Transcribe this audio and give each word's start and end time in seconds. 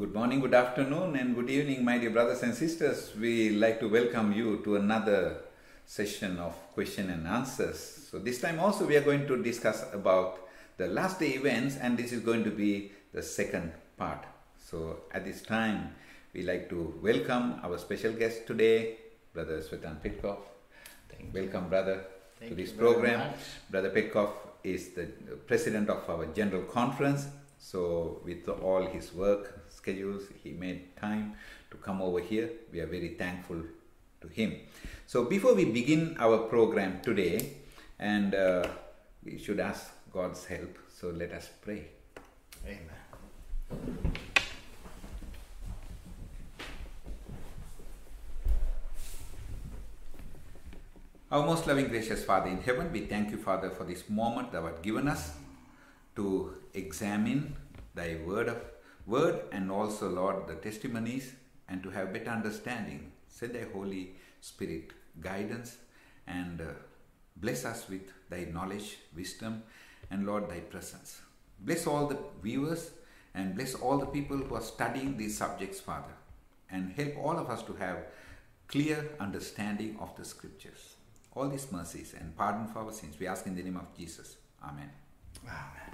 Good 0.00 0.14
morning, 0.14 0.40
good 0.40 0.54
afternoon, 0.54 1.14
and 1.16 1.34
good 1.34 1.50
evening, 1.50 1.84
my 1.84 1.98
dear 1.98 2.08
brothers 2.08 2.42
and 2.42 2.54
sisters. 2.54 3.12
We 3.20 3.50
like 3.50 3.80
to 3.80 3.86
welcome 3.86 4.32
you 4.32 4.62
to 4.64 4.76
another 4.76 5.42
session 5.84 6.38
of 6.38 6.54
question 6.72 7.10
and 7.10 7.26
answers. 7.28 8.08
So 8.10 8.18
this 8.18 8.40
time 8.40 8.60
also 8.60 8.86
we 8.86 8.96
are 8.96 9.02
going 9.02 9.26
to 9.26 9.42
discuss 9.42 9.84
about 9.92 10.48
the 10.78 10.86
last 10.86 11.20
day 11.20 11.32
events, 11.32 11.76
and 11.76 11.98
this 11.98 12.12
is 12.12 12.20
going 12.20 12.44
to 12.44 12.50
be 12.50 12.92
the 13.12 13.22
second 13.22 13.72
part. 13.98 14.24
So 14.58 15.00
at 15.12 15.26
this 15.26 15.42
time, 15.42 15.94
we 16.32 16.44
like 16.44 16.70
to 16.70 16.98
welcome 17.02 17.60
our 17.62 17.76
special 17.76 18.12
guest 18.14 18.46
today, 18.46 18.96
Brother 19.34 19.60
Tzvetan 19.60 20.00
Petkov. 20.00 20.38
Welcome, 21.34 21.68
brother, 21.68 22.04
Thank 22.38 22.52
to 22.52 22.56
this 22.56 22.72
program. 22.72 23.18
much. 23.18 23.36
Brother 23.70 23.90
Petkov 23.90 24.30
is 24.64 24.94
the 24.94 25.08
president 25.46 25.90
of 25.90 26.08
our 26.08 26.24
general 26.24 26.62
conference. 26.62 27.26
So, 27.58 28.22
with 28.24 28.48
all 28.48 28.86
his 28.86 29.12
work 29.12 29.59
schedules, 29.80 30.24
he 30.42 30.50
made 30.52 30.96
time 30.96 31.34
to 31.70 31.76
come 31.76 32.02
over 32.02 32.20
here. 32.20 32.50
We 32.72 32.80
are 32.80 32.86
very 32.86 33.14
thankful 33.18 33.62
to 34.20 34.28
him. 34.28 34.56
So, 35.06 35.24
before 35.24 35.54
we 35.54 35.64
begin 35.64 36.16
our 36.18 36.38
program 36.38 37.00
today, 37.02 37.52
and 37.98 38.34
uh, 38.34 38.66
we 39.24 39.38
should 39.38 39.60
ask 39.60 39.90
God's 40.12 40.44
help, 40.46 40.78
so 40.88 41.08
let 41.10 41.32
us 41.32 41.48
pray. 41.62 41.88
Amen. 42.64 43.00
Our 51.30 51.46
most 51.46 51.66
loving, 51.68 51.86
gracious 51.86 52.24
Father 52.24 52.48
in 52.50 52.60
heaven, 52.60 52.90
we 52.92 53.02
thank 53.02 53.30
you, 53.30 53.36
Father, 53.36 53.70
for 53.70 53.84
this 53.84 54.08
moment 54.08 54.50
thou 54.50 54.66
hast 54.66 54.82
given 54.82 55.06
us 55.06 55.30
to 56.16 56.54
examine 56.74 57.54
thy 57.94 58.18
word 58.26 58.48
of 58.48 58.56
word 59.10 59.40
and 59.52 59.70
also, 59.70 60.08
Lord, 60.08 60.46
the 60.46 60.54
testimonies 60.54 61.32
and 61.68 61.82
to 61.82 61.90
have 61.90 62.12
better 62.12 62.30
understanding. 62.30 63.12
Send 63.28 63.54
thy 63.54 63.66
Holy 63.72 64.14
Spirit 64.40 64.92
guidance 65.20 65.76
and 66.26 66.60
uh, 66.60 66.64
bless 67.36 67.64
us 67.64 67.88
with 67.88 68.12
thy 68.28 68.44
knowledge, 68.44 68.98
wisdom, 69.14 69.62
and 70.10 70.26
Lord, 70.26 70.48
thy 70.48 70.60
presence. 70.60 71.20
Bless 71.58 71.86
all 71.86 72.06
the 72.06 72.18
viewers 72.42 72.90
and 73.34 73.54
bless 73.54 73.74
all 73.74 73.98
the 73.98 74.06
people 74.06 74.36
who 74.38 74.54
are 74.54 74.62
studying 74.62 75.16
these 75.16 75.36
subjects, 75.36 75.80
Father, 75.80 76.14
and 76.70 76.92
help 76.92 77.18
all 77.18 77.36
of 77.38 77.50
us 77.50 77.62
to 77.64 77.74
have 77.74 77.98
clear 78.68 79.08
understanding 79.18 79.96
of 80.00 80.16
the 80.16 80.24
scriptures. 80.24 80.94
All 81.34 81.48
these 81.48 81.70
mercies 81.70 82.14
and 82.18 82.36
pardon 82.36 82.66
for 82.68 82.80
our 82.80 82.92
sins 82.92 83.16
we 83.18 83.26
ask 83.26 83.46
in 83.46 83.54
the 83.54 83.62
name 83.62 83.76
of 83.76 83.96
Jesus. 83.96 84.36
Amen. 84.62 84.90
Amen. 85.46 85.89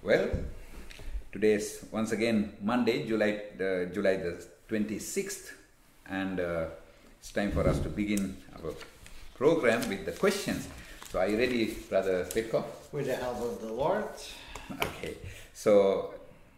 Well, 0.00 0.30
today 1.32 1.54
is 1.54 1.84
once 1.90 2.12
again 2.12 2.52
Monday, 2.62 3.04
July 3.04 3.42
uh, 3.56 3.86
July 3.92 4.14
the 4.16 4.46
twenty 4.68 5.00
sixth, 5.00 5.52
and 6.08 6.38
uh, 6.38 6.66
it's 7.18 7.32
time 7.32 7.50
for 7.50 7.68
us 7.68 7.80
to 7.80 7.88
begin 7.88 8.36
our 8.54 8.74
program 9.34 9.88
with 9.88 10.06
the 10.06 10.12
questions. 10.12 10.68
So, 11.10 11.18
are 11.18 11.26
you 11.26 11.36
ready, 11.36 11.74
Brother 11.88 12.24
Petkov? 12.26 12.64
With 12.92 13.06
the 13.06 13.16
help 13.16 13.40
of 13.42 13.60
the 13.60 13.72
Lord. 13.72 14.04
Okay, 14.70 15.16
so 15.52 16.14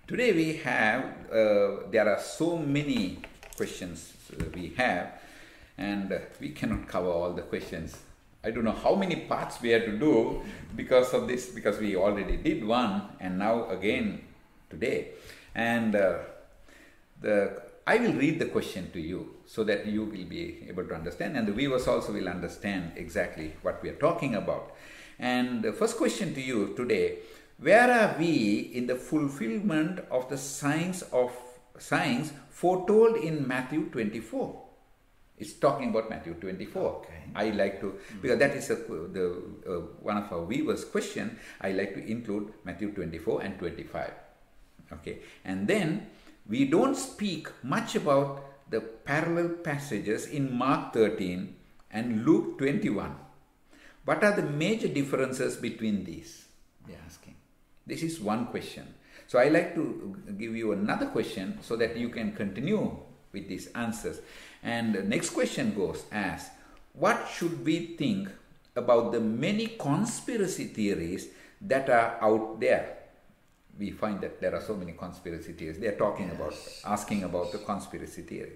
today 0.06 0.33
we 0.33 0.56
have 0.58 1.05
uh, 1.33 1.89
there 1.90 2.11
are 2.11 2.20
so 2.20 2.58
many 2.58 3.20
questions 3.56 4.12
uh, 4.39 4.45
we 4.55 4.74
have, 4.77 5.12
and 5.79 6.12
uh, 6.12 6.18
we 6.40 6.50
cannot 6.50 6.86
cover 6.86 7.08
all 7.08 7.33
the 7.33 7.42
questions. 7.42 7.96
I 8.42 8.51
don't 8.51 8.64
know 8.64 8.73
how 8.73 8.95
many 8.95 9.17
parts 9.17 9.61
we 9.61 9.70
have 9.70 9.84
to 9.84 9.98
do 9.98 10.42
because 10.74 11.12
of 11.12 11.28
this, 11.28 11.51
because 11.51 11.78
we 11.78 11.95
already 11.96 12.36
did 12.36 12.64
one, 12.64 13.02
and 13.20 13.39
now 13.39 13.68
again 13.68 14.23
today, 14.70 15.08
and 15.55 15.95
uh, 15.95 16.18
the 17.20 17.62
I 17.86 17.96
will 17.96 18.12
read 18.12 18.39
the 18.39 18.46
question 18.46 18.90
to 18.92 19.00
you 19.00 19.34
so 19.46 19.64
that 19.64 19.84
you 19.86 20.05
will 20.05 20.24
be 20.24 20.64
able 20.68 20.84
to 20.84 20.95
understand, 20.95 21.36
and 21.36 21.46
the 21.46 21.52
viewers 21.52 21.89
also 21.89 22.12
will 22.12 22.29
understand 22.29 22.92
exactly 22.96 23.55
what 23.62 23.83
we 23.83 23.90
are 23.90 23.96
talking 23.96 24.34
about. 24.36 24.73
And 25.18 25.62
the 25.62 25.73
first 25.73 25.98
question 25.98 26.33
to 26.34 26.40
you 26.40 26.73
today: 26.77 27.18
Where 27.58 27.92
are 27.92 28.17
we 28.18 28.70
in 28.73 28.86
the 28.86 28.96
fulfillment 28.96 30.00
of 30.11 30.30
the 30.30 30.39
signs 30.39 31.02
of 31.12 31.33
signs 31.79 32.33
foretold 32.48 33.17
in 33.17 33.46
Matthew 33.46 33.90
twenty-four? 33.90 34.70
It's 35.40 35.55
talking 35.55 35.89
about 35.89 36.11
Matthew 36.11 36.34
24. 36.34 36.83
Okay. 36.83 37.20
I 37.34 37.51
like 37.51 37.80
to 37.80 37.98
because 38.20 38.39
that 38.39 38.55
is 38.55 38.68
a, 38.70 38.77
the 38.77 39.42
uh, 39.67 39.80
one 40.05 40.18
of 40.18 40.30
our 40.30 40.45
viewers' 40.46 40.84
question. 40.84 41.39
I 41.61 41.73
like 41.73 41.95
to 41.95 42.05
include 42.05 42.52
Matthew 42.64 42.92
24 42.92 43.42
and 43.42 43.58
25. 43.58 44.12
Okay, 44.92 45.20
and 45.45 45.67
then 45.67 46.08
we 46.46 46.67
don't 46.67 46.96
speak 46.96 47.48
much 47.62 47.95
about 47.95 48.45
the 48.70 48.80
parallel 48.80 49.48
passages 49.62 50.27
in 50.27 50.52
Mark 50.52 50.92
13 50.92 51.55
and 51.90 52.27
Luke 52.27 52.58
21. 52.58 53.17
What 54.05 54.24
are 54.24 54.34
the 54.34 54.42
major 54.42 54.89
differences 54.89 55.56
between 55.56 56.05
these? 56.05 56.46
They're 56.86 56.98
asking. 57.06 57.36
This 57.86 58.02
is 58.02 58.20
one 58.20 58.46
question. 58.46 58.95
So 59.27 59.39
I 59.39 59.48
like 59.48 59.74
to 59.74 60.17
give 60.36 60.56
you 60.56 60.73
another 60.73 61.06
question 61.06 61.58
so 61.62 61.77
that 61.77 61.96
you 61.96 62.08
can 62.08 62.34
continue 62.34 62.98
with 63.33 63.48
these 63.48 63.68
answers. 63.74 64.20
And 64.63 64.95
the 64.95 65.03
next 65.03 65.31
question 65.31 65.75
goes 65.75 66.05
as 66.13 66.51
What 66.93 67.29
should 67.33 67.65
we 67.65 67.97
think 67.97 68.29
about 68.77 69.13
the 69.13 69.21
many 69.21 69.67
conspiracy 69.67 70.65
theories 70.67 71.29
that 71.61 71.89
are 71.89 72.19
out 72.21 72.61
there? 72.61 72.97
We 73.79 73.91
find 73.91 74.21
that 74.21 74.41
there 74.41 74.55
are 74.55 74.61
so 74.61 74.75
many 74.75 74.93
conspiracy 74.93 75.53
theories. 75.53 75.79
They 75.79 75.87
are 75.87 75.97
talking 75.97 76.31
about, 76.31 76.55
asking 76.85 77.25
about 77.25 77.53
the 77.53 77.59
conspiracy 77.59 78.23
theory. 78.23 78.53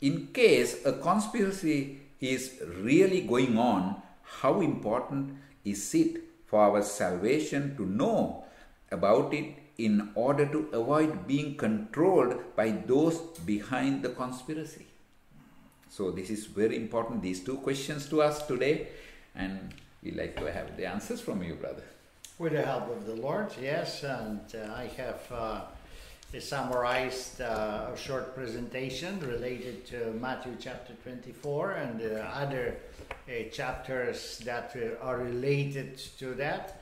In 0.00 0.28
case 0.28 0.84
a 0.84 0.92
conspiracy 0.94 2.00
is 2.20 2.60
really 2.80 3.22
going 3.22 3.56
on, 3.56 4.02
how 4.22 4.60
important 4.60 5.36
is 5.64 5.94
it 5.94 6.20
for 6.46 6.60
our 6.60 6.82
salvation 6.82 7.76
to 7.76 7.86
know 7.86 8.44
about 8.90 9.32
it 9.32 9.54
in 9.78 10.10
order 10.14 10.44
to 10.46 10.68
avoid 10.72 11.26
being 11.26 11.56
controlled 11.56 12.34
by 12.56 12.70
those 12.70 13.18
behind 13.46 14.02
the 14.02 14.10
conspiracy? 14.10 14.86
So, 15.92 16.10
this 16.10 16.30
is 16.30 16.46
very 16.46 16.76
important, 16.76 17.20
these 17.20 17.44
two 17.44 17.58
questions 17.58 18.08
to 18.08 18.22
us 18.22 18.46
today, 18.46 18.88
and 19.34 19.74
we 20.02 20.12
like 20.12 20.36
to 20.36 20.50
have 20.50 20.74
the 20.74 20.86
answers 20.86 21.20
from 21.20 21.42
you, 21.42 21.54
brother. 21.54 21.82
With 22.38 22.54
the 22.54 22.62
help 22.62 22.88
of 22.88 23.04
the 23.04 23.14
Lord, 23.14 23.52
yes. 23.60 24.02
And 24.02 24.40
uh, 24.54 24.72
I 24.72 24.86
have 24.96 25.20
uh, 25.30 25.60
summarized 26.40 27.42
uh, 27.42 27.90
a 27.92 27.96
short 27.98 28.34
presentation 28.34 29.20
related 29.20 29.84
to 29.88 30.14
Matthew 30.18 30.56
chapter 30.58 30.94
24 31.02 31.72
and 31.72 32.00
the 32.00 32.24
other 32.24 32.74
uh, 33.28 33.50
chapters 33.52 34.38
that 34.46 34.74
are 35.02 35.18
related 35.18 35.98
to 36.18 36.32
that. 36.36 36.81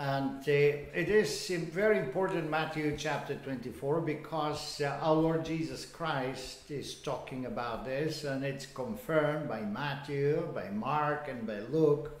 And 0.00 0.40
uh, 0.48 0.50
it 0.50 1.10
is 1.10 1.48
very 1.50 1.98
important, 1.98 2.48
Matthew 2.48 2.96
chapter 2.96 3.34
24, 3.34 4.00
because 4.00 4.80
uh, 4.80 4.98
our 5.02 5.14
Lord 5.14 5.44
Jesus 5.44 5.84
Christ 5.84 6.70
is 6.70 6.94
talking 6.94 7.44
about 7.44 7.84
this, 7.84 8.24
and 8.24 8.42
it's 8.42 8.64
confirmed 8.64 9.46
by 9.46 9.60
Matthew, 9.60 10.48
by 10.54 10.70
Mark, 10.70 11.28
and 11.28 11.46
by 11.46 11.58
Luke, 11.70 12.18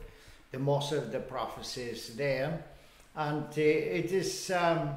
the 0.50 0.58
most 0.58 0.92
of 0.92 1.10
the 1.10 1.20
prophecies 1.20 2.14
there. 2.16 2.62
And 3.16 3.44
uh, 3.44 3.52
it 3.56 4.12
is 4.12 4.50
um, 4.50 4.90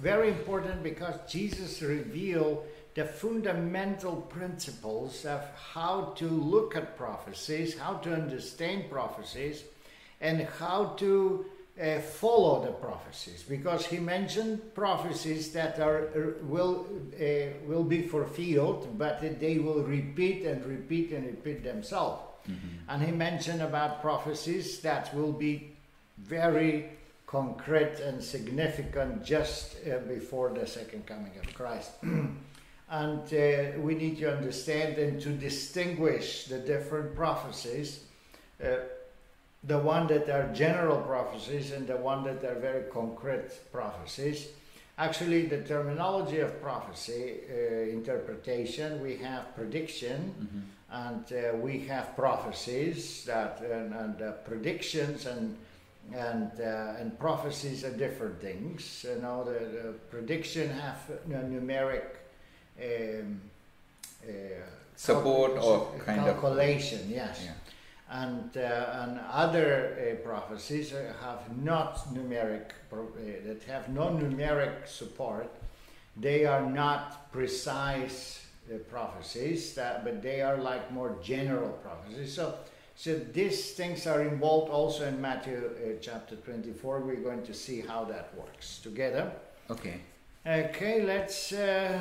very 0.00 0.30
important 0.30 0.82
because 0.82 1.14
Jesus 1.30 1.82
revealed 1.82 2.66
the 2.96 3.04
fundamental 3.04 4.16
principles 4.16 5.24
of 5.24 5.40
how 5.72 6.14
to 6.16 6.26
look 6.26 6.74
at 6.74 6.96
prophecies, 6.96 7.78
how 7.78 7.94
to 7.98 8.12
understand 8.12 8.90
prophecies, 8.90 9.62
and 10.20 10.48
how 10.58 10.86
to 10.96 11.46
uh, 11.80 11.98
follow 11.98 12.64
the 12.64 12.70
prophecies 12.72 13.42
because 13.42 13.84
he 13.86 13.98
mentioned 13.98 14.74
prophecies 14.74 15.52
that 15.52 15.80
are 15.80 16.08
uh, 16.08 16.44
will 16.44 16.86
uh, 17.20 17.24
will 17.66 17.82
be 17.82 18.02
fulfilled 18.02 18.96
but 18.96 19.20
they 19.40 19.58
will 19.58 19.82
repeat 19.82 20.46
and 20.46 20.64
repeat 20.64 21.10
and 21.12 21.26
repeat 21.26 21.64
themselves. 21.64 22.22
And 22.88 23.02
he 23.02 23.10
mentioned 23.10 23.62
about 23.62 24.02
prophecies 24.02 24.80
that 24.80 25.14
will 25.14 25.32
be 25.32 25.74
very 26.18 26.90
concrete 27.26 27.98
and 28.00 28.22
significant 28.22 29.24
just 29.24 29.76
uh, 29.86 29.98
before 30.06 30.50
the 30.50 30.66
second 30.66 31.06
coming 31.06 31.32
of 31.42 31.54
Christ. 31.54 31.92
And 32.90 33.22
uh, 33.32 33.80
we 33.80 33.94
need 33.94 34.18
to 34.18 34.36
understand 34.36 34.98
and 34.98 35.20
to 35.22 35.30
distinguish 35.30 36.44
the 36.44 36.58
different 36.58 37.16
prophecies 37.16 38.04
uh, 38.62 38.76
the 39.66 39.78
one 39.78 40.06
that 40.08 40.28
are 40.28 40.52
general 40.54 40.98
prophecies 41.02 41.72
and 41.72 41.86
the 41.86 41.96
one 41.96 42.22
that 42.24 42.44
are 42.44 42.58
very 42.60 42.84
concrete 42.92 43.50
prophecies 43.72 44.48
Actually, 44.96 45.46
the 45.46 45.60
terminology 45.62 46.38
of 46.38 46.62
prophecy 46.62 47.40
uh, 47.50 47.90
interpretation, 47.98 49.02
we 49.02 49.16
have 49.16 49.42
prediction 49.56 50.18
Mhm. 50.38 50.62
and 51.04 51.24
uh, 51.32 51.56
we 51.66 51.80
have 51.88 52.14
prophecies 52.14 53.24
that 53.24 53.60
and, 53.60 53.92
and 53.92 54.22
uh, 54.22 54.30
predictions 54.48 55.26
and 55.26 55.56
and 56.14 56.50
uh, 56.60 57.00
and 57.00 57.18
prophecies 57.18 57.82
are 57.84 57.96
different 57.96 58.40
things. 58.40 59.04
You 59.08 59.20
know, 59.20 59.42
the, 59.42 59.58
the 59.78 59.92
prediction 60.10 60.70
have 60.70 61.00
you 61.26 61.34
know, 61.34 61.42
numeric 61.42 62.04
um, 62.80 63.40
uh, 64.22 64.30
Support 64.96 65.52
or 65.60 65.90
kind 66.06 66.20
of- 66.20 66.26
calculation. 66.26 67.00
Yes 67.10 67.42
Yeah. 67.44 67.52
And 68.14 68.56
uh, 68.56 69.02
and 69.02 69.20
other 69.30 69.72
uh, 69.98 70.14
prophecies 70.22 70.92
uh, 70.92 71.12
have 71.20 71.42
not 71.56 71.96
numeric 72.14 72.70
that 73.44 73.62
have 73.64 73.88
no 73.88 74.06
numeric 74.08 74.86
support. 74.86 75.50
They 76.16 76.46
are 76.46 76.64
not 76.64 77.32
precise 77.32 78.46
prophecies, 78.88 79.74
that, 79.74 80.04
but 80.04 80.22
they 80.22 80.40
are 80.40 80.56
like 80.56 80.92
more 80.92 81.16
general 81.22 81.70
prophecies. 81.82 82.32
So. 82.34 82.54
So 82.96 83.18
these 83.18 83.72
things 83.72 84.06
are 84.06 84.22
involved 84.22 84.70
also 84.70 85.04
in 85.08 85.20
Matthew 85.20 85.56
uh, 85.58 85.98
chapter 86.00 86.36
24. 86.36 87.00
We're 87.00 87.16
going 87.16 87.42
to 87.42 87.52
see 87.52 87.80
how 87.80 88.04
that 88.04 88.32
works 88.38 88.78
together. 88.78 89.32
Okay. 89.68 90.00
Okay, 90.46 91.02
let's 91.02 91.50
uh, 91.52 91.98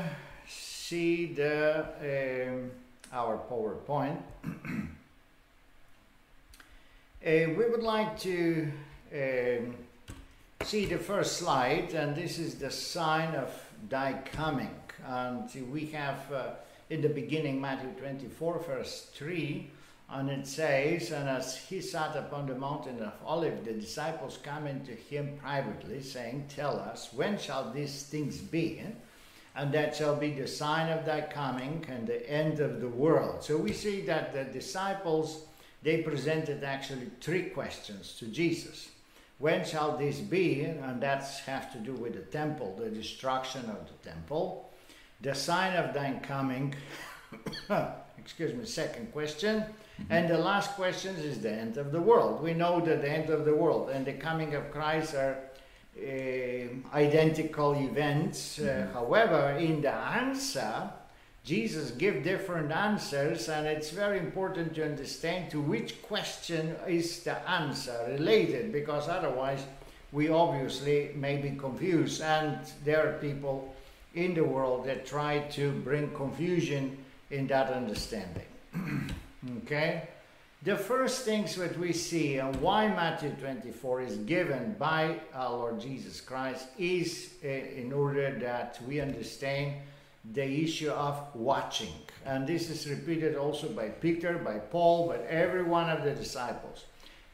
see 0.47 1.33
the 1.33 1.83
um, 1.99 2.69
our 3.11 3.39
PowerPoint. 3.49 4.21
Uh, 7.25 7.55
we 7.55 7.65
would 7.69 7.83
like 7.83 8.19
to 8.19 8.69
um, 9.13 9.73
see 10.61 10.85
the 10.85 10.97
first 10.97 11.37
slide, 11.37 11.93
and 11.93 12.13
this 12.13 12.37
is 12.37 12.55
the 12.55 12.69
sign 12.69 13.33
of 13.33 13.49
thy 13.87 14.11
coming. 14.33 14.75
And 15.07 15.49
we 15.71 15.85
have 15.85 16.29
uh, 16.33 16.49
in 16.89 17.01
the 17.01 17.07
beginning 17.07 17.61
Matthew 17.61 17.91
24, 17.91 18.59
verse 18.67 19.09
3, 19.13 19.69
and 20.09 20.29
it 20.29 20.45
says, 20.45 21.11
And 21.11 21.29
as 21.29 21.55
he 21.55 21.79
sat 21.79 22.13
upon 22.17 22.45
the 22.45 22.55
mountain 22.55 23.01
of 23.01 23.13
Olive, 23.25 23.63
the 23.63 23.71
disciples 23.71 24.37
come 24.43 24.67
into 24.67 24.91
him 24.91 25.37
privately, 25.41 26.01
saying, 26.01 26.47
Tell 26.53 26.77
us, 26.77 27.13
when 27.13 27.37
shall 27.37 27.71
these 27.71 28.03
things 28.03 28.39
be? 28.39 28.81
And 29.55 29.73
that 29.73 29.95
shall 29.95 30.17
be 30.17 30.33
the 30.33 30.47
sign 30.47 30.91
of 30.91 31.05
thy 31.05 31.21
coming 31.21 31.85
and 31.87 32.05
the 32.05 32.29
end 32.29 32.59
of 32.59 32.81
the 32.81 32.89
world. 32.89 33.45
So 33.45 33.55
we 33.55 33.71
see 33.71 34.01
that 34.07 34.33
the 34.33 34.43
disciples 34.43 35.45
they 35.83 36.01
presented 36.01 36.63
actually 36.63 37.07
three 37.19 37.49
questions 37.49 38.15
to 38.19 38.25
Jesus. 38.25 38.89
When 39.39 39.65
shall 39.65 39.97
this 39.97 40.19
be? 40.19 40.61
And 40.61 41.01
that's 41.01 41.39
have 41.39 41.71
to 41.73 41.79
do 41.79 41.93
with 41.93 42.13
the 42.13 42.21
temple, 42.21 42.75
the 42.79 42.89
destruction 42.89 43.61
of 43.61 43.87
the 43.87 44.09
temple, 44.09 44.71
the 45.21 45.35
sign 45.35 45.75
of 45.75 45.93
thine 45.93 46.21
coming. 46.21 46.73
excuse 48.17 48.53
me, 48.53 48.65
second 48.65 49.11
question. 49.11 49.65
And 50.09 50.29
the 50.29 50.37
last 50.37 50.71
question 50.71 51.15
is 51.17 51.39
the 51.39 51.51
end 51.51 51.77
of 51.77 51.91
the 51.91 52.01
world. 52.01 52.41
We 52.41 52.53
know 52.53 52.79
that 52.81 53.01
the 53.01 53.09
end 53.09 53.29
of 53.29 53.45
the 53.45 53.55
world 53.55 53.89
and 53.89 54.05
the 54.05 54.13
coming 54.13 54.55
of 54.55 54.71
Christ 54.71 55.13
are 55.15 55.37
uh, 55.95 56.95
identical 56.95 57.73
events. 57.73 58.59
Uh, 58.59 58.87
however, 58.93 59.57
in 59.59 59.81
the 59.81 59.93
answer, 59.93 60.89
Jesus 61.43 61.91
give 61.91 62.23
different 62.23 62.71
answers, 62.71 63.49
and 63.49 63.67
it's 63.67 63.89
very 63.89 64.17
important 64.17 64.75
to 64.75 64.85
understand 64.85 65.51
to 65.51 65.59
which 65.59 66.01
question 66.01 66.75
is 66.87 67.19
the 67.23 67.37
answer 67.49 67.97
related, 68.07 68.71
because 68.71 69.09
otherwise 69.09 69.65
we 70.13 70.29
obviously 70.29 71.11
may 71.15 71.37
be 71.37 71.51
confused, 71.51 72.21
and 72.21 72.59
there 72.85 73.09
are 73.09 73.19
people 73.19 73.75
in 74.15 74.33
the 74.33 74.43
world 74.43 74.85
that 74.85 75.05
try 75.05 75.39
to 75.39 75.71
bring 75.71 76.13
confusion 76.13 76.97
in 77.29 77.47
that 77.47 77.73
understanding. 77.73 78.45
okay? 79.63 80.07
The 80.61 80.77
first 80.77 81.25
things 81.25 81.57
that 81.57 81.77
we 81.77 81.91
see 81.91 82.37
and 82.37 82.55
why 82.61 82.87
Matthew 82.87 83.31
24 83.31 84.01
is 84.03 84.17
given 84.19 84.77
by 84.79 85.19
our 85.33 85.51
Lord 85.51 85.81
Jesus 85.81 86.21
Christ 86.21 86.67
is 86.77 87.33
uh, 87.43 87.47
in 87.49 87.91
order 87.91 88.39
that 88.39 88.79
we 88.87 89.01
understand 89.01 89.73
the 90.31 90.63
issue 90.63 90.89
of 90.89 91.35
watching. 91.35 91.93
And 92.25 92.47
this 92.47 92.69
is 92.69 92.89
repeated 92.89 93.35
also 93.35 93.67
by 93.69 93.89
Peter, 93.89 94.37
by 94.37 94.59
Paul, 94.59 95.09
by 95.09 95.17
every 95.27 95.63
one 95.63 95.89
of 95.89 96.03
the 96.03 96.11
disciples. 96.11 96.85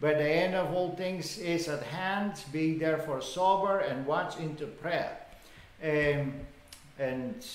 But 0.01 0.17
the 0.17 0.29
end 0.29 0.55
of 0.55 0.73
all 0.73 0.95
things 0.95 1.37
is 1.37 1.67
at 1.67 1.83
hand. 1.83 2.41
Be 2.51 2.77
therefore 2.77 3.21
sober 3.21 3.79
and 3.79 4.05
watch 4.05 4.37
into 4.39 4.65
prayer. 4.65 5.17
Um, 5.83 6.33
and 6.97 7.45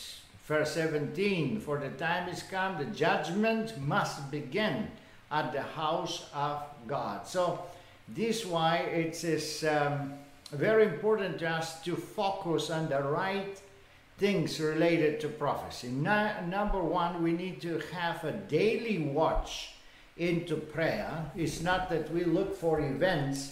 verse 0.47 0.73
17 0.73 1.61
For 1.61 1.79
the 1.79 1.91
time 1.91 2.29
is 2.29 2.43
come, 2.43 2.79
the 2.79 2.85
judgment 2.87 3.79
must 3.81 4.31
begin 4.31 4.89
at 5.31 5.53
the 5.53 5.63
house 5.63 6.29
of 6.35 6.63
God. 6.87 7.27
So, 7.27 7.65
this 8.09 8.45
why 8.45 8.77
it 8.77 9.25
is 9.25 9.65
um, 9.65 10.13
very 10.53 10.85
important 10.85 11.39
to 11.39 11.49
us 11.49 11.83
to 11.85 11.97
focus 11.97 12.69
on 12.69 12.91
the 12.91 13.03
right 13.03 13.61
things 14.19 14.61
related 14.61 15.21
to 15.21 15.29
prophecy. 15.29 15.89
No, 15.89 16.33
number 16.47 16.83
one, 16.83 17.23
we 17.23 17.33
need 17.33 17.61
to 17.63 17.81
have 17.93 18.25
a 18.25 18.33
daily 18.33 18.99
watch 18.99 19.75
into 20.17 20.57
prayer. 20.57 21.31
It's 21.37 21.61
not 21.63 21.91
that 21.91 22.13
we 22.13 22.25
look 22.25 22.57
for 22.57 22.81
events 22.81 23.51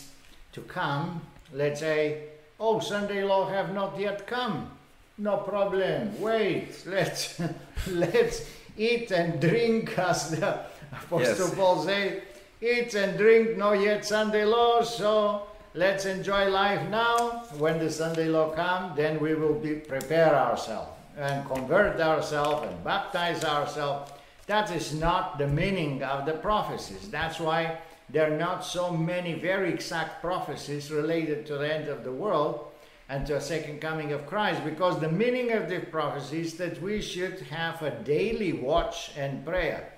to 0.53 0.61
come. 0.63 1.23
Let's 1.53 1.81
say, 1.81 2.25
oh, 2.61 2.79
Sunday 2.79 3.25
law 3.25 3.49
have 3.49 3.75
not 3.75 3.99
yet 3.99 4.27
come. 4.27 4.71
No 5.19 5.39
problem. 5.39 6.21
Wait, 6.21 6.69
let's 6.87 7.41
let's 7.89 8.49
eat 8.77 9.11
and 9.11 9.41
drink 9.41 9.99
as 9.99 10.31
the 10.31 10.65
Apostle 10.93 11.21
Yes. 11.21 11.55
Paul 11.55 11.85
say, 11.85 12.23
eat 12.61 12.95
and 12.95 13.19
drink, 13.19 13.57
no 13.57 13.73
yet 13.73 14.05
Sunday 14.05 14.45
law, 14.45 14.83
so 14.83 15.47
let's 15.75 16.05
enjoy 16.05 16.49
life 16.49 16.89
now. 16.91 17.45
When 17.59 17.79
the 17.79 17.91
Sunday 17.91 18.29
law 18.29 18.51
comes, 18.51 18.97
then 18.97 19.21
we 19.21 19.35
will 19.35 19.55
be 19.55 19.75
prepare 19.75 20.35
ourselves 20.35 20.91
and 21.17 21.47
convert 21.47 22.01
ourselves 22.01 22.67
and 22.67 22.85
baptize 22.85 23.45
ourselves. 23.45 24.13
That 24.47 24.71
is 24.75 24.93
not 24.95 25.39
the 25.39 25.47
meaning 25.47 26.03
of 26.03 26.27
the 26.27 26.35
prophecies. 26.35 27.09
That's 27.11 27.39
why 27.39 27.79
there 28.09 28.33
are 28.33 28.37
not 28.37 28.65
so 28.65 28.91
many 28.91 29.35
very 29.35 29.73
exact 29.73 30.21
prophecies 30.21 30.91
related 30.91 31.47
to 31.47 31.59
the 31.59 31.73
end 31.73 31.89
of 31.89 32.05
the 32.05 32.13
world 32.13 32.69
and 33.09 33.27
to 33.27 33.37
a 33.37 33.41
second 33.41 33.81
coming 33.81 34.13
of 34.13 34.27
Christ, 34.27 34.65
because 34.65 34.99
the 34.99 35.11
meaning 35.11 35.53
of 35.53 35.69
the 35.69 35.81
prophecy 35.81 36.41
is 36.41 36.55
that 36.55 36.81
we 36.81 37.03
should 37.03 37.41
have 37.51 37.83
a 37.83 37.91
daily 37.91 38.53
watch 38.53 39.13
and 39.17 39.45
prayer. 39.45 39.93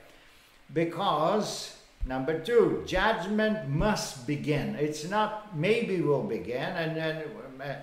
Because, 0.72 1.76
number 2.06 2.38
two, 2.38 2.82
judgment 2.86 3.68
must 3.68 4.26
begin. 4.26 4.74
It's 4.76 5.08
not 5.08 5.56
maybe 5.56 6.00
will 6.00 6.22
begin, 6.22 6.62
and 6.76 6.96
then 6.96 7.24
uh, 7.60 7.74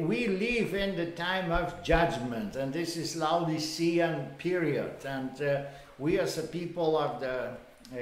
we 0.00 0.26
live 0.28 0.74
in 0.74 0.96
the 0.96 1.06
time 1.12 1.52
of 1.52 1.82
judgment, 1.82 2.56
and 2.56 2.72
this 2.72 2.96
is 2.96 3.16
Laodicean 3.16 4.28
period, 4.38 4.92
and 5.04 5.40
uh, 5.42 5.62
we 5.98 6.18
as 6.18 6.38
a 6.38 6.42
people 6.42 6.96
of 6.98 7.20
the 7.20 7.50
uh, 7.92 7.96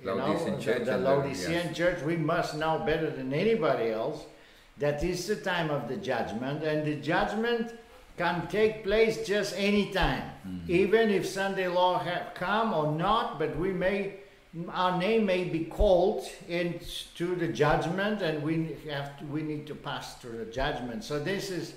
you 0.00 0.06
know, 0.06 0.14
Laodicean 0.16 0.56
the- 0.56 0.62
church 0.62 0.78
the 0.84 0.92
the- 0.92 0.98
Laodicean 0.98 1.52
yes. 1.68 1.76
church, 1.76 2.02
we 2.02 2.16
must 2.16 2.56
know 2.56 2.82
better 2.84 3.10
than 3.10 3.32
anybody 3.32 3.90
else 3.90 4.24
that 4.78 5.04
is 5.04 5.26
the 5.26 5.36
time 5.36 5.70
of 5.70 5.88
the 5.88 5.96
judgment, 5.96 6.62
and 6.64 6.86
the 6.86 6.96
judgment 6.96 7.72
can 8.18 8.46
take 8.48 8.82
place 8.84 9.26
just 9.26 9.54
any 9.56 9.90
time, 9.92 10.22
even 10.68 11.08
if 11.10 11.26
Sunday 11.26 11.68
law 11.68 11.98
have 11.98 12.34
come 12.34 12.72
or 12.74 12.90
not. 12.92 13.38
But 13.38 13.56
we 13.56 13.72
may, 13.72 14.14
our 14.68 14.98
name 14.98 15.24
may 15.24 15.44
be 15.44 15.64
called 15.64 16.26
into 16.48 17.34
the 17.36 17.48
judgment, 17.48 18.20
and 18.20 18.42
we 18.42 18.76
have 18.90 19.18
to, 19.18 19.24
we 19.24 19.42
need 19.42 19.66
to 19.66 19.74
pass 19.74 20.16
through 20.16 20.44
the 20.44 20.50
judgment. 20.50 21.04
So 21.04 21.18
this 21.18 21.50
is 21.50 21.74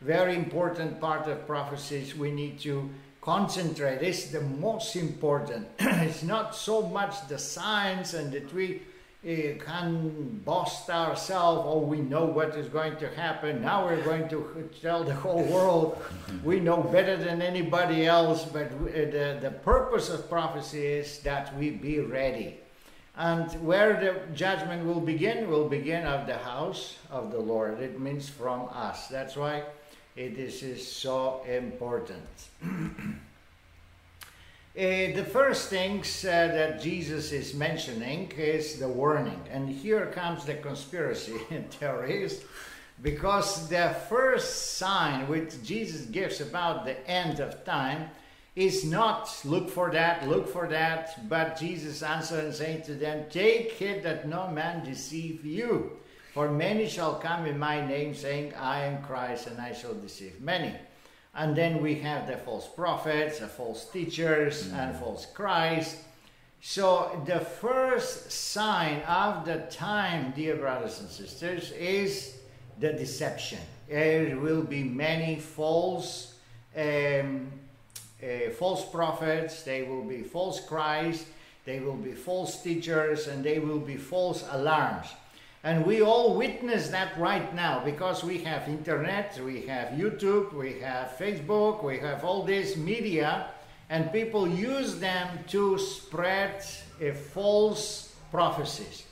very 0.00 0.34
important 0.34 1.00
part 1.00 1.26
of 1.28 1.46
prophecies. 1.46 2.16
We 2.16 2.30
need 2.30 2.58
to 2.60 2.88
concentrate. 3.20 4.02
It's 4.02 4.26
the 4.26 4.40
most 4.40 4.96
important. 4.96 5.68
it's 5.78 6.22
not 6.22 6.54
so 6.54 6.82
much 6.82 7.26
the 7.28 7.38
signs 7.38 8.14
and 8.14 8.32
the 8.32 8.42
we 8.54 8.82
uh, 9.24 9.64
can 9.64 10.42
boast 10.44 10.90
ourselves, 10.90 11.62
oh, 11.64 11.78
we 11.78 11.98
know 11.98 12.26
what 12.26 12.54
is 12.56 12.68
going 12.68 12.96
to 12.96 13.08
happen. 13.08 13.62
Now 13.62 13.86
we're 13.86 14.02
going 14.02 14.28
to 14.28 14.68
tell 14.82 15.02
the 15.02 15.14
whole 15.14 15.42
world 15.44 16.02
we 16.42 16.60
know 16.60 16.82
better 16.82 17.16
than 17.16 17.40
anybody 17.40 18.06
else. 18.06 18.44
But 18.44 18.66
uh, 18.66 18.94
the, 18.94 19.38
the 19.40 19.50
purpose 19.62 20.10
of 20.10 20.28
prophecy 20.28 20.84
is 20.84 21.20
that 21.20 21.56
we 21.56 21.70
be 21.70 22.00
ready. 22.00 22.58
And 23.16 23.50
where 23.64 23.94
the 23.98 24.34
judgment 24.34 24.84
will 24.84 25.00
begin, 25.00 25.48
will 25.48 25.68
begin 25.68 26.04
of 26.04 26.26
the 26.26 26.36
house 26.36 26.98
of 27.10 27.30
the 27.30 27.38
Lord. 27.38 27.80
It 27.80 27.98
means 27.98 28.28
from 28.28 28.68
us. 28.72 29.08
That's 29.08 29.36
why 29.36 29.62
it 30.16 30.36
is 30.36 30.86
so 30.86 31.42
important. 31.48 32.28
Uh, 34.76 35.14
the 35.14 35.24
first 35.24 35.70
things 35.70 36.24
uh, 36.24 36.48
that 36.48 36.82
Jesus 36.82 37.30
is 37.30 37.54
mentioning 37.54 38.28
is 38.32 38.80
the 38.80 38.88
warning, 38.88 39.40
and 39.48 39.68
here 39.68 40.06
comes 40.06 40.44
the 40.44 40.54
conspiracy 40.54 41.38
theories 41.70 42.42
because 43.00 43.68
the 43.68 43.94
first 44.08 44.76
sign 44.76 45.28
which 45.28 45.62
Jesus 45.62 46.06
gives 46.06 46.40
about 46.40 46.84
the 46.84 47.08
end 47.08 47.38
of 47.38 47.64
time 47.64 48.10
is 48.56 48.84
not 48.84 49.30
look 49.44 49.70
for 49.70 49.92
that, 49.92 50.28
look 50.28 50.48
for 50.48 50.66
that, 50.66 51.28
but 51.28 51.56
Jesus 51.56 52.02
answered 52.02 52.46
and 52.46 52.54
saying 52.54 52.82
to 52.82 52.94
them, 52.94 53.26
Take 53.30 53.70
heed 53.72 54.02
that 54.02 54.26
no 54.28 54.48
man 54.48 54.84
deceive 54.84 55.44
you. 55.44 55.92
For 56.32 56.50
many 56.50 56.88
shall 56.88 57.14
come 57.14 57.46
in 57.46 57.60
my 57.60 57.86
name, 57.86 58.12
saying, 58.12 58.54
I 58.54 58.86
am 58.86 59.04
Christ, 59.04 59.46
and 59.46 59.60
I 59.60 59.72
shall 59.72 59.94
deceive 59.94 60.40
many. 60.40 60.74
And 61.36 61.56
then 61.56 61.82
we 61.82 61.96
have 61.96 62.26
the 62.28 62.36
false 62.36 62.68
prophets, 62.68 63.40
the 63.40 63.48
false 63.48 63.90
teachers, 63.90 64.68
mm. 64.68 64.74
and 64.74 64.96
false 64.96 65.26
Christ. 65.26 65.96
So 66.60 67.22
the 67.26 67.40
first 67.40 68.30
sign 68.30 69.02
of 69.02 69.44
the 69.44 69.66
time, 69.70 70.32
dear 70.34 70.56
brothers 70.56 71.00
and 71.00 71.10
sisters, 71.10 71.72
is 71.72 72.38
the 72.78 72.92
deception. 72.92 73.58
There 73.88 74.38
will 74.38 74.62
be 74.62 74.82
many 74.82 75.36
false, 75.36 76.34
um, 76.76 77.50
uh, 78.22 78.50
false 78.58 78.88
prophets. 78.88 79.62
They 79.62 79.82
will 79.82 80.04
be 80.04 80.22
false 80.22 80.60
Christ. 80.66 81.26
They 81.64 81.80
will 81.80 81.96
be 81.96 82.12
false 82.12 82.62
teachers, 82.62 83.26
and 83.26 83.44
they 83.44 83.58
will 83.58 83.80
be 83.80 83.96
false 83.96 84.44
alarms. 84.50 85.08
And 85.64 85.86
we 85.86 86.02
all 86.02 86.36
witness 86.36 86.88
that 86.90 87.18
right 87.18 87.54
now 87.54 87.82
because 87.82 88.22
we 88.22 88.44
have 88.44 88.68
internet, 88.68 89.40
we 89.42 89.62
have 89.62 89.88
YouTube, 89.94 90.52
we 90.52 90.78
have 90.80 91.16
Facebook, 91.18 91.82
we 91.82 91.98
have 92.00 92.22
all 92.22 92.42
this 92.44 92.76
media, 92.76 93.46
and 93.88 94.12
people 94.12 94.46
use 94.46 95.00
them 95.00 95.26
to 95.48 95.78
spread 95.78 96.62
false 97.32 98.14
prophecies. 98.30 99.04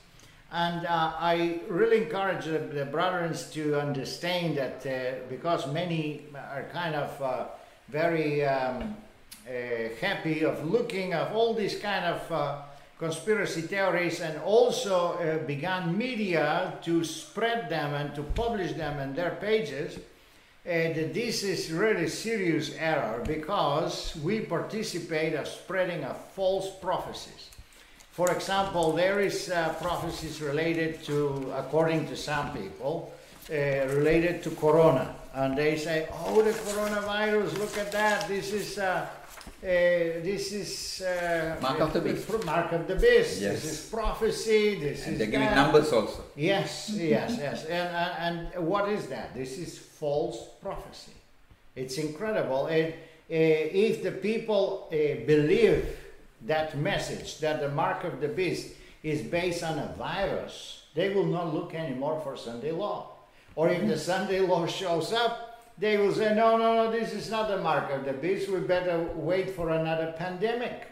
And 0.51 0.85
uh, 0.85 1.13
I 1.17 1.61
really 1.67 2.03
encourage 2.03 2.45
the, 2.45 2.59
the, 2.59 2.85
brothers 2.85 3.49
to 3.53 3.79
understand 3.79 4.55
that 4.57 4.85
uh, 4.85 5.25
because 5.27 5.65
many 5.65 6.27
are 6.35 6.67
kind 6.71 6.93
of 6.93 7.19
uh, 7.19 7.45
very 7.89 8.45
um, 8.45 8.95
uh, 9.47 9.51
happy 9.99 10.45
of 10.45 10.69
looking 10.69 11.15
of 11.15 11.35
all 11.35 11.55
these 11.55 11.79
kind 11.79 12.05
of 12.05 12.31
uh, 12.31 12.61
conspiracy 12.97 13.61
theories 13.61 14.21
and 14.21 14.37
also 14.41 15.13
uh, 15.13 15.37
began 15.45 15.97
media 15.97 16.73
to 16.83 17.03
spread 17.03 17.69
them 17.69 17.93
and 17.93 18.15
to 18.15 18.23
publish 18.23 18.73
them 18.73 18.99
in 18.99 19.13
their 19.15 19.31
pages. 19.41 19.99
And 20.65 21.13
this 21.13 21.43
is 21.43 21.71
really 21.71 22.07
serious 22.07 22.73
error 22.79 23.21
because 23.27 24.15
we 24.23 24.41
participate 24.41 25.33
in 25.33 25.45
spreading 25.45 26.05
of 26.05 26.17
false 26.33 26.69
prophecies. 26.81 27.49
For 28.11 28.31
example, 28.31 28.93
there 28.93 29.19
is 29.19 29.49
uh, 29.49 29.73
prophecies 29.81 30.39
related 30.39 31.03
to, 31.03 31.51
according 31.57 32.07
to 32.07 32.15
some 32.15 32.53
people, 32.53 33.11
uh, 33.49 33.53
related 33.53 34.43
to 34.43 34.51
corona, 34.51 35.15
and 35.33 35.57
they 35.57 35.75
say, 35.75 36.07
"Oh, 36.13 36.41
the 36.41 36.51
coronavirus! 36.51 37.57
Look 37.57 37.77
at 37.77 37.91
that! 37.91 38.27
This 38.27 38.53
is." 38.53 38.77
Uh, 39.63 39.65
uh, 39.65 39.69
this 40.21 40.51
is 40.51 41.01
uh, 41.01 41.57
mark 41.61 41.79
of 41.79 41.93
the 41.93 42.01
beast. 42.01 42.45
Mark 42.45 42.71
of 42.71 42.87
the 42.87 42.95
beast. 42.95 43.41
Yes. 43.41 43.61
This 43.61 43.65
is 43.65 43.89
prophecy. 43.89 44.79
This 44.79 45.05
and 45.05 45.13
is 45.13 45.19
they're 45.19 45.27
giving 45.27 45.47
that. 45.47 45.55
numbers 45.55 45.91
also. 45.93 46.23
Yes, 46.35 46.89
yes, 46.93 47.35
yes. 47.37 47.65
And, 47.65 47.95
and, 47.95 48.53
and 48.53 48.67
what 48.67 48.89
is 48.89 49.07
that? 49.07 49.33
This 49.33 49.57
is 49.57 49.77
false 49.77 50.37
prophecy. 50.61 51.13
It's 51.75 51.97
incredible. 51.97 52.67
And 52.67 52.93
uh, 52.93 52.93
if 53.29 54.03
the 54.03 54.11
people 54.11 54.89
uh, 54.91 55.25
believe 55.25 55.97
that 56.41 56.77
message 56.77 57.39
that 57.39 57.61
the 57.61 57.69
mark 57.69 58.03
of 58.03 58.19
the 58.19 58.27
beast 58.27 58.73
is 59.01 59.21
based 59.21 59.63
on 59.63 59.79
a 59.79 59.93
virus, 59.97 60.83
they 60.93 61.13
will 61.13 61.25
not 61.25 61.53
look 61.53 61.73
anymore 61.73 62.19
for 62.23 62.35
Sunday 62.37 62.71
law. 62.71 63.11
Or 63.55 63.69
if 63.69 63.87
the 63.87 63.97
Sunday 63.97 64.41
law 64.41 64.67
shows 64.81 65.13
up, 65.13 65.52
they 65.77 65.97
will 65.97 66.13
say, 66.13 66.35
no, 66.35 66.57
no, 66.57 66.75
no, 66.75 66.91
this 66.91 67.13
is 67.13 67.29
not 67.31 67.49
the 67.49 67.57
mark 67.57 67.91
of 67.91 68.05
the 68.05 68.13
beast. 68.13 68.49
We 68.49 68.59
better 68.59 69.09
wait 69.15 69.49
for 69.51 69.69
another 69.69 70.13
pandemic. 70.17 70.87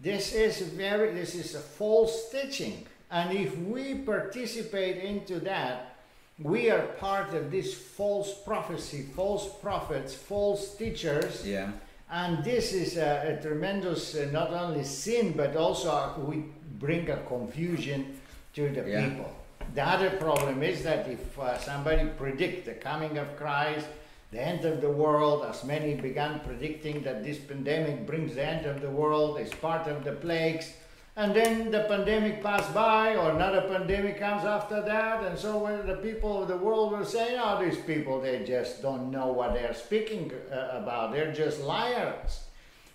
This 0.00 0.32
is 0.32 0.60
very, 0.60 1.12
this 1.12 1.34
is 1.34 1.54
a 1.54 1.60
false 1.60 2.30
teaching. 2.30 2.86
And 3.10 3.36
if 3.36 3.56
we 3.58 3.94
participate 3.94 5.02
into 5.02 5.40
that, 5.40 5.96
we 6.38 6.70
are 6.70 6.82
part 6.98 7.32
of 7.32 7.50
this 7.50 7.72
false 7.72 8.34
prophecy, 8.44 9.06
false 9.14 9.48
prophets, 9.62 10.14
false 10.14 10.74
teachers. 10.74 11.46
Yeah. 11.46 11.70
And 12.10 12.44
this 12.44 12.72
is 12.72 12.98
a, 12.98 13.38
a 13.38 13.42
tremendous, 13.42 14.14
uh, 14.14 14.28
not 14.32 14.50
only 14.50 14.84
sin, 14.84 15.32
but 15.36 15.56
also 15.56 15.90
uh, 15.90 16.14
we 16.18 16.44
bring 16.78 17.08
a 17.10 17.16
confusion 17.22 18.20
to 18.54 18.68
the 18.68 18.88
yeah. 18.88 19.08
people. 19.08 19.34
The 19.74 19.82
other 19.82 20.10
problem 20.10 20.62
is 20.62 20.84
that 20.84 21.08
if 21.08 21.38
uh, 21.38 21.58
somebody 21.58 22.06
predict 22.16 22.66
the 22.66 22.74
coming 22.74 23.18
of 23.18 23.36
Christ, 23.36 23.86
the 24.32 24.40
end 24.40 24.64
of 24.64 24.80
the 24.80 24.90
world, 24.90 25.44
as 25.48 25.64
many 25.64 25.94
began 25.94 26.40
predicting 26.40 27.02
that 27.02 27.22
this 27.22 27.38
pandemic 27.38 28.06
brings 28.06 28.34
the 28.34 28.44
end 28.44 28.66
of 28.66 28.80
the 28.80 28.90
world, 28.90 29.38
is 29.38 29.52
part 29.54 29.86
of 29.86 30.04
the 30.04 30.12
plagues. 30.12 30.72
And 31.18 31.34
then 31.34 31.70
the 31.70 31.84
pandemic 31.84 32.42
passed 32.42 32.74
by, 32.74 33.16
or 33.16 33.30
another 33.30 33.62
pandemic 33.62 34.18
comes 34.18 34.44
after 34.44 34.82
that, 34.82 35.24
and 35.24 35.38
so 35.38 35.56
when 35.56 35.86
the 35.86 35.96
people 35.96 36.42
of 36.42 36.48
the 36.48 36.58
world 36.58 36.92
will 36.92 37.06
say, 37.06 37.38
"Oh, 37.40 37.58
these 37.58 37.78
people, 37.78 38.20
they 38.20 38.44
just 38.44 38.82
don't 38.82 39.10
know 39.10 39.28
what 39.28 39.54
they're 39.54 39.72
speaking 39.72 40.30
uh, 40.52 40.72
about. 40.72 41.12
They're 41.12 41.32
just 41.32 41.62
liars, 41.62 42.44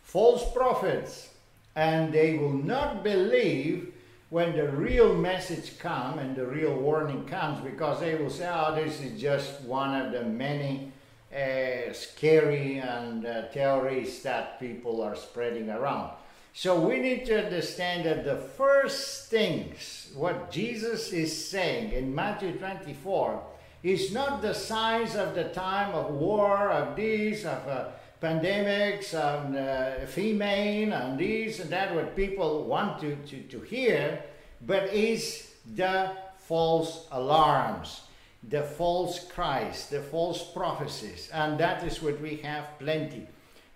false 0.03 0.43
prophets, 0.53 1.29
and 1.75 2.13
they 2.13 2.37
will 2.37 2.53
not 2.53 3.03
believe 3.03 3.91
when 4.29 4.55
the 4.55 4.69
real 4.69 5.15
message 5.15 5.79
comes 5.79 6.21
and 6.21 6.35
the 6.35 6.45
real 6.45 6.75
warning 6.75 7.25
comes, 7.25 7.59
because 7.61 8.01
they 8.01 8.13
will 8.13 8.29
say, 8.29 8.47
"Oh, 8.53 8.75
this 8.75 9.01
is 9.01 9.19
just 9.19 9.61
one 9.61 9.99
of 9.99 10.11
the 10.11 10.25
many." 10.25 10.90
Uh, 11.33 11.93
scary 11.93 12.77
and 12.79 13.25
uh, 13.25 13.43
theories 13.53 14.21
that 14.23 14.59
people 14.59 15.01
are 15.01 15.15
spreading 15.15 15.69
around. 15.69 16.11
So 16.53 16.79
we 16.79 16.99
need 16.99 17.25
to 17.27 17.45
understand 17.45 18.05
that 18.05 18.25
the 18.25 18.35
first 18.35 19.29
things, 19.29 20.11
what 20.13 20.51
Jesus 20.51 21.13
is 21.13 21.49
saying 21.49 21.93
in 21.93 22.13
Matthew 22.13 22.57
24, 22.57 23.41
is 23.83 24.13
not 24.13 24.41
the 24.41 24.53
signs 24.53 25.15
of 25.15 25.33
the 25.33 25.45
time 25.45 25.95
of 25.95 26.11
war, 26.11 26.69
of 26.69 26.95
these, 26.95 27.45
of 27.45 27.67
uh, 27.67 27.85
pandemics, 28.21 29.13
of 29.13 29.55
uh, 29.55 30.05
famine, 30.05 30.91
and 30.91 31.17
these 31.17 31.59
and 31.61 31.69
that, 31.69 31.95
what 31.95 32.15
people 32.15 32.65
want 32.65 32.99
to, 32.99 33.15
to, 33.27 33.41
to 33.43 33.61
hear, 33.61 34.21
but 34.67 34.93
is 34.93 35.51
the 35.75 36.11
false 36.37 37.07
alarms 37.11 38.01
the 38.49 38.63
false 38.63 39.19
Christ, 39.31 39.91
the 39.91 40.01
false 40.01 40.43
prophecies. 40.43 41.29
And 41.33 41.59
that 41.59 41.83
is 41.83 42.01
what 42.01 42.19
we 42.21 42.37
have 42.37 42.65
plenty 42.79 43.27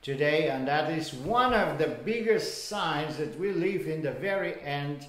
today. 0.01 0.49
And 0.49 0.67
that 0.67 0.91
is 0.91 1.13
one 1.13 1.53
of 1.53 1.77
the 1.77 1.87
biggest 1.87 2.67
signs 2.67 3.17
that 3.17 3.39
we 3.39 3.51
live 3.51 3.87
in 3.87 4.01
the 4.01 4.11
very 4.11 4.59
end 4.61 5.05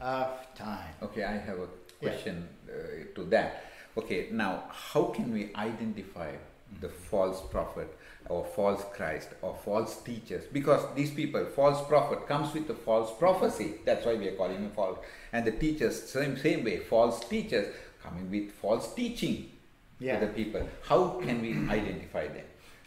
of 0.00 0.28
time. 0.54 0.94
Okay, 1.02 1.24
I 1.24 1.36
have 1.38 1.58
a 1.58 1.68
question 1.98 2.48
yeah. 2.66 2.74
uh, 2.74 3.14
to 3.14 3.24
that. 3.24 3.64
Okay, 3.96 4.28
now 4.30 4.64
how 4.70 5.04
can 5.04 5.32
we 5.32 5.52
identify 5.56 6.32
the 6.80 6.88
false 6.88 7.42
prophet 7.50 7.88
or 8.28 8.44
false 8.44 8.84
Christ 8.94 9.30
or 9.42 9.58
false 9.64 10.00
teachers? 10.02 10.44
Because 10.52 10.82
these 10.94 11.10
people, 11.10 11.44
false 11.46 11.86
prophet 11.88 12.28
comes 12.28 12.54
with 12.54 12.70
a 12.70 12.74
false 12.74 13.10
prophecy. 13.18 13.74
That's 13.84 14.06
why 14.06 14.14
we 14.14 14.28
are 14.28 14.36
calling 14.36 14.58
him 14.58 14.70
false. 14.70 14.98
And 15.32 15.44
the 15.44 15.52
teachers, 15.52 16.00
same 16.10 16.38
same 16.38 16.64
way, 16.64 16.78
false 16.78 17.20
teachers 17.28 17.74
coming 18.02 18.30
with 18.30 18.52
false 18.52 18.94
teaching 18.94 19.50
yeah. 19.98 20.18
to 20.18 20.26
the 20.26 20.32
people. 20.32 20.68
How 20.86 21.20
can 21.22 21.40
we 21.40 21.52
identify 21.68 22.28
them? 22.28 22.44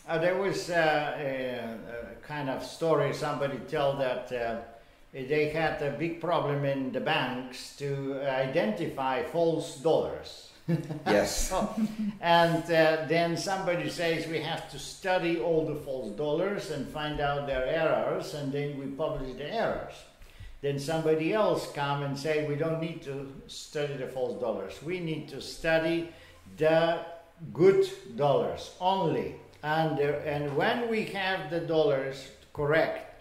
Uh, 0.08 0.18
there 0.18 0.36
was 0.36 0.70
uh, 0.70 1.16
a, 1.18 1.78
a, 2.12 2.28
kind 2.28 2.50
of 2.50 2.64
story 2.64 3.14
somebody 3.14 3.58
told 3.70 4.02
that 4.02 4.32
uh, 4.34 4.58
they 5.14 5.50
had 5.50 5.82
a 5.82 5.92
big 5.92 6.20
problem 6.20 6.66
in 6.66 6.92
the 6.92 7.00
banks 7.00 7.76
to 7.78 8.20
identify 8.28 9.24
false 9.24 9.78
dollars. 9.78 10.50
yes. 11.08 11.52
oh, 11.54 11.74
and 12.22 12.64
uh, 12.64 13.06
then 13.08 13.38
somebody 13.38 13.90
says 13.90 14.28
we 14.28 14.40
have 14.40 14.70
to 14.72 14.80
study 14.80 15.40
all 15.40 15.66
the 15.66 15.76
false 15.76 16.10
dollars 16.18 16.72
and 16.72 16.88
find 16.88 17.22
out 17.22 17.48
their 17.48 17.66
errors, 17.66 18.34
and 18.34 18.52
then 18.52 18.78
we 18.78 18.88
publish 18.88 19.34
the 19.36 19.54
errors 19.54 19.94
then 20.64 20.80
somebody 20.80 21.34
else 21.34 21.72
come 21.74 22.02
and 22.02 22.18
say 22.18 22.48
we 22.48 22.56
don't 22.56 22.82
need 22.82 23.04
to 23.04 23.32
study 23.48 23.94
the 23.96 24.08
false 24.08 24.42
dollars. 24.42 24.82
We 24.82 25.00
need 25.00 25.28
to 25.28 25.42
study 25.42 26.10
the 26.58 27.00
good 27.54 27.88
dollars 28.16 28.72
only. 28.80 29.36
And 29.62 30.00
and 30.00 30.56
when 30.58 30.90
we 30.90 31.06
have 31.06 31.52
the 31.52 31.60
dollars 31.60 32.30
correct 32.54 33.14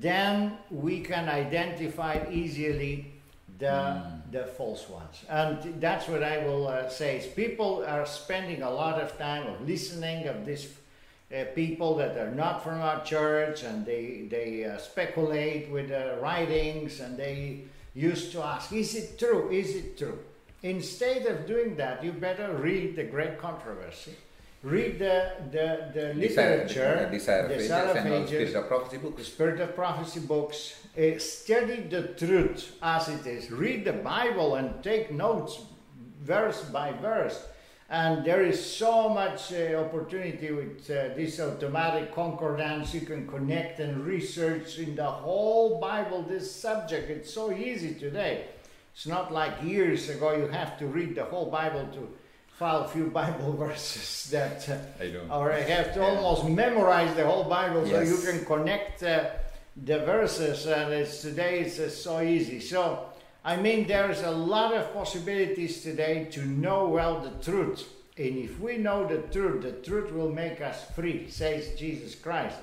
then 0.00 0.58
we 0.70 1.00
can 1.00 1.28
identify 1.28 2.18
easily 2.30 3.12
the 3.58 3.66
mm. 3.66 4.32
the 4.32 4.44
false 4.44 4.88
ones. 4.88 5.24
And 5.28 5.80
that's 5.80 6.08
what 6.08 6.22
i 6.22 6.38
will 6.44 6.66
uh, 6.66 6.88
say 6.88 7.18
is 7.18 7.26
people 7.26 7.84
are 7.86 8.06
spending 8.06 8.62
a 8.62 8.70
lot 8.70 9.00
of 9.00 9.16
time 9.18 9.46
of 9.46 9.60
listening 9.66 10.26
of 10.26 10.44
this 10.44 10.66
uh, 11.32 11.44
people 11.54 11.96
that 11.96 12.16
are 12.16 12.30
not 12.30 12.64
from 12.64 12.80
our 12.80 13.04
church 13.04 13.62
and 13.62 13.86
they, 13.86 14.26
they 14.28 14.64
uh, 14.64 14.78
speculate 14.78 15.70
with 15.70 15.88
the 15.88 16.18
writings 16.20 17.00
and 17.00 17.16
they 17.16 17.62
used 17.94 18.32
to 18.32 18.42
ask, 18.42 18.72
is 18.72 18.94
it 18.94 19.18
true? 19.18 19.50
Is 19.50 19.74
it 19.76 19.96
true? 19.98 20.18
instead 20.64 21.26
of 21.26 21.46
doing 21.46 21.76
that, 21.76 22.02
you 22.02 22.10
better 22.10 22.52
read 22.54 22.96
the 22.96 23.04
Great 23.04 23.38
Controversy. 23.38 24.16
Read 24.62 24.98
the, 24.98 25.30
the, 25.52 25.90
the 25.92 26.14
literature, 26.14 27.06
Desire, 27.12 27.48
the 27.48 27.54
Desire 27.54 27.98
of 27.98 28.06
Ages, 28.06 28.28
Spirit 28.50 28.56
of 28.56 28.68
Prophecy 28.68 28.96
the 28.96 29.02
books. 29.02 29.26
Spirit 29.26 29.60
of 29.60 29.74
Prophecy 29.76 30.20
books. 30.20 30.80
Uh, 30.96 31.18
study 31.18 31.82
the 31.82 32.14
truth 32.16 32.74
as 32.82 33.08
it 33.08 33.26
is. 33.26 33.50
Read 33.50 33.84
the 33.84 33.92
Bible 33.92 34.54
and 34.54 34.82
take 34.82 35.12
notes 35.12 35.60
verse 36.22 36.62
by 36.62 36.92
verse. 36.92 37.44
And 37.90 38.24
there 38.24 38.42
is 38.42 38.64
so 38.64 39.10
much 39.10 39.52
uh, 39.52 39.74
opportunity 39.74 40.50
with 40.50 40.90
uh, 40.90 41.14
this 41.14 41.38
automatic 41.38 42.14
concordance. 42.14 42.94
You 42.94 43.02
can 43.02 43.28
connect 43.28 43.78
and 43.78 44.06
research 44.06 44.78
in 44.78 44.96
the 44.96 45.04
whole 45.04 45.78
Bible 45.78 46.22
this 46.22 46.50
subject. 46.50 47.10
It's 47.10 47.32
so 47.32 47.52
easy 47.52 47.94
today. 47.94 48.46
It's 48.94 49.06
not 49.06 49.32
like 49.32 49.62
years 49.62 50.08
ago 50.08 50.34
you 50.34 50.46
have 50.48 50.78
to 50.78 50.86
read 50.86 51.14
the 51.14 51.24
whole 51.24 51.50
Bible 51.50 51.86
to 51.92 52.08
file 52.58 52.84
a 52.84 52.88
few 52.88 53.06
Bible 53.22 53.52
verses 53.52 54.30
that 54.30 54.66
uh, 54.68 54.78
I 55.02 55.08
don't. 55.10 55.30
or 55.30 55.52
I 55.52 55.60
have 55.60 55.92
to 55.94 56.02
almost 56.02 56.46
memorize 56.48 57.14
the 57.14 57.26
whole 57.26 57.44
Bible 57.44 57.86
so 57.86 58.00
you 58.00 58.16
can 58.16 58.44
connect 58.46 59.02
uh, 59.02 59.30
the 59.76 59.98
verses. 60.00 60.66
And 60.66 60.92
it's 60.94 61.20
today 61.20 61.60
it's 61.60 61.78
uh, 61.78 61.90
so 61.90 62.22
easy. 62.22 62.60
So 62.60 63.10
I 63.46 63.56
mean, 63.56 63.86
there's 63.86 64.22
a 64.22 64.30
lot 64.30 64.72
of 64.72 64.94
possibilities 64.94 65.82
today 65.82 66.28
to 66.32 66.46
know 66.46 66.88
well 66.88 67.20
the 67.20 67.44
truth. 67.44 67.86
And 68.16 68.38
if 68.38 68.58
we 68.58 68.78
know 68.78 69.06
the 69.06 69.18
truth, 69.18 69.62
the 69.62 69.72
truth 69.72 70.12
will 70.12 70.32
make 70.32 70.62
us 70.62 70.84
free, 70.92 71.28
says 71.28 71.78
Jesus 71.78 72.14
Christ. 72.14 72.56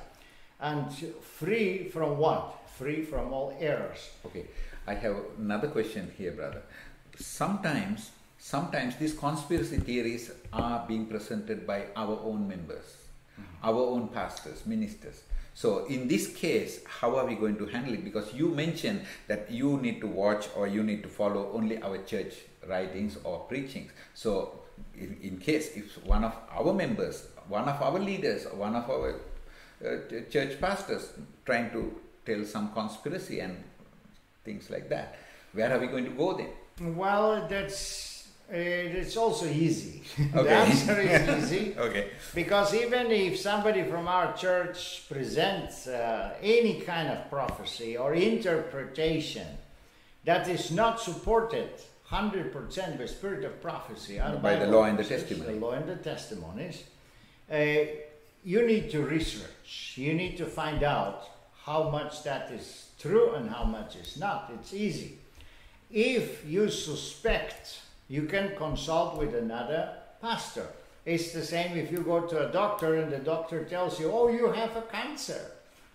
And 0.59 0.91
free 1.21 1.89
from 1.89 2.17
what? 2.17 2.67
Free 2.77 3.03
from 3.03 3.31
all 3.31 3.55
errors. 3.59 4.09
Okay, 4.25 4.45
I 4.87 4.95
have 4.95 5.17
another 5.37 5.67
question 5.67 6.11
here, 6.17 6.31
brother. 6.31 6.63
Sometimes, 7.15 8.09
sometimes 8.39 8.95
these 8.95 9.13
conspiracy 9.13 9.77
theories 9.77 10.31
are 10.51 10.83
being 10.87 11.05
presented 11.05 11.67
by 11.67 11.87
our 11.95 12.19
own 12.23 12.47
members, 12.47 12.97
mm-hmm. 13.39 13.67
our 13.67 13.81
own 13.81 14.07
pastors, 14.07 14.65
ministers. 14.65 15.21
So, 15.53 15.85
in 15.85 16.07
this 16.07 16.33
case, 16.33 16.81
how 16.85 17.17
are 17.17 17.25
we 17.25 17.35
going 17.35 17.57
to 17.57 17.65
handle 17.65 17.93
it? 17.93 18.03
Because 18.03 18.33
you 18.33 18.49
mentioned 18.49 19.01
that 19.27 19.51
you 19.51 19.77
need 19.77 19.99
to 20.01 20.07
watch 20.07 20.47
or 20.55 20.67
you 20.67 20.81
need 20.81 21.03
to 21.03 21.09
follow 21.09 21.51
only 21.53 21.81
our 21.83 21.97
church 22.03 22.35
writings 22.67 23.17
or 23.23 23.39
preachings. 23.39 23.91
So, 24.13 24.61
in, 24.95 25.17
in 25.21 25.37
case 25.37 25.75
if 25.75 26.03
one 26.05 26.23
of 26.23 26.33
our 26.51 26.73
members, 26.73 27.27
one 27.47 27.67
of 27.67 27.81
our 27.81 27.99
leaders, 27.99 28.45
one 28.53 28.75
of 28.75 28.89
our 28.89 29.19
uh, 29.85 29.97
church 30.29 30.59
pastors 30.61 31.11
trying 31.45 31.71
to 31.71 31.93
tell 32.25 32.45
some 32.45 32.71
conspiracy 32.71 33.39
and 33.39 33.63
things 34.45 34.69
like 34.69 34.89
that. 34.89 35.15
Where 35.53 35.71
are 35.73 35.79
we 35.79 35.87
going 35.87 36.05
to 36.05 36.11
go 36.11 36.37
then? 36.37 36.95
Well, 36.95 37.47
that's 37.49 38.10
it's 38.51 39.15
also 39.15 39.45
easy. 39.45 40.03
the 40.33 40.49
answer 40.49 40.99
is 40.99 41.43
easy. 41.43 41.75
Okay. 41.77 42.11
Because 42.35 42.73
even 42.73 43.11
if 43.11 43.39
somebody 43.39 43.83
from 43.83 44.07
our 44.07 44.33
church 44.33 45.03
presents 45.09 45.87
uh, 45.87 46.33
any 46.41 46.81
kind 46.81 47.09
of 47.09 47.29
prophecy 47.29 47.97
or 47.97 48.13
interpretation 48.13 49.47
that 50.25 50.47
is 50.49 50.71
not 50.71 50.99
supported 50.99 51.69
100% 52.09 52.53
by 52.53 52.97
the 52.97 53.07
spirit 53.07 53.45
of 53.45 53.61
prophecy 53.61 54.19
By 54.41 54.55
the 54.55 54.67
law 54.67 54.83
and 54.83 54.97
the 54.99 55.03
testimony. 55.03 55.53
the 55.53 55.59
law 55.59 55.71
and 55.71 55.87
the 55.87 55.95
testimonies, 55.95 56.83
uh, 57.51 57.55
you 58.43 58.67
need 58.67 58.91
to 58.91 59.01
research. 59.01 59.93
You 59.95 60.13
need 60.13 60.37
to 60.37 60.45
find 60.45 60.83
out 60.83 61.29
how 61.63 61.89
much 61.89 62.23
that 62.23 62.51
is 62.51 62.89
true 62.99 63.33
and 63.35 63.49
how 63.49 63.63
much 63.63 63.95
is 63.95 64.17
not. 64.17 64.51
It's 64.55 64.73
easy. 64.73 65.19
If 65.89 66.45
you 66.45 66.69
suspect, 66.69 67.79
you 68.11 68.23
can 68.23 68.53
consult 68.57 69.17
with 69.17 69.33
another 69.33 69.93
pastor. 70.21 70.67
It's 71.05 71.31
the 71.31 71.45
same 71.45 71.77
if 71.77 71.89
you 71.89 71.99
go 71.99 72.19
to 72.19 72.49
a 72.49 72.51
doctor 72.51 72.95
and 72.95 73.09
the 73.09 73.19
doctor 73.19 73.63
tells 73.63 74.01
you, 74.01 74.11
oh, 74.11 74.27
you 74.27 74.51
have 74.51 74.75
a 74.75 74.81
cancer. 74.81 75.39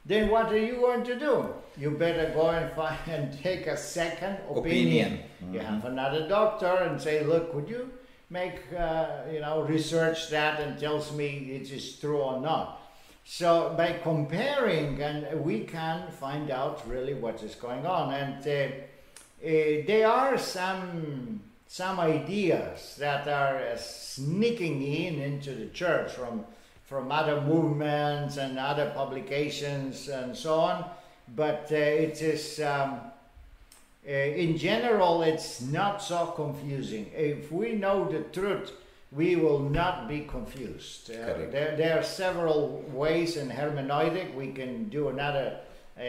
Then 0.07 0.31
what 0.31 0.51
are 0.51 0.65
you 0.71 0.77
going 0.77 1.05
to 1.05 1.19
do? 1.19 1.53
You 1.77 1.91
better 1.91 2.33
go 2.33 2.49
and 2.49 2.73
find 2.75 2.99
and 3.07 3.39
take 3.43 3.67
a 3.67 3.77
second 3.77 4.39
opinion. 4.49 5.21
Opinion. 5.37 5.53
You 5.53 5.61
have 5.61 5.85
another 5.85 6.27
doctor 6.27 6.75
and 6.87 6.99
say, 6.99 7.23
look, 7.23 7.53
could 7.53 7.69
you 7.69 7.91
make, 8.31 8.61
uh, 8.73 9.09
you 9.31 9.41
know, 9.41 9.65
research 9.65 10.31
that 10.31 10.59
and 10.61 10.81
tells 10.81 11.13
me 11.13 11.29
it 11.61 11.71
is 11.71 11.97
true 12.01 12.23
or 12.23 12.41
not. 12.41 12.81
So 13.25 13.75
by 13.77 13.93
comparing, 14.03 15.03
and 15.03 15.45
we 15.45 15.65
can 15.65 16.11
find 16.13 16.51
out 16.51 16.89
really 16.89 17.13
what 17.13 17.43
is 17.43 17.55
going 17.57 17.85
on. 17.85 18.15
And 18.15 18.41
uh, 18.47 18.51
uh, 18.51 19.87
there 19.87 20.09
are 20.09 20.39
some 20.39 21.43
some 21.69 22.01
ideas 22.01 22.97
that 22.99 23.27
are 23.29 23.57
uh, 23.59 23.77
sneaking 23.77 24.83
in 24.83 25.21
into 25.21 25.55
the 25.55 25.67
church 25.67 26.13
from 26.13 26.45
from 26.85 27.11
other 27.11 27.41
movements 27.41 28.37
and 28.37 28.59
other 28.59 28.93
publications 28.95 30.09
and 30.09 30.37
so 30.37 30.61
on. 30.61 30.85
But 31.35 31.69
uh, 31.73 31.77
it 31.77 32.23
is. 32.23 32.61
Um, 32.61 33.01
uh, 34.09 34.13
in 34.13 34.57
general, 34.57 35.25
it's 35.25 35.61
not 35.61 36.01
so 36.01 36.27
confusing. 36.27 37.11
If 37.13 37.51
we 37.51 37.73
know 37.73 38.09
the 38.09 38.21
truth, 38.21 38.71
we 39.11 39.35
will 39.35 39.59
not 39.59 40.07
be 40.07 40.21
confused. 40.21 41.11
Uh, 41.11 41.51
there, 41.51 41.75
there 41.77 41.99
are 41.99 42.05
several 42.05 42.85
ways 42.93 43.37
in 43.37 43.49
hermeneutic. 43.51 44.33
We 44.35 44.53
can 44.53 44.89
do 44.91 45.09
another 45.09 45.59
uh, 45.99 46.03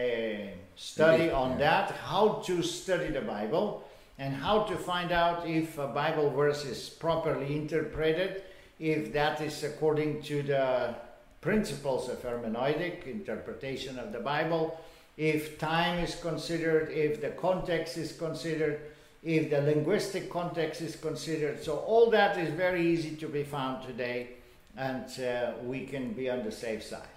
study 0.75 1.31
on 1.31 1.51
yeah. 1.51 1.57
that, 1.57 1.91
how 1.91 2.43
to 2.45 2.61
study 2.61 3.07
the 3.07 3.21
Bible 3.21 3.86
and 4.19 4.33
how 4.33 4.63
to 4.63 4.75
find 4.75 5.11
out 5.11 5.47
if 5.47 5.77
a 5.77 5.87
Bible 5.87 6.29
verse 6.29 6.65
is 6.65 6.89
properly 6.89 7.55
interpreted, 7.55 8.43
if 8.79 9.13
that 9.13 9.41
is 9.41 9.63
according 9.63 10.21
to 10.23 10.41
the 10.41 10.95
principles 11.41 12.09
of 12.09 12.21
hermeneutic, 12.23 13.05
interpretation 13.05 13.99
of 13.99 14.11
the 14.11 14.19
Bible, 14.19 14.79
if 15.17 15.57
time 15.57 15.99
is 15.99 16.15
considered, 16.15 16.91
if 16.91 17.21
the 17.21 17.29
context 17.29 17.97
is 17.97 18.11
considered, 18.11 18.81
if 19.23 19.49
the 19.49 19.61
linguistic 19.61 20.29
context 20.29 20.81
is 20.81 20.95
considered. 20.95 21.63
So, 21.63 21.77
all 21.77 22.09
that 22.11 22.37
is 22.37 22.53
very 22.53 22.85
easy 22.85 23.15
to 23.17 23.27
be 23.27 23.43
found 23.43 23.85
today, 23.85 24.29
and 24.75 25.05
uh, 25.19 25.53
we 25.63 25.85
can 25.85 26.13
be 26.13 26.29
on 26.29 26.43
the 26.43 26.51
safe 26.51 26.83
side. 26.83 27.07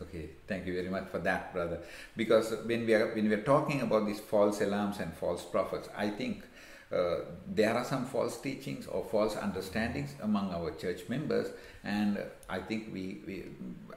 Okay, 0.00 0.30
thank 0.46 0.66
you 0.66 0.74
very 0.74 0.88
much 0.88 1.08
for 1.08 1.18
that, 1.18 1.52
brother. 1.52 1.80
Because 2.16 2.54
when 2.64 2.86
we 2.86 2.94
are 2.94 3.12
when 3.14 3.28
we 3.28 3.34
are 3.34 3.42
talking 3.42 3.80
about 3.80 4.06
these 4.06 4.20
false 4.20 4.60
alarms 4.60 5.00
and 5.00 5.12
false 5.12 5.44
prophets, 5.44 5.88
I 5.96 6.10
think 6.10 6.44
uh, 6.92 7.16
there 7.46 7.74
are 7.74 7.84
some 7.84 8.06
false 8.06 8.40
teachings 8.40 8.86
or 8.86 9.04
false 9.04 9.36
understandings 9.36 10.14
among 10.22 10.52
our 10.54 10.70
church 10.72 11.08
members, 11.08 11.48
and 11.84 12.18
I 12.48 12.60
think 12.60 12.90
we, 12.92 13.20
we 13.26 13.44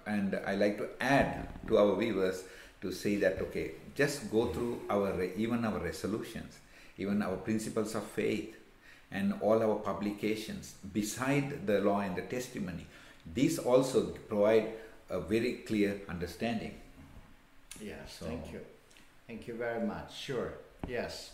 and 0.06 0.40
I 0.46 0.56
like 0.56 0.78
to 0.78 0.90
add 1.00 1.48
to 1.68 1.78
our 1.78 1.96
viewers 1.96 2.44
to 2.82 2.92
say 2.92 3.16
that 3.18 3.40
okay, 3.42 3.72
just 3.96 4.30
go 4.32 4.48
through 4.48 4.82
our 4.90 5.24
even 5.24 5.64
our 5.64 5.80
resolutions, 5.80 6.58
even 6.98 7.22
our 7.22 7.38
principles 7.38 7.96
of 7.96 8.04
faith, 8.04 8.56
and 9.12 9.34
all 9.42 9.62
our 9.64 9.76
publications 9.76 10.76
beside 10.94 11.66
the 11.68 11.80
law 11.80 12.00
and 12.02 12.16
the 12.16 12.24
testimony. 12.24 12.86
These 13.34 13.60
also 13.60 14.08
provide 14.28 14.74
a 15.10 15.20
very 15.20 15.54
clear 15.68 16.02
understanding. 16.10 16.74
Yes, 17.82 18.18
So- 18.20 18.26
thank 18.26 18.52
you. 18.52 18.60
Thank 19.28 19.48
you 19.48 19.54
very 19.54 19.86
much. 19.86 20.14
Sure. 20.14 20.54
Yes. 20.90 21.32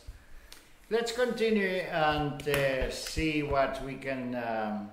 Let's 0.90 1.12
continue 1.12 1.84
and 1.92 2.48
uh, 2.48 2.90
see 2.92 3.44
what 3.44 3.84
we 3.84 3.96
can 3.96 4.36
um, 4.36 4.90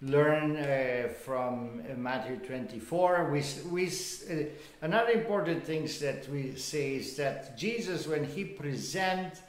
learn 0.00 0.56
uh, 0.56 1.08
from 1.24 1.82
uh, 1.90 1.96
Matthew 1.96 2.36
24. 2.36 3.28
We, 3.32 3.42
we, 3.72 3.88
uh, 3.88 4.44
another 4.80 5.10
important 5.10 5.64
thing 5.64 5.88
that 6.00 6.28
we 6.30 6.54
see 6.54 6.94
is 6.94 7.16
that 7.16 7.58
Jesus, 7.58 8.06
when 8.06 8.22
he 8.22 8.44
present 8.44 9.42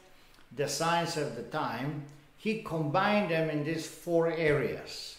the 0.56 0.68
signs 0.68 1.15
of 1.15 1.36
the 1.36 1.44
time, 1.44 2.06
he 2.38 2.63
combined 2.63 3.30
them 3.30 3.52
in 3.52 3.63
these 3.63 3.86
four 3.86 4.32
areas. 4.32 5.18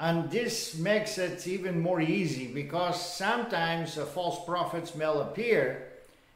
And 0.00 0.28
this 0.32 0.76
makes 0.76 1.16
it 1.16 1.46
even 1.46 1.80
more 1.80 2.00
easy 2.00 2.48
because 2.48 3.00
sometimes 3.00 3.98
uh, 3.98 4.04
false 4.04 4.44
prophets 4.44 4.96
may 4.96 5.04
appear, 5.04 5.86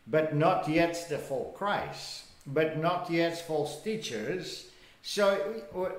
but 0.07 0.37
not 0.37 0.69
yet 0.69 1.05
the 1.09 1.19
full 1.19 1.53
Christ, 1.57 2.27
but 2.47 2.79
not 2.79 3.11
yet 3.11 3.47
false 3.47 3.83
teachers. 3.83 4.69
So 5.03 5.35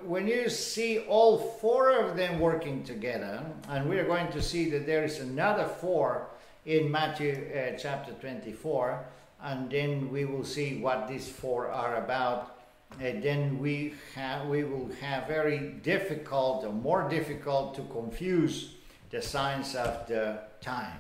when 0.06 0.28
you 0.28 0.50
see 0.50 1.00
all 1.00 1.38
four 1.38 1.92
of 1.92 2.16
them 2.16 2.40
working 2.40 2.84
together, 2.84 3.44
and 3.68 3.90
we're 3.90 4.06
going 4.06 4.32
to 4.32 4.42
see 4.42 4.70
that 4.72 4.86
there 4.86 5.04
is 5.04 5.20
another 5.20 5.66
four 5.66 6.28
in 6.66 6.90
Matthew 6.90 7.50
uh, 7.54 7.78
chapter 7.78 8.14
24, 8.14 9.04
and 9.42 9.70
then 9.70 10.10
we 10.10 10.24
will 10.24 10.46
see 10.46 10.80
what 10.80 11.10
these 11.10 11.28
four 11.28 11.70
are 11.70 11.98
about 11.98 12.54
and 13.00 13.24
then 13.24 13.60
we 13.60 13.94
have 14.16 14.48
we 14.48 14.64
will 14.64 14.90
have 15.02 15.28
very 15.28 15.60
difficult 15.84 16.64
or 16.64 16.72
more 16.72 17.10
difficult 17.10 17.76
to 17.76 17.82
confuse 17.84 18.76
the 19.10 19.22
signs 19.22 19.76
of 19.76 20.08
the 20.08 20.40
time. 20.62 21.00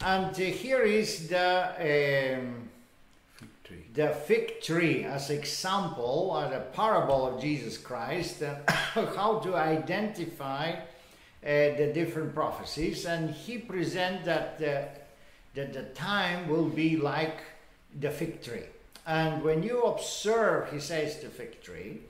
And 0.00 0.34
uh, 0.34 0.38
here 0.38 0.82
is 0.82 1.28
the 1.28 2.38
um, 2.38 2.69
tree. 3.70 3.84
the 3.94 4.08
fig 4.08 4.60
tree 4.60 5.04
as 5.04 5.30
example, 5.30 6.40
as 6.44 6.52
a 6.52 6.60
parable 6.72 7.26
of 7.26 7.40
Jesus 7.40 7.78
Christ, 7.78 8.42
and 8.42 8.58
how 8.68 9.38
to 9.40 9.54
identify 9.54 10.72
uh, 10.72 10.76
the 11.42 11.90
different 11.94 12.34
prophecies. 12.34 13.06
And 13.06 13.30
he 13.30 13.58
presents 13.58 14.26
that 14.26 14.58
the, 14.58 14.88
that 15.54 15.72
the 15.72 15.84
time 15.94 16.48
will 16.48 16.68
be 16.68 16.96
like 16.96 17.38
the 17.98 18.10
fig 18.10 18.42
tree. 18.42 18.66
And 19.06 19.42
when 19.42 19.62
you 19.62 19.82
observe, 19.82 20.70
he 20.72 20.80
says, 20.80 21.18
the 21.18 21.28
fig 21.28 21.62
tree, 21.62 22.00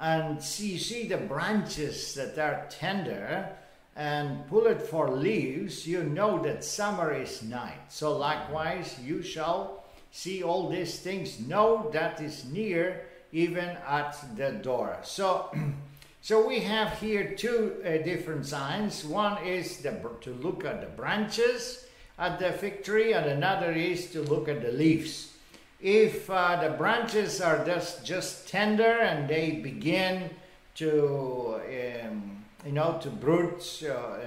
and 0.00 0.40
see, 0.40 0.78
see 0.78 1.08
the 1.08 1.16
branches 1.16 2.14
that 2.14 2.38
are 2.38 2.66
tender 2.70 3.48
and 3.96 4.46
pull 4.46 4.66
it 4.66 4.80
for 4.80 5.10
leaves, 5.10 5.84
you 5.84 6.04
know 6.04 6.40
that 6.44 6.62
summer 6.62 7.12
is 7.12 7.42
night. 7.42 7.80
So 7.88 8.16
likewise, 8.16 8.96
you 9.04 9.22
shall 9.22 9.77
see 10.10 10.42
all 10.42 10.68
these 10.68 10.98
things, 10.98 11.40
know 11.40 11.90
that 11.92 12.20
is 12.20 12.44
near, 12.46 13.02
even 13.32 13.76
at 13.86 14.16
the 14.36 14.52
door. 14.52 14.98
So, 15.02 15.50
so 16.22 16.46
we 16.46 16.60
have 16.60 16.98
here 16.98 17.34
two 17.36 17.76
uh, 17.84 18.04
different 18.04 18.46
signs. 18.46 19.04
One 19.04 19.44
is 19.44 19.78
the, 19.78 20.00
to 20.22 20.30
look 20.34 20.64
at 20.64 20.80
the 20.80 20.86
branches 20.86 21.84
at 22.18 22.38
the 22.38 22.52
fig 22.52 22.82
tree, 22.82 23.12
and 23.12 23.26
another 23.26 23.72
is 23.72 24.10
to 24.10 24.22
look 24.22 24.48
at 24.48 24.60
the 24.62 24.72
leaves. 24.72 25.32
If 25.80 26.28
uh, 26.28 26.60
the 26.60 26.70
branches 26.70 27.40
are 27.40 27.64
just 27.64 28.04
just 28.04 28.48
tender 28.48 28.98
and 28.98 29.28
they 29.28 29.52
begin 29.52 30.30
to 30.74 31.60
um, 32.02 32.44
you 32.66 32.72
know 32.72 32.98
to 33.00 33.10
brood 33.10 33.62
uh, 33.84 33.88
uh, 33.88 34.18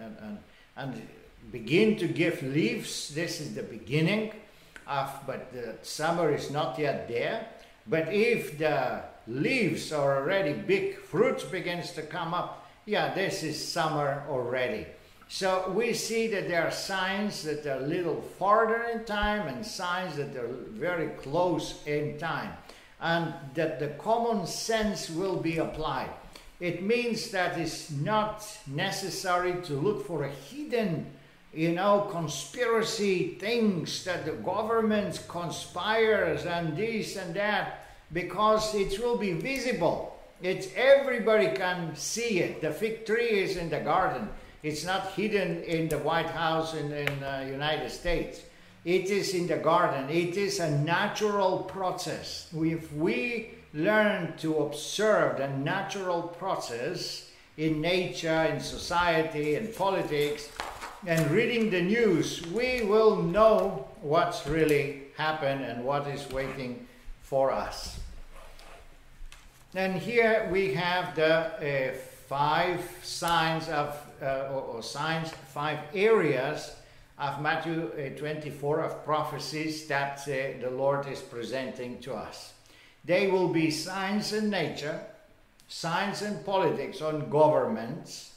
and, 0.00 0.16
and, 0.20 0.38
and 0.76 1.02
begin 1.52 1.96
to 1.98 2.08
give 2.08 2.42
leaves, 2.42 3.14
this 3.14 3.40
is 3.40 3.54
the 3.54 3.62
beginning 3.62 4.32
of, 4.92 5.26
but 5.26 5.52
the 5.52 5.74
summer 5.82 6.34
is 6.34 6.50
not 6.50 6.78
yet 6.78 7.08
there. 7.08 7.46
But 7.86 8.12
if 8.12 8.58
the 8.58 9.02
leaves 9.26 9.92
are 9.92 10.18
already 10.18 10.52
big, 10.52 10.98
fruits 10.98 11.44
begins 11.44 11.92
to 11.92 12.02
come 12.02 12.34
up, 12.34 12.68
yeah, 12.84 13.14
this 13.14 13.42
is 13.42 13.72
summer 13.72 14.24
already. 14.28 14.86
So 15.28 15.72
we 15.74 15.94
see 15.94 16.26
that 16.28 16.48
there 16.48 16.66
are 16.66 16.70
signs 16.70 17.42
that 17.44 17.66
are 17.66 17.78
a 17.78 17.86
little 17.86 18.20
farther 18.38 18.84
in 18.92 19.04
time 19.04 19.48
and 19.48 19.64
signs 19.64 20.16
that 20.16 20.36
are 20.36 20.48
very 20.72 21.08
close 21.08 21.82
in 21.86 22.18
time, 22.18 22.52
and 23.00 23.32
that 23.54 23.80
the 23.80 23.88
common 23.88 24.46
sense 24.46 25.08
will 25.08 25.36
be 25.36 25.56
applied. 25.58 26.10
It 26.60 26.82
means 26.82 27.30
that 27.30 27.58
it's 27.58 27.90
not 27.90 28.46
necessary 28.66 29.54
to 29.62 29.72
look 29.72 30.06
for 30.06 30.24
a 30.24 30.28
hidden, 30.28 31.06
you 31.52 31.72
know, 31.72 32.08
conspiracy 32.10 33.36
things 33.38 34.04
that 34.04 34.24
the 34.24 34.32
government 34.32 35.22
conspires 35.28 36.46
and 36.46 36.76
this 36.76 37.16
and 37.16 37.34
that, 37.34 37.86
because 38.12 38.74
it 38.74 38.98
will 39.00 39.16
be 39.18 39.32
visible. 39.32 40.18
It's 40.42 40.68
everybody 40.74 41.48
can 41.48 41.94
see 41.94 42.40
it. 42.40 42.60
The 42.60 42.72
fig 42.72 43.06
tree 43.06 43.40
is 43.40 43.56
in 43.56 43.70
the 43.70 43.80
garden. 43.80 44.28
It's 44.62 44.84
not 44.84 45.12
hidden 45.12 45.62
in 45.64 45.88
the 45.88 45.98
White 45.98 46.30
House 46.30 46.74
in 46.74 46.90
the 46.90 47.04
uh, 47.04 47.42
United 47.42 47.90
States. 47.90 48.40
It 48.84 49.10
is 49.10 49.34
in 49.34 49.46
the 49.46 49.58
garden. 49.58 50.08
It 50.10 50.36
is 50.36 50.58
a 50.58 50.70
natural 50.70 51.58
process. 51.60 52.48
If 52.54 52.92
we 52.92 53.50
learn 53.74 54.34
to 54.38 54.58
observe 54.58 55.38
the 55.38 55.48
natural 55.48 56.22
process 56.22 57.30
in 57.56 57.80
nature, 57.80 58.42
in 58.44 58.60
society, 58.60 59.54
in 59.54 59.68
politics, 59.68 60.48
and 61.04 61.30
reading 61.32 61.70
the 61.70 61.82
news, 61.82 62.46
we 62.52 62.82
will 62.82 63.16
know 63.16 63.88
what's 64.02 64.46
really 64.46 65.02
happened 65.16 65.64
and 65.64 65.84
what 65.84 66.06
is 66.06 66.30
waiting 66.30 66.86
for 67.22 67.50
us. 67.50 67.98
And 69.74 69.96
here 69.96 70.48
we 70.52 70.74
have 70.74 71.16
the 71.16 71.90
uh, 71.90 71.94
five 72.28 72.80
signs 73.02 73.68
of, 73.68 73.98
uh, 74.22 74.48
or, 74.52 74.62
or, 74.62 74.82
signs, 74.82 75.30
five 75.52 75.78
areas 75.92 76.76
of 77.18 77.40
Matthew 77.40 77.90
uh, 77.92 78.16
24 78.18 78.80
of 78.80 79.04
prophecies 79.04 79.86
that 79.86 80.20
uh, 80.20 80.60
the 80.62 80.70
Lord 80.70 81.08
is 81.08 81.20
presenting 81.20 81.98
to 82.00 82.14
us. 82.14 82.52
They 83.04 83.26
will 83.26 83.48
be 83.48 83.70
signs 83.72 84.32
in 84.32 84.50
nature, 84.50 85.00
signs 85.66 86.22
in 86.22 86.44
politics, 86.44 87.02
on 87.02 87.28
governments, 87.28 88.31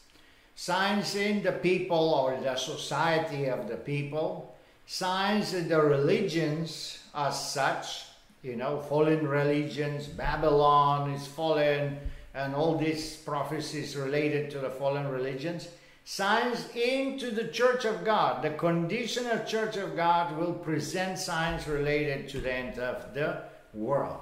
signs 0.55 1.15
in 1.15 1.43
the 1.43 1.51
people 1.51 2.13
or 2.13 2.39
the 2.41 2.55
society 2.55 3.45
of 3.45 3.67
the 3.67 3.75
people, 3.75 4.55
signs 4.85 5.53
in 5.53 5.67
the 5.67 5.81
religions 5.81 6.99
as 7.13 7.51
such, 7.51 8.05
you 8.41 8.55
know, 8.55 8.79
fallen 8.79 9.27
religions, 9.27 10.07
Babylon 10.07 11.11
is 11.11 11.27
fallen, 11.27 11.99
and 12.33 12.55
all 12.55 12.77
these 12.77 13.15
prophecies 13.15 13.95
related 13.95 14.49
to 14.51 14.59
the 14.59 14.69
fallen 14.69 15.07
religions. 15.07 15.67
Signs 16.03 16.69
into 16.75 17.31
the 17.31 17.47
Church 17.47 17.85
of 17.85 18.05
God. 18.05 18.43
The 18.43 18.51
conditional 18.51 19.43
Church 19.45 19.75
of 19.77 19.95
God 19.95 20.37
will 20.37 20.53
present 20.53 21.17
signs 21.17 21.67
related 21.67 22.29
to 22.29 22.41
the 22.41 22.53
end 22.53 22.77
of 22.77 23.13
the 23.15 23.41
world. 23.73 24.19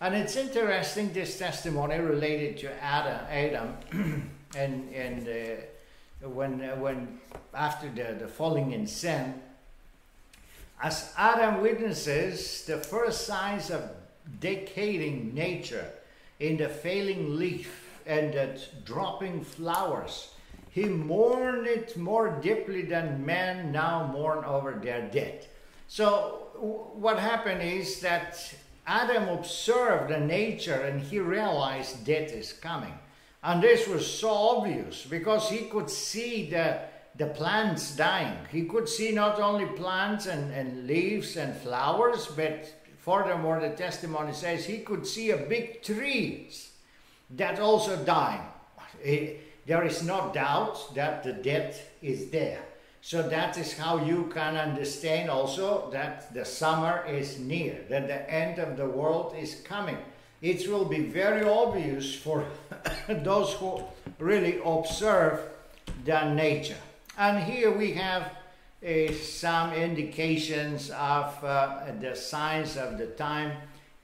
And 0.00 0.14
it's 0.14 0.36
interesting 0.36 1.12
this 1.12 1.38
testimony 1.38 1.98
related 1.98 2.58
to 2.58 2.84
Adam, 2.84 3.20
Adam 3.28 4.30
and 4.56 4.92
and 4.94 5.26
uh, 5.26 5.62
when 6.24 6.60
when 6.80 7.20
after 7.52 7.88
the, 7.88 8.16
the 8.18 8.28
falling 8.28 8.72
in 8.72 8.86
sin, 8.86 9.34
as 10.82 11.12
Adam 11.16 11.60
witnesses 11.60 12.64
the 12.66 12.78
first 12.78 13.26
signs 13.26 13.70
of 13.70 13.82
decaying 14.40 15.34
nature 15.34 15.90
in 16.40 16.56
the 16.56 16.68
failing 16.68 17.36
leaf 17.36 18.00
and 18.06 18.34
the 18.34 18.60
dropping 18.84 19.44
flowers, 19.44 20.30
he 20.70 20.84
mourned 20.84 21.66
it 21.66 21.96
more 21.96 22.40
deeply 22.42 22.82
than 22.82 23.24
men 23.24 23.70
now 23.70 24.10
mourn 24.12 24.44
over 24.44 24.72
their 24.72 25.02
dead. 25.08 25.46
So 25.88 26.48
what 26.94 27.18
happened 27.18 27.62
is 27.62 28.00
that 28.00 28.54
Adam 28.86 29.28
observed 29.28 30.10
the 30.10 30.20
nature 30.20 30.74
and 30.82 31.00
he 31.00 31.18
realized 31.18 32.04
death 32.04 32.32
is 32.32 32.52
coming. 32.52 32.94
And 33.44 33.62
this 33.62 33.86
was 33.86 34.06
so 34.06 34.30
obvious 34.30 35.04
because 35.04 35.50
he 35.50 35.66
could 35.66 35.90
see 35.90 36.48
the, 36.48 36.80
the 37.16 37.26
plants 37.26 37.94
dying. 37.94 38.38
He 38.50 38.64
could 38.64 38.88
see 38.88 39.12
not 39.12 39.38
only 39.38 39.66
plants 39.66 40.24
and, 40.24 40.50
and 40.50 40.86
leaves 40.86 41.36
and 41.36 41.54
flowers, 41.54 42.26
but 42.26 42.72
furthermore, 42.96 43.60
the 43.60 43.76
testimony 43.76 44.32
says 44.32 44.64
he 44.64 44.78
could 44.78 45.06
see 45.06 45.30
a 45.30 45.36
big 45.36 45.82
trees 45.82 46.70
that 47.36 47.60
also 47.60 48.02
dying. 48.02 48.40
there 49.66 49.84
is 49.84 50.02
no 50.02 50.32
doubt 50.32 50.94
that 50.94 51.22
the 51.22 51.34
death 51.34 51.90
is 52.00 52.30
there. 52.30 52.64
So 53.02 53.28
that 53.28 53.58
is 53.58 53.76
how 53.76 54.02
you 54.02 54.30
can 54.32 54.56
understand 54.56 55.28
also 55.28 55.90
that 55.90 56.32
the 56.32 56.46
summer 56.46 57.04
is 57.06 57.38
near, 57.38 57.84
that 57.90 58.08
the 58.08 58.30
end 58.32 58.58
of 58.58 58.78
the 58.78 58.86
world 58.86 59.34
is 59.38 59.56
coming. 59.56 59.98
It 60.44 60.68
will 60.68 60.84
be 60.84 61.00
very 61.00 61.48
obvious 61.48 62.14
for 62.14 62.44
those 63.08 63.54
who 63.54 63.82
really 64.18 64.60
observe 64.62 65.40
the 66.04 66.34
nature. 66.34 66.76
And 67.16 67.42
here 67.42 67.70
we 67.70 67.92
have 67.92 68.30
uh, 68.86 69.10
some 69.14 69.72
indications 69.72 70.90
of 70.90 71.42
uh, 71.42 71.86
the 71.98 72.14
signs 72.14 72.76
of 72.76 72.98
the 72.98 73.06
time 73.06 73.52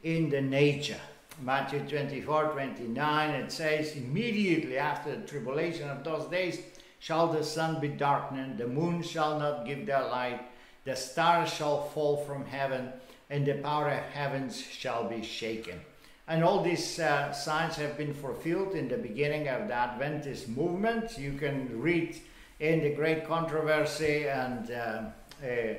in 0.02 0.30
the 0.30 0.40
nature. 0.40 1.02
Matthew 1.42 1.80
24 1.80 2.52
29, 2.52 3.30
it 3.34 3.52
says, 3.52 3.94
immediately 3.94 4.78
after 4.78 5.14
the 5.14 5.26
tribulation 5.26 5.90
of 5.90 6.04
those 6.04 6.24
days, 6.30 6.58
shall 7.00 7.28
the 7.30 7.44
sun 7.44 7.82
be 7.82 7.88
darkened, 7.88 8.56
the 8.56 8.66
moon 8.66 9.02
shall 9.02 9.38
not 9.38 9.66
give 9.66 9.84
their 9.84 10.08
light, 10.08 10.40
the 10.86 10.96
stars 10.96 11.52
shall 11.52 11.90
fall 11.90 12.24
from 12.24 12.46
heaven, 12.46 12.94
and 13.28 13.44
the 13.44 13.58
power 13.58 13.90
of 13.90 14.04
heavens 14.04 14.58
shall 14.58 15.06
be 15.06 15.22
shaken. 15.22 15.78
And 16.28 16.44
all 16.44 16.62
these 16.62 16.98
uh, 17.00 17.32
signs 17.32 17.76
have 17.76 17.98
been 17.98 18.14
fulfilled 18.14 18.74
in 18.74 18.88
the 18.88 18.96
beginning 18.96 19.48
of 19.48 19.68
the 19.68 19.74
Adventist 19.74 20.48
movement. 20.48 21.18
You 21.18 21.32
can 21.32 21.80
read 21.80 22.16
in 22.60 22.80
the 22.80 22.90
Great 22.90 23.26
Controversy, 23.26 24.28
and 24.28 24.70
uh, 24.70 25.02
uh, 25.42 25.74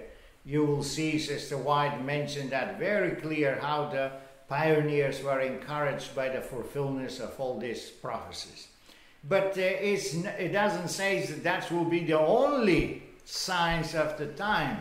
you 0.46 0.66
will 0.66 0.84
see 0.84 1.20
Sister 1.20 1.58
White 1.58 2.04
mention 2.04 2.50
that 2.50 2.80
very 2.80 3.12
clear 3.22 3.60
how 3.62 3.90
the 3.90 4.12
pioneers 4.50 5.24
were 5.24 5.40
encouraged 5.40 6.14
by 6.16 6.28
the 6.28 6.42
fulfillment 6.42 7.20
of 7.20 7.40
all 7.40 7.58
these 7.58 7.90
prophecies. 7.90 8.68
But 9.30 9.58
uh, 9.58 9.62
it 9.62 10.52
doesn't 10.52 10.90
say 10.90 11.26
that 11.26 11.44
that 11.44 11.72
will 11.72 11.86
be 11.86 12.04
the 12.04 12.20
only 12.20 13.04
signs 13.24 13.96
of 13.96 14.18
the 14.18 14.28
time. 14.28 14.80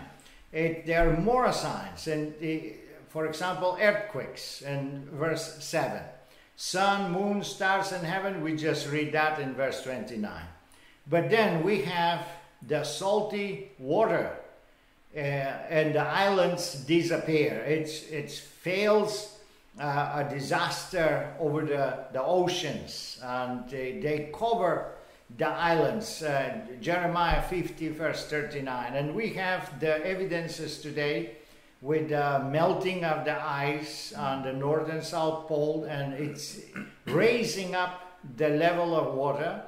It, 0.52 0.86
there 0.86 1.08
are 1.08 1.16
more 1.16 1.52
signs. 1.52 2.08
And 2.08 2.34
the, 2.40 2.72
for 3.10 3.26
example, 3.26 3.76
earthquakes 3.80 4.62
in 4.62 5.08
verse 5.12 5.62
7. 5.62 6.00
Sun, 6.56 7.10
moon, 7.10 7.42
stars, 7.42 7.90
and 7.90 8.06
heaven, 8.06 8.40
we 8.40 8.54
just 8.54 8.88
read 8.88 9.12
that 9.12 9.40
in 9.40 9.54
verse 9.54 9.82
29. 9.82 10.30
But 11.08 11.28
then 11.28 11.64
we 11.64 11.82
have 11.82 12.24
the 12.66 12.84
salty 12.84 13.72
water 13.78 14.30
uh, 15.16 15.18
and 15.18 15.94
the 15.94 16.06
islands 16.06 16.74
disappear. 16.86 17.64
It's 17.66 18.04
it 18.04 18.30
fails 18.30 19.38
uh, 19.80 20.24
a 20.24 20.32
disaster 20.32 21.34
over 21.40 21.62
the, 21.62 22.04
the 22.12 22.22
oceans 22.22 23.18
and 23.24 23.68
they, 23.68 23.98
they 23.98 24.30
cover 24.32 24.92
the 25.36 25.48
islands. 25.48 26.22
Uh, 26.22 26.60
Jeremiah 26.80 27.42
50, 27.42 27.88
verse 27.88 28.26
39. 28.26 28.94
And 28.94 29.16
we 29.16 29.30
have 29.30 29.80
the 29.80 30.06
evidences 30.06 30.80
today 30.80 31.38
with 31.80 32.10
the 32.10 32.46
melting 32.50 33.04
of 33.04 33.24
the 33.24 33.40
ice 33.42 34.12
on 34.12 34.42
the 34.42 34.52
north 34.52 34.88
and 34.88 35.02
south 35.02 35.48
pole, 35.48 35.84
and 35.84 36.12
it's 36.14 36.60
raising 37.06 37.74
up 37.74 38.18
the 38.36 38.48
level 38.48 38.94
of 38.94 39.14
water. 39.14 39.62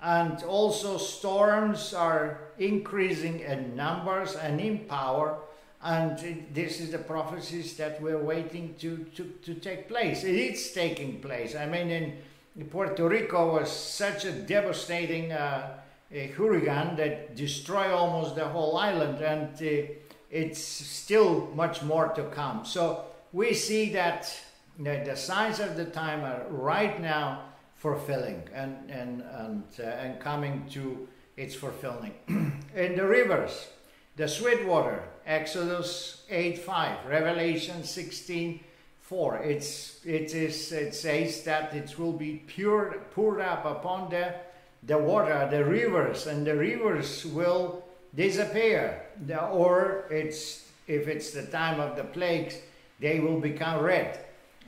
And 0.00 0.42
also, 0.44 0.96
storms 0.96 1.92
are 1.92 2.38
increasing 2.58 3.40
in 3.40 3.74
numbers 3.76 4.36
and 4.36 4.60
in 4.60 4.80
power. 4.86 5.38
And 5.82 6.46
this 6.54 6.80
is 6.80 6.90
the 6.90 6.98
prophecies 6.98 7.76
that 7.76 8.00
we're 8.00 8.22
waiting 8.22 8.74
to, 8.78 9.04
to, 9.16 9.24
to 9.42 9.54
take 9.54 9.88
place. 9.88 10.24
It 10.24 10.34
is 10.34 10.72
taking 10.72 11.20
place. 11.20 11.54
I 11.54 11.66
mean, 11.66 11.90
in 11.90 12.64
Puerto 12.70 13.08
Rico 13.08 13.54
was 13.54 13.70
such 13.70 14.24
a 14.24 14.32
devastating 14.32 15.32
uh, 15.32 15.78
a 16.10 16.28
hurricane 16.28 16.96
that 16.96 17.36
destroyed 17.36 17.90
almost 17.90 18.34
the 18.34 18.48
whole 18.48 18.76
island, 18.76 19.20
and 19.20 19.54
uh, 19.54 19.92
it's 20.30 20.60
still 20.60 21.50
much 21.54 21.82
more 21.82 22.08
to 22.08 22.24
come. 22.24 22.64
So 22.64 23.04
we 23.32 23.54
see 23.54 23.90
that 23.92 24.34
the 24.78 25.16
signs 25.16 25.60
of 25.60 25.76
the 25.76 25.86
time 25.86 26.24
are 26.24 26.46
right 26.50 27.00
now 27.00 27.42
fulfilling 27.76 28.42
and 28.54 28.90
and 28.90 29.22
and 29.22 29.62
uh, 29.78 29.82
and 29.82 30.20
coming 30.20 30.66
to 30.70 31.08
its 31.36 31.54
fulfilling. 31.54 32.14
in 32.74 32.96
the 32.96 33.06
rivers, 33.06 33.68
the 34.16 34.26
sweet 34.26 34.66
water, 34.66 35.04
Exodus 35.26 36.24
8 36.28 36.58
5, 36.58 37.06
Revelation 37.06 37.84
16 37.84 38.60
4. 39.08 39.36
It's, 39.38 40.04
it, 40.04 40.34
is, 40.34 40.70
it 40.70 40.94
says 40.94 41.42
that 41.44 41.72
it 41.72 41.98
will 41.98 42.12
be 42.12 42.42
pure, 42.46 42.96
poured 43.14 43.40
up 43.40 43.64
upon 43.64 44.10
the, 44.10 44.34
the 44.82 44.98
water, 44.98 45.48
the 45.50 45.64
rivers, 45.64 46.26
and 46.26 46.46
the 46.46 46.54
rivers 46.54 47.24
will 47.24 47.84
disappear. 48.14 49.07
The, 49.26 49.46
or 49.46 50.04
it's, 50.10 50.68
if 50.86 51.08
it's 51.08 51.32
the 51.32 51.46
time 51.46 51.80
of 51.80 51.96
the 51.96 52.04
plagues, 52.04 52.56
they 53.00 53.20
will 53.20 53.40
become 53.40 53.82
red. 53.82 54.18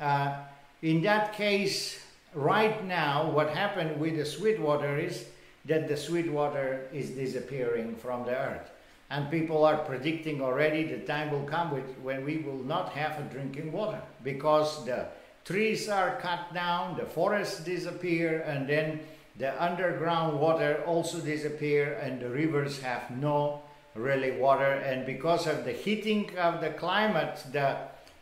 Uh, 0.01 0.37
in 0.83 1.03
that 1.03 1.35
case, 1.35 2.01
right 2.35 2.85
now, 2.85 3.31
what 3.31 3.51
happened 3.51 4.01
with 4.01 4.17
the 4.17 4.25
sweet 4.25 4.59
water 4.61 4.99
is 4.99 5.27
that 5.67 5.89
the 5.89 5.97
sweet 5.97 6.31
water 6.31 6.89
is 6.93 7.11
disappearing 7.11 7.97
from 7.97 8.25
the 8.25 8.37
earth. 8.37 8.71
And 9.11 9.31
people 9.31 9.65
are 9.65 9.79
predicting 9.79 10.41
already 10.41 10.85
the 10.85 10.99
time 10.99 11.33
will 11.33 11.43
come 11.43 11.71
when 12.03 12.25
we 12.25 12.39
will 12.39 12.63
not 12.65 12.91
have 12.91 13.19
a 13.19 13.23
drinking 13.25 13.73
water 13.73 14.01
because 14.23 14.85
the 14.85 15.09
trees 15.45 15.89
are 15.89 16.17
cut 16.21 16.55
down, 16.55 16.97
the 16.97 17.05
forests 17.05 17.61
disappear, 17.61 18.43
and 18.47 18.69
then 18.69 19.01
the 19.37 19.61
underground 19.63 20.39
water 20.39 20.83
also 20.87 21.19
disappear, 21.19 21.95
and 22.03 22.21
the 22.21 22.29
rivers 22.29 22.81
have 22.83 23.11
no 23.11 23.63
really 24.01 24.33
water. 24.33 24.73
And 24.73 25.07
because 25.07 25.47
of 25.47 25.65
the 25.65 25.73
heating 25.73 26.31
of 26.39 26.61
the 26.61 26.71
climate, 26.71 27.45
the 27.53 27.77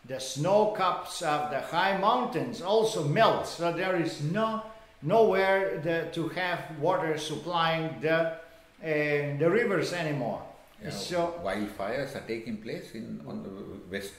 the 0.06 0.18
snow 0.18 0.74
caps 0.76 1.20
of 1.22 1.50
the 1.50 1.60
high 1.60 1.98
mountains 1.98 2.62
also 2.62 3.04
melt, 3.04 3.46
so 3.46 3.72
there 3.72 3.96
is 3.96 4.22
no 4.22 4.62
nowhere 5.02 5.80
the, 5.84 6.08
to 6.12 6.28
have 6.30 6.60
water 6.80 7.18
supplying 7.18 8.00
the 8.00 8.16
uh, 8.16 8.36
the 8.82 9.48
rivers 9.50 9.92
anymore. 9.92 10.42
Yeah, 10.82 10.90
so 10.90 11.34
wildfires 11.44 12.16
are 12.16 12.26
taking 12.26 12.56
place 12.58 12.94
in 12.94 13.20
on 13.26 13.42
the 13.42 13.50
west 13.90 14.14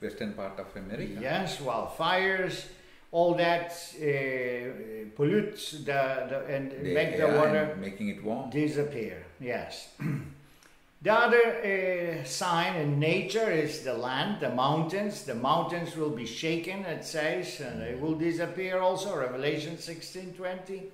western 0.00 0.32
part 0.32 0.58
of 0.58 0.66
America. 0.74 1.18
Yes, 1.20 1.58
wildfires, 1.58 2.66
all 3.12 3.34
that 3.34 3.70
uh, 3.96 5.08
pollutes 5.14 5.72
the, 5.72 6.26
the 6.30 6.44
and 6.48 6.82
make 6.82 7.16
the 7.16 7.28
water 7.28 7.76
making 7.80 8.08
it 8.08 8.24
warm 8.24 8.50
disappear. 8.50 9.24
Yes. 9.40 9.88
the 11.00 11.12
other 11.12 12.20
uh, 12.20 12.24
sign 12.24 12.74
in 12.76 12.98
nature 12.98 13.50
is 13.50 13.80
the 13.80 13.94
land, 13.94 14.40
the 14.40 14.50
mountains. 14.50 15.22
The 15.22 15.34
mountains 15.34 15.96
will 15.96 16.10
be 16.10 16.26
shaken, 16.26 16.84
it 16.84 17.04
says, 17.04 17.60
and 17.60 17.80
they 17.80 17.94
will 17.94 18.14
disappear 18.14 18.80
also. 18.80 19.16
Revelation 19.16 19.78
sixteen 19.78 20.34
twenty. 20.34 20.90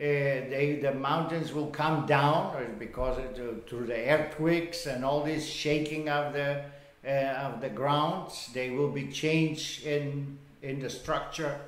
Uh, 0.00 0.46
they, 0.50 0.78
the 0.80 0.94
mountains 0.94 1.52
will 1.52 1.68
come 1.68 2.06
down 2.06 2.76
because 2.78 3.18
of 3.18 3.34
the, 3.36 3.60
through 3.68 3.86
the 3.86 4.08
earthquakes 4.08 4.86
and 4.86 5.04
all 5.04 5.24
this 5.24 5.44
shaking 5.44 6.08
of 6.08 6.32
the 6.32 6.62
uh, 7.04 7.10
of 7.48 7.60
the 7.60 7.68
grounds. 7.68 8.50
They 8.52 8.70
will 8.70 8.90
be 8.90 9.08
changed 9.08 9.86
in 9.86 10.38
in 10.62 10.78
the 10.78 10.90
structure 10.90 11.58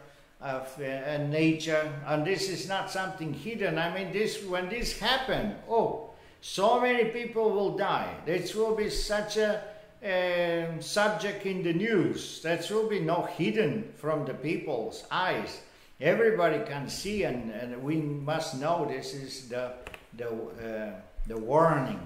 of 0.41 0.79
nature, 0.79 1.93
and 2.07 2.27
this 2.27 2.49
is 2.49 2.69
not 2.69 2.91
something 2.91 3.35
hidden. 3.35 3.79
I 3.79 3.93
mean, 3.93 4.13
this 4.13 4.45
when 4.45 4.69
this 4.69 4.99
happened, 4.99 5.55
oh, 5.69 6.10
so 6.41 6.81
many 6.81 7.11
people 7.11 7.51
will 7.51 7.77
die. 7.77 8.15
This 8.25 8.55
will 8.55 8.75
be 8.75 8.91
such 8.91 9.37
a 9.37 9.63
um, 10.03 10.81
subject 10.81 11.45
in 11.47 11.63
the 11.63 11.73
news. 11.73 12.41
That 12.43 12.71
will 12.71 12.89
be 12.89 13.01
no 13.01 13.23
hidden 13.23 13.93
from 13.97 14.25
the 14.25 14.35
people's 14.35 15.05
eyes 15.11 15.61
everybody 16.01 16.61
can 16.65 16.89
see, 16.89 17.25
and, 17.25 17.51
and 17.51 17.83
we 17.83 17.97
must 17.97 18.59
know 18.59 18.87
this 18.87 19.15
is 19.15 19.49
the, 19.49 19.73
the, 20.17 20.29
uh, 20.29 21.01
the 21.27 21.37
warning. 21.37 22.01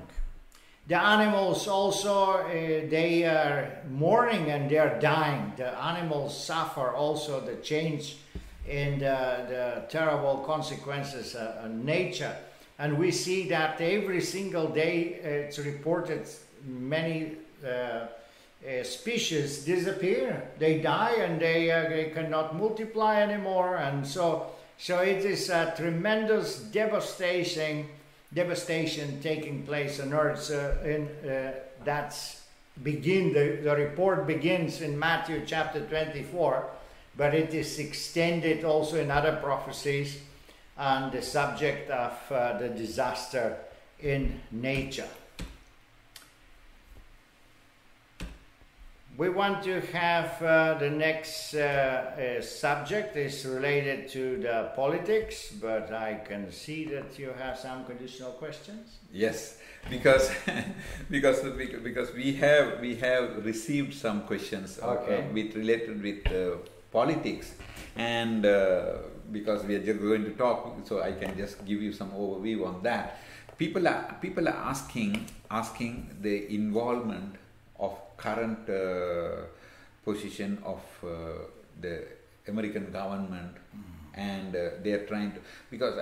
The 0.87 1.01
animals 1.01 1.67
also, 1.67 2.33
uh, 2.33 2.49
they 2.51 3.25
are 3.25 3.83
mourning 3.89 4.51
and 4.51 4.71
they 4.71 4.79
are 4.79 4.99
dying. 5.01 5.53
The 5.57 5.71
animals 5.83 6.45
suffer 6.45 6.91
also 6.91 7.41
the 7.41 7.57
change 7.57 8.17
the, 8.67 8.99
the 8.99 9.85
terrible 9.89 10.39
consequences 10.39 11.35
of 11.35 11.71
nature. 11.71 12.37
And 12.79 12.99
we 12.99 13.11
see 13.11 13.49
that 13.49 13.81
every 13.81 14.21
single 14.21 14.69
day 14.69 15.21
it's 15.23 15.59
reported 15.59 16.29
many 16.67 17.33
uh, 17.65 17.69
uh, 17.69 18.83
species 18.83 19.65
disappear. 19.65 20.51
They 20.59 20.81
die 20.81 21.17
and 21.19 21.41
they, 21.41 21.71
uh, 21.71 21.89
they 21.89 22.11
cannot 22.15 22.57
multiply 22.57 23.21
anymore. 23.21 23.77
And 23.77 24.07
so, 24.07 24.47
so 24.79 25.01
it 25.01 25.25
is 25.25 25.51
a 25.51 25.73
tremendous 25.77 26.59
devastation, 26.59 27.87
devastation 28.33 29.21
taking 29.21 29.65
place 29.65 30.01
on 30.01 30.13
Earth. 30.13 30.51
Uh, 30.51 30.89
in, 30.89 31.09
that's 31.85 32.41
begin 32.83 33.33
the, 33.33 33.61
the 33.63 33.77
report 33.77 34.27
begins 34.27 34.81
in 34.81 34.99
Matthew 34.99 35.43
chapter 35.47 35.81
24, 35.81 36.67
but 37.17 37.35
it 37.35 37.55
is 37.55 37.79
extended 37.79 38.65
also 38.65 38.97
in 38.97 39.11
other 39.11 39.37
prophecies 39.37 40.19
on 40.77 41.11
the 41.11 41.23
subject 41.23 41.91
of 41.91 42.13
uh, 42.31 42.59
the 42.59 42.69
disaster 42.69 43.57
in 44.01 44.41
nature. 44.51 45.09
We 49.17 49.29
want 49.29 49.63
to 49.63 49.81
have 49.93 50.43
uh, 50.43 50.75
the 50.75 50.91
next 50.91 51.55
uh, 51.55 51.59
uh, 51.59 52.43
subject 52.43 53.17
is 53.17 53.47
related 53.47 54.09
to 54.09 54.39
the 54.39 54.73
politics, 54.75 55.53
but 55.53 55.93
I 55.93 56.15
can 56.27 56.51
see 56.51 56.85
that 56.87 57.17
you 57.17 57.33
have 57.39 57.57
some 57.57 57.85
conditional 57.85 58.33
questions. 58.33 58.99
Yes, 59.13 59.59
because 59.89 60.33
because 61.11 61.43
because 61.85 62.13
we 62.13 62.33
have 62.35 62.81
we 62.81 62.97
have 62.97 63.45
received 63.45 63.95
some 63.95 64.23
questions 64.23 64.81
uh, 64.83 64.97
okay. 64.97 65.29
with 65.33 65.55
related 65.55 66.03
with 66.03 66.27
uh, 66.27 66.57
politics, 66.91 67.55
and 67.95 68.45
uh, 68.45 68.95
because 69.33 69.65
we 69.65 69.75
are 69.77 69.85
just 69.85 70.01
going 70.01 70.25
to 70.25 70.31
talk, 70.31 70.77
so 70.85 71.03
I 71.03 71.13
can 71.13 71.37
just 71.37 71.65
give 71.65 71.83
you 71.83 71.93
some 71.93 72.11
overview 72.11 72.67
on 72.67 72.83
that. 72.83 73.19
People 73.59 73.87
are 73.87 74.17
people 74.21 74.49
are 74.49 74.61
asking 74.73 75.27
asking 75.51 76.17
the 76.21 76.53
involvement 76.53 77.37
of 77.79 77.97
current 78.17 78.69
uh, 78.69 79.47
position 80.05 80.59
of 80.65 80.83
uh, 81.03 81.09
the 81.81 82.05
American 82.49 82.91
government, 82.93 83.55
mm-hmm. 83.55 84.21
and 84.21 84.57
uh, 84.57 84.71
they 84.83 84.93
are 84.93 85.07
trying 85.07 85.33
to 85.33 85.41
because 85.71 85.95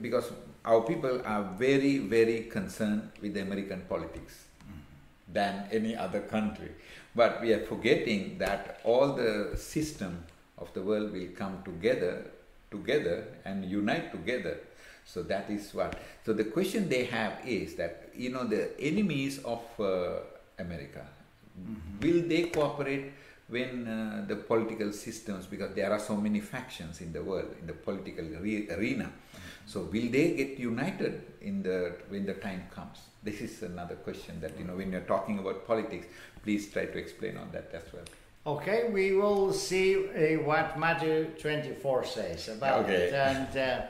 because 0.00 0.32
our 0.64 0.82
people 0.82 1.20
are 1.24 1.44
very 1.58 1.98
very 1.98 2.44
concerned 2.44 3.10
with 3.20 3.34
the 3.34 3.40
American 3.40 3.82
politics 3.88 4.44
mm-hmm. 4.60 5.32
than 5.32 5.68
any 5.70 5.94
other 5.96 6.20
country. 6.20 6.70
But 7.14 7.40
we 7.42 7.52
are 7.52 7.64
forgetting 7.66 8.38
that 8.38 8.80
all 8.82 9.12
the 9.12 9.56
system 9.56 10.24
of 10.58 10.72
the 10.74 10.82
world 10.82 11.12
will 11.12 11.28
come 11.36 11.62
together 11.64 12.30
together 12.74 13.16
and 13.44 13.64
unite 13.80 14.06
together 14.16 14.56
so 15.12 15.22
that 15.32 15.50
is 15.56 15.64
what 15.78 15.90
so 16.26 16.32
the 16.32 16.48
question 16.56 16.88
they 16.88 17.04
have 17.04 17.34
is 17.46 17.74
that 17.80 18.08
you 18.24 18.30
know 18.34 18.44
the 18.54 18.62
enemies 18.90 19.34
of 19.54 19.62
uh, 19.80 20.20
america 20.58 21.04
Mm-hmm. 21.60 22.00
Will 22.00 22.28
they 22.28 22.42
cooperate 22.44 23.12
when 23.48 23.86
uh, 23.86 24.24
the 24.26 24.36
political 24.36 24.92
systems, 24.92 25.46
because 25.46 25.74
there 25.74 25.92
are 25.92 26.00
so 26.00 26.16
many 26.16 26.40
factions 26.40 27.00
in 27.00 27.12
the 27.12 27.22
world, 27.22 27.54
in 27.60 27.66
the 27.66 27.72
political 27.72 28.24
re- 28.24 28.68
arena, 28.70 29.10
so 29.66 29.82
will 29.82 30.10
they 30.10 30.34
get 30.34 30.58
united 30.58 31.22
in 31.40 31.62
the 31.62 31.96
when 32.08 32.26
the 32.26 32.34
time 32.34 32.64
comes? 32.74 32.98
This 33.22 33.40
is 33.40 33.62
another 33.62 33.94
question 33.96 34.40
that 34.40 34.58
you 34.58 34.64
know 34.64 34.76
when 34.76 34.90
you're 34.90 35.08
talking 35.08 35.38
about 35.38 35.66
politics, 35.66 36.06
please 36.42 36.70
try 36.72 36.86
to 36.86 36.98
explain 36.98 37.36
on 37.36 37.50
that 37.52 37.70
as 37.72 37.84
well. 37.92 38.04
Okay, 38.46 38.90
we 38.92 39.12
will 39.12 39.52
see 39.54 39.96
uh, 39.96 40.42
what 40.42 40.78
Matthew 40.78 41.24
24 41.40 42.04
says 42.04 42.48
about 42.48 42.84
Okay. 42.84 43.04
it, 43.08 43.14
and 43.14 43.56
uh, 43.56 43.86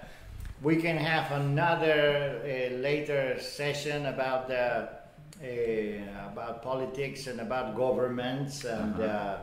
we 0.63 0.77
can 0.77 0.97
have 0.97 1.33
another 1.33 2.39
uh, 2.45 2.75
later 2.77 3.37
session 3.41 4.07
about 4.07 4.47
the 4.47 4.89
uh, 5.43 6.29
about 6.33 6.63
politics 6.63 7.27
and 7.27 7.41
about 7.41 7.75
governments 7.77 8.65
and 8.65 8.95
Uh-huh. 8.95 9.03
uh, 9.03 9.39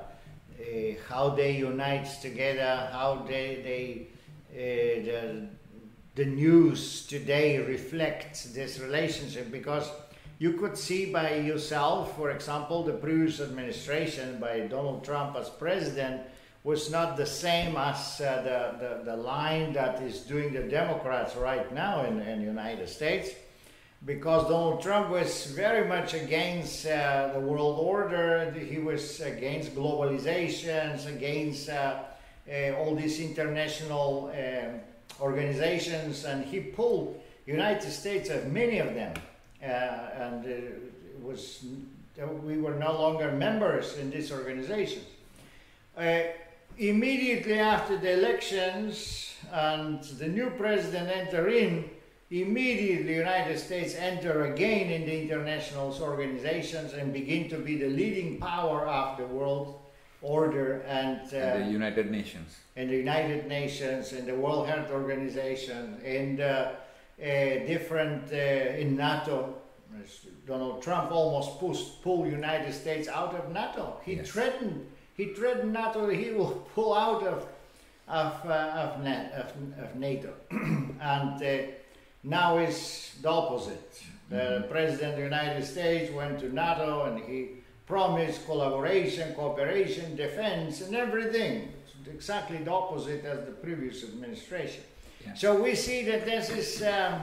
uh, 0.62 0.93
how 1.10 1.30
they 1.36 1.52
unite 1.58 2.08
together, 2.21 2.88
how 2.93 3.26
they 3.28 3.47
they 3.67 4.08
uh, 4.54 5.04
the, 5.10 5.47
the 6.15 6.26
news 6.26 7.06
today 7.08 7.58
reflects 7.58 8.45
this 8.54 8.80
relationship 8.80 9.52
because 9.52 9.91
you 10.42 10.54
could 10.54 10.76
see 10.76 11.06
by 11.06 11.36
yourself, 11.36 12.18
for 12.18 12.32
example, 12.32 12.84
the 12.84 12.94
previous 12.94 13.40
administration 13.40 14.40
by 14.40 14.62
Donald 14.62 15.04
Trump 15.04 15.36
as 15.36 15.48
president 15.52 16.24
was 16.64 16.90
not 16.90 17.16
the 17.16 17.28
same 17.28 17.76
as 17.78 18.20
uh, 18.20 18.42
the, 18.42 18.60
the, 18.82 19.12
the 19.12 19.18
line 19.18 19.72
that 19.74 20.02
is 20.02 20.22
doing 20.22 20.52
the 20.52 20.64
Democrats 20.64 21.36
right 21.36 21.72
now 21.72 22.06
in 22.06 22.20
in 22.22 22.40
the 22.40 22.46
United 22.58 22.90
States 22.90 23.30
because 24.04 24.50
Donald 24.50 24.82
Trump 24.82 25.12
was 25.12 25.46
very 25.46 25.88
much 25.88 26.16
against 26.16 26.88
uh, 26.88 27.30
the 27.34 27.40
world 27.40 27.78
order. 27.80 28.52
He 28.52 28.80
was 28.80 29.22
against 29.22 29.76
globalizations, 29.76 31.06
against 31.06 31.70
uh, 31.70 32.00
uh, 32.50 32.80
all 32.80 32.96
these 32.96 33.20
international 33.20 34.34
um, 34.34 34.80
organizations, 35.20 36.26
and 36.26 36.44
he 36.44 36.62
pulled 36.62 37.22
United 37.46 37.92
States 37.92 38.30
of 38.32 38.52
many 38.52 38.80
of 38.80 38.96
them, 38.96 39.14
and 39.62 40.45
uh, 40.45 40.50
it 40.50 41.21
was 41.21 41.65
we 42.43 42.58
were 42.58 42.76
no 42.76 42.93
longer 42.93 43.32
members 43.32 43.97
in 43.97 44.10
these 44.12 44.32
organizations. 44.32 45.06
Uh, 45.97 46.19
immediately 46.78 47.60
after 47.60 47.97
the 47.97 48.12
elections 48.13 49.36
and 49.52 50.04
the 50.04 50.28
new 50.28 50.50
president 50.52 51.10
enter 51.10 51.47
in, 51.47 51.89
immediately 52.30 53.04
the 53.04 53.13
United 53.13 53.58
States 53.60 53.95
enter 53.95 54.54
again 54.54 54.89
in 54.91 55.06
the 55.06 55.21
international 55.21 55.95
organizations 56.02 56.93
and 56.93 57.12
begin 57.12 57.50
to 57.50 57.58
be 57.58 57.78
the 57.78 57.89
leading 57.89 58.39
power 58.39 58.88
of 58.88 59.17
the 59.17 59.26
world 59.26 59.80
order 60.21 60.82
and, 60.88 61.19
uh, 61.34 61.38
And 61.38 61.65
the 61.67 61.71
United 61.71 62.12
Nations. 62.12 62.60
and 62.76 62.89
the 62.89 62.95
United 62.95 63.47
Nations, 63.47 64.13
in 64.13 64.26
the 64.26 64.36
World 64.36 64.67
Health 64.67 64.91
Organization, 64.91 66.00
the 66.04 66.39
uh, 66.39 66.76
different 67.22 68.32
uh, 68.32 68.82
in 68.82 68.96
NATO. 68.96 69.56
Donald 70.48 70.82
Trump 70.82 71.12
almost 71.12 71.60
pushed, 71.60 72.02
pulled 72.02 72.28
United 72.28 72.74
States 72.74 73.08
out 73.08 73.36
of 73.36 73.52
NATO. 73.54 73.98
He 74.04 74.16
Yes. 74.16 74.30
threatened 74.30 74.88
he 75.16 75.26
threatened 75.34 75.74
NATO 75.74 76.10
he 76.10 76.32
will 76.32 76.68
pull 76.76 76.94
out 76.96 77.24
of 77.24 77.46
of 78.08 78.46
uh, 78.46 78.52
of, 78.52 79.06
of, 79.06 79.54
of 79.84 79.96
NATO, 79.96 80.34
and 80.52 81.44
uh, 81.44 81.58
now 82.24 82.58
is 82.58 83.16
the 83.22 83.30
opposite. 83.30 84.04
The 84.30 84.66
president 84.70 85.12
of 85.12 85.18
the 85.18 85.24
United 85.24 85.64
States 85.66 86.12
went 86.12 86.40
to 86.40 86.54
NATO 86.54 87.04
and 87.04 87.20
he 87.24 87.50
promised 87.86 88.46
collaboration, 88.46 89.34
cooperation, 89.36 90.16
defense, 90.16 90.82
and 90.82 90.96
everything. 90.96 91.74
It's 92.00 92.08
exactly 92.08 92.58
the 92.58 92.72
opposite 92.72 93.26
as 93.26 93.46
the 93.46 93.52
previous 93.52 94.04
administration. 94.06 94.84
Yeah. 95.26 95.34
So 95.34 95.62
we 95.62 95.76
see 95.76 96.04
that 96.06 96.26
this 96.26 96.50
is. 96.50 96.84
Um, 96.84 97.22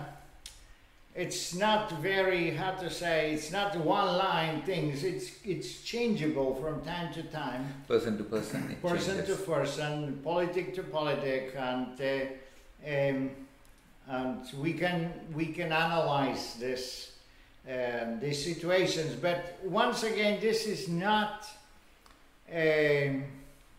it's 1.19 1.53
not 1.53 1.91
very 2.01 2.51
how 2.51 2.71
to 2.71 2.89
say 2.89 3.33
it's 3.35 3.51
not 3.51 3.75
one 3.77 4.17
line 4.17 4.63
things 4.63 5.03
it's 5.03 5.33
it's 5.45 5.83
changeable 5.83 6.55
from 6.55 6.81
time 6.83 7.13
to 7.13 7.25
time 7.25 7.67
Person 7.89 8.17
to 8.19 8.25
person. 8.25 8.77
person 8.81 9.27
to 9.27 9.35
person 9.35 10.21
politic 10.23 10.75
to 10.77 10.83
politic 10.85 11.55
and 11.57 12.01
uh, 12.01 12.89
um, 12.89 13.31
and 14.07 14.43
we 14.61 14.73
can 14.73 15.13
we 15.35 15.47
can 15.47 15.73
analyze 15.73 16.55
this 16.55 17.13
um, 17.69 18.21
these 18.21 18.43
situations 18.45 19.17
but 19.17 19.59
once 19.65 20.05
again 20.05 20.39
this 20.41 20.67
is 20.67 20.89
not 20.89 21.49
um, 22.55 23.25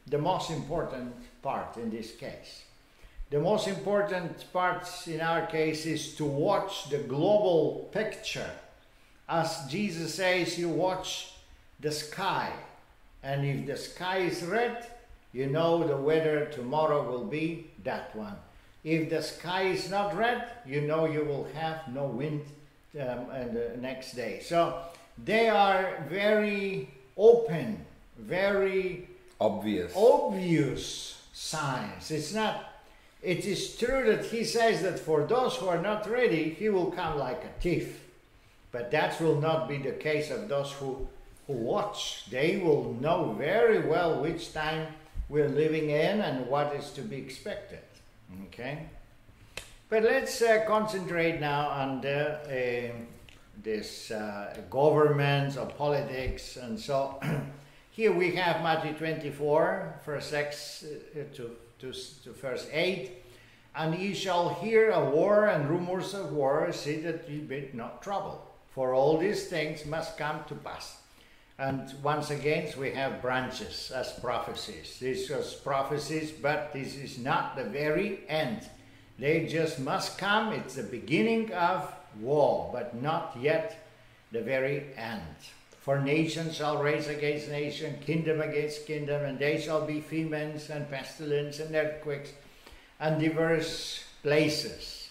the 0.08 0.17
most 0.19 0.51
important 0.51 1.13
part 1.41 1.77
in 1.77 1.89
this 1.89 2.12
case 2.17 2.63
the 3.29 3.39
most 3.39 3.67
important 3.67 4.51
part 4.51 4.87
in 5.07 5.21
our 5.21 5.45
case 5.45 5.85
is 5.85 6.15
to 6.15 6.25
watch 6.25 6.89
the 6.89 6.97
global 6.97 7.89
picture. 7.91 8.49
As 9.27 9.67
Jesus 9.69 10.15
says, 10.15 10.57
you 10.57 10.69
watch 10.69 11.33
the 11.79 11.91
sky. 11.91 12.51
And 13.21 13.45
if 13.45 13.67
the 13.67 13.77
sky 13.77 14.19
is 14.19 14.41
red, 14.43 14.87
you 15.33 15.47
know 15.47 15.85
the 15.85 15.97
weather 15.97 16.45
tomorrow 16.45 17.03
will 17.09 17.25
be 17.25 17.69
that 17.83 18.15
one. 18.15 18.35
If 18.83 19.09
the 19.09 19.21
sky 19.21 19.63
is 19.63 19.91
not 19.91 20.17
red, 20.17 20.49
you 20.65 20.81
know 20.81 21.05
you 21.05 21.23
will 21.25 21.47
have 21.53 21.87
no 21.93 22.05
wind 22.05 22.41
um, 22.95 23.29
and 23.31 23.55
the 23.55 23.77
next 23.79 24.13
day. 24.13 24.39
So 24.41 24.81
they 25.23 25.49
are 25.49 26.03
very 26.09 26.89
open, 27.15 27.85
very 28.17 29.07
Obvious. 29.39 29.93
obvious 29.95 31.21
signs. 31.33 32.09
It's 32.09 32.33
not. 32.33 32.65
It 33.21 33.45
is 33.45 33.75
true 33.75 34.05
that 34.05 34.25
he 34.25 34.43
says 34.43 34.82
that 34.84 34.99
for 34.99 35.25
those 35.25 35.55
who 35.55 35.67
are 35.67 35.82
not 35.82 36.10
ready, 36.10 36.51
he 36.51 36.69
will 36.69 36.91
come 36.91 37.19
like 37.19 37.43
a 37.43 37.62
thief. 37.62 38.05
But 38.71 38.91
that 38.91 39.19
will 39.19 39.41
not 39.41 39.67
be 39.67 39.77
the 39.77 39.91
case 39.91 40.32
of 40.32 40.47
those 40.47 40.71
who, 40.73 41.08
who 41.47 41.53
watch. 41.53 42.29
They 42.29 42.58
will 42.58 42.93
know 42.93 43.34
very 43.38 43.88
well 43.88 44.21
which 44.21 44.53
time 44.53 44.88
we're 45.27 45.49
living 45.49 45.89
in 45.89 46.21
and 46.21 46.47
what 46.47 46.73
is 46.75 46.91
to 46.91 47.01
be 47.01 47.17
expected. 47.17 47.79
Okay? 48.45 48.88
But 49.89 50.03
let's 50.03 50.41
uh, 50.41 50.63
concentrate 50.67 51.39
now 51.39 51.67
on 51.69 52.01
the, 52.01 52.91
uh, 52.91 52.95
this 53.63 54.12
uh, 54.12 54.55
government 54.69 55.58
or 55.58 55.65
politics. 55.65 56.58
And 56.58 56.79
so 56.79 57.19
here 57.91 58.12
we 58.12 58.36
have 58.36 58.62
Matthew 58.62 58.93
24, 58.93 60.01
verse 60.05 60.25
6 60.27 60.86
uh, 60.86 61.36
to, 61.36 61.55
to, 61.79 61.93
to 62.23 62.31
verse 62.33 62.67
8. 62.71 63.11
And 63.75 63.97
ye 63.97 64.13
shall 64.13 64.49
hear 64.49 64.91
a 64.91 65.09
war 65.09 65.47
and 65.47 65.69
rumors 65.69 66.13
of 66.13 66.33
war, 66.33 66.71
see 66.71 66.97
that 67.01 67.29
ye 67.29 67.39
be 67.39 67.69
not 67.73 68.01
troubled. 68.01 68.41
For 68.69 68.93
all 68.93 69.17
these 69.17 69.47
things 69.47 69.85
must 69.85 70.17
come 70.17 70.43
to 70.47 70.55
pass. 70.55 70.97
And 71.57 71.93
once 72.01 72.29
again, 72.29 72.71
we 72.79 72.91
have 72.91 73.21
branches 73.21 73.91
as 73.93 74.13
prophecies. 74.13 74.97
These 74.99 75.29
are 75.29 75.43
prophecies, 75.63 76.31
but 76.31 76.71
this 76.71 76.95
is 76.95 77.17
not 77.17 77.57
the 77.57 77.65
very 77.65 78.21
end. 78.29 78.67
They 79.17 79.45
just 79.45 79.79
must 79.79 80.17
come. 80.17 80.53
It's 80.53 80.75
the 80.75 80.83
beginning 80.83 81.51
of 81.51 81.93
war, 82.21 82.69
but 82.71 83.01
not 83.01 83.35
yet 83.39 83.85
the 84.31 84.41
very 84.41 84.85
end. 84.95 85.21
For 85.79 85.99
nation 85.99 86.51
shall 86.51 86.81
raise 86.83 87.07
against 87.07 87.49
nation, 87.49 87.97
kingdom 88.05 88.41
against 88.41 88.85
kingdom, 88.85 89.23
and 89.23 89.39
they 89.39 89.59
shall 89.59 89.85
be 89.85 90.01
famines 90.01 90.69
and 90.69 90.89
pestilence 90.89 91.59
and 91.59 91.73
earthquakes 91.73 92.31
and 92.99 93.19
diverse 93.19 94.03
places. 94.21 95.09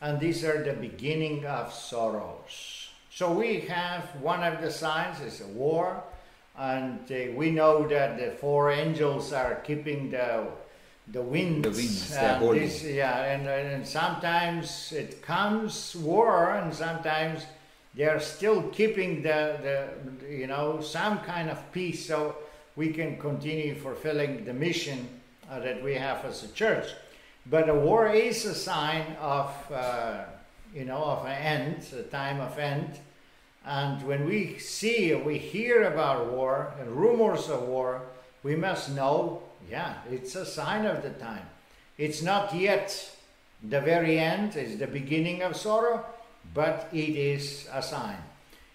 And 0.00 0.20
these 0.20 0.44
are 0.44 0.62
the 0.62 0.74
beginning 0.74 1.44
of 1.44 1.72
sorrows. 1.72 2.90
So 3.10 3.32
we 3.32 3.60
have 3.62 4.04
one 4.20 4.44
of 4.44 4.60
the 4.60 4.70
signs 4.70 5.20
is 5.20 5.40
a 5.40 5.46
war, 5.48 6.02
and 6.56 7.00
uh, 7.10 7.32
we 7.34 7.50
know 7.50 7.86
that 7.88 8.18
the 8.18 8.30
four 8.30 8.70
angels 8.70 9.32
are 9.32 9.56
keeping 9.56 10.10
the 10.10 10.46
the 11.12 11.22
winds. 11.22 11.62
The 11.62 11.70
winds, 11.70 12.12
and 12.16 12.54
this- 12.60 12.82
yeah, 12.82 13.22
and, 13.22 13.46
and 13.46 13.86
sometimes 13.86 14.92
it 14.92 15.22
comes 15.22 15.94
war, 15.96 16.50
and 16.56 16.74
sometimes 16.74 17.46
they 17.96 18.04
are 18.04 18.20
still 18.20 18.62
keeping 18.64 19.22
the, 19.22 19.58
the 19.62 20.30
you 20.30 20.46
know 20.46 20.80
some 20.80 21.18
kind 21.20 21.48
of 21.48 21.72
peace, 21.72 22.06
so 22.06 22.36
we 22.76 22.92
can 22.92 23.18
continue 23.18 23.74
fulfilling 23.74 24.44
the 24.44 24.52
mission 24.52 25.08
uh, 25.50 25.60
that 25.60 25.82
we 25.82 25.94
have 25.94 26.24
as 26.24 26.44
a 26.44 26.48
church. 26.48 26.88
But 27.46 27.68
a 27.68 27.74
war 27.74 28.12
is 28.12 28.44
a 28.44 28.54
sign 28.54 29.16
of 29.20 29.50
uh, 29.72 30.24
you 30.74 30.84
know 30.84 31.02
of 31.02 31.26
an 31.26 31.32
end, 31.32 31.86
a 31.98 32.02
time 32.02 32.40
of 32.40 32.58
end. 32.58 32.98
And 33.64 34.06
when 34.06 34.26
we 34.26 34.58
see 34.58 35.12
or 35.12 35.24
we 35.24 35.38
hear 35.38 35.84
about 35.84 36.30
war 36.30 36.72
and 36.78 36.88
rumors 36.88 37.48
of 37.48 37.62
war, 37.62 38.02
we 38.44 38.54
must 38.54 38.94
know, 38.94 39.42
yeah, 39.68 39.94
it's 40.08 40.36
a 40.36 40.46
sign 40.46 40.86
of 40.86 41.02
the 41.02 41.10
time. 41.10 41.46
It's 41.98 42.22
not 42.22 42.54
yet 42.54 43.10
the 43.62 43.80
very 43.80 44.20
end, 44.20 44.54
it's 44.54 44.76
the 44.76 44.86
beginning 44.86 45.42
of 45.42 45.56
sorrow, 45.56 46.06
but 46.56 46.88
it 46.92 47.14
is 47.14 47.68
a 47.72 47.82
sign. 47.82 48.16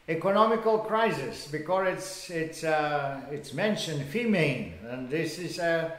economical 0.07 0.79
crisis 0.79 1.47
because 1.47 1.87
it's 1.87 2.29
it's 2.29 2.63
uh, 2.63 3.21
it's 3.31 3.53
mentioned 3.53 4.03
female, 4.05 4.71
and 4.89 5.09
this 5.09 5.39
is 5.39 5.59
uh, 5.59 5.89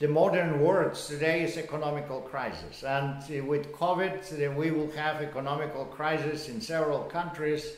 the 0.00 0.08
modern 0.08 0.60
words 0.60 1.06
today 1.06 1.44
is 1.44 1.56
economical 1.56 2.20
crisis, 2.20 2.82
and 2.82 3.46
with 3.46 3.72
COVID 3.72 4.56
we 4.56 4.70
will 4.70 4.90
have 4.92 5.22
economical 5.22 5.84
crisis 5.84 6.48
in 6.48 6.60
several 6.60 7.04
countries. 7.04 7.76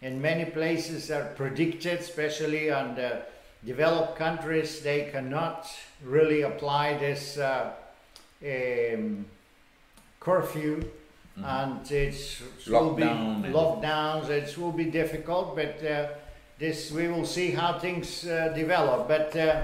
In 0.00 0.22
many 0.22 0.44
places 0.44 1.10
are 1.10 1.24
predicted, 1.36 1.98
especially 2.00 2.70
on 2.70 2.94
the 2.94 3.22
developed 3.64 4.16
countries, 4.16 4.80
they 4.80 5.10
cannot 5.10 5.66
really 6.04 6.42
apply 6.42 6.96
this 6.98 7.36
uh, 7.36 7.72
um, 8.44 9.26
curfew 10.20 10.88
Mm-hmm. 11.38 11.44
and 11.44 11.92
it 11.92 12.42
will 12.68 12.94
be 12.94 13.04
lockdowns. 13.04 14.28
It 14.28 14.58
will 14.58 14.72
be 14.72 14.86
difficult, 14.86 15.54
but 15.54 15.84
uh, 15.84 16.08
this 16.58 16.90
we 16.90 17.06
will 17.06 17.26
see 17.26 17.52
how 17.52 17.78
things 17.78 18.26
uh, 18.26 18.52
develop. 18.56 19.06
But 19.06 19.36
uh, 19.36 19.62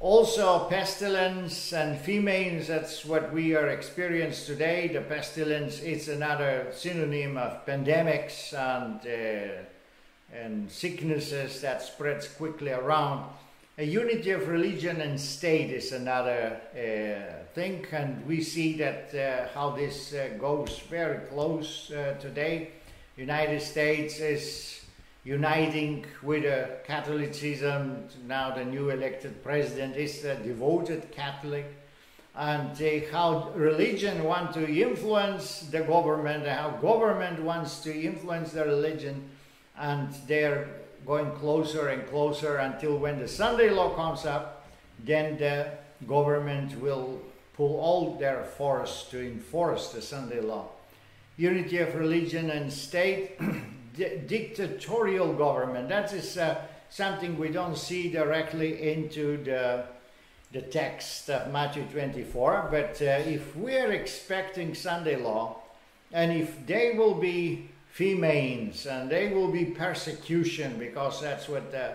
also 0.00 0.68
pestilence 0.68 1.72
and 1.72 2.00
famines. 2.00 2.66
That's 2.66 3.04
what 3.04 3.32
we 3.32 3.54
are 3.54 3.68
experiencing 3.68 4.56
today. 4.56 4.88
The 4.88 5.02
pestilence 5.02 5.80
is 5.80 6.08
another 6.08 6.66
synonym 6.72 7.36
of 7.36 7.64
pandemics 7.64 8.52
and 8.52 9.00
uh, 9.06 9.62
and 10.34 10.68
sicknesses 10.68 11.60
that 11.60 11.82
spreads 11.82 12.26
quickly 12.26 12.72
around. 12.72 13.30
A 13.78 13.84
unity 13.84 14.30
of 14.30 14.48
religion 14.48 15.00
and 15.00 15.20
state 15.20 15.70
is 15.70 15.92
another 15.92 16.60
uh, 17.52 17.54
thing, 17.54 17.86
and 17.92 18.26
we 18.26 18.42
see 18.42 18.74
that 18.74 19.14
uh, 19.14 19.48
how 19.54 19.70
this 19.70 20.14
uh, 20.14 20.30
goes 20.38 20.78
very 20.90 21.18
close 21.28 21.90
uh, 21.90 22.14
today. 22.20 22.70
United 23.16 23.60
States 23.60 24.20
is 24.20 24.84
uniting 25.24 26.04
with 26.22 26.44
Catholicism. 26.84 28.08
Now 28.26 28.54
the 28.54 28.64
new 28.64 28.90
elected 28.90 29.42
president 29.42 29.96
is 29.96 30.24
a 30.24 30.36
devoted 30.36 31.12
Catholic, 31.12 31.66
and 32.34 32.76
how 33.10 33.50
religion 33.54 34.24
want 34.24 34.54
to 34.54 34.66
influence 34.66 35.60
the 35.70 35.80
government, 35.80 36.44
and 36.44 36.58
how 36.58 36.70
government 36.70 37.42
wants 37.42 37.80
to 37.80 37.92
influence 37.92 38.52
the 38.52 38.64
religion, 38.64 39.28
and 39.78 40.08
they're 40.26 40.68
going 41.06 41.30
closer 41.32 41.88
and 41.88 42.08
closer 42.08 42.56
until 42.58 42.96
when 42.96 43.18
the 43.18 43.28
Sunday 43.28 43.70
law 43.70 43.94
comes 43.94 44.24
up, 44.24 44.66
then 45.04 45.36
the 45.36 45.70
government 46.06 46.80
will 46.80 47.20
pull 47.54 47.78
all 47.78 48.16
their 48.18 48.44
force 48.44 49.06
to 49.10 49.20
enforce 49.20 49.92
the 49.92 50.02
Sunday 50.02 50.40
law. 50.40 50.68
Unity 51.36 51.78
of 51.78 51.94
religion 51.94 52.50
and 52.50 52.72
state, 52.72 53.38
dictatorial 53.96 55.32
government. 55.34 55.88
That 55.88 56.12
is 56.12 56.36
uh, 56.36 56.62
something 56.90 57.38
we 57.38 57.48
don't 57.48 57.76
see 57.76 58.10
directly 58.10 58.92
into 58.92 59.42
the, 59.44 59.84
the 60.52 60.62
text 60.62 61.30
of 61.30 61.52
Matthew 61.52 61.84
24. 61.84 62.68
But 62.70 63.00
uh, 63.00 63.28
if 63.28 63.56
we're 63.56 63.92
expecting 63.92 64.74
Sunday 64.74 65.16
law, 65.16 65.62
and 66.12 66.32
if 66.32 66.66
they 66.66 66.94
will 66.96 67.14
be 67.14 67.68
females 67.92 68.86
and 68.86 69.10
they 69.10 69.32
will 69.32 69.50
be 69.50 69.66
persecution 69.66 70.78
because 70.78 71.20
that's 71.20 71.48
what 71.48 71.70
the, 71.70 71.92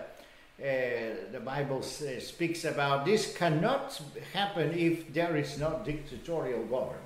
the 0.58 1.40
Bible 1.44 1.82
speaks 1.82 2.64
about. 2.64 3.04
This 3.04 3.36
cannot 3.36 4.00
happen 4.32 4.72
if 4.72 5.12
there 5.12 5.36
is 5.36 5.58
not 5.58 5.84
dictatorial 5.84 6.64
government. 6.64 7.04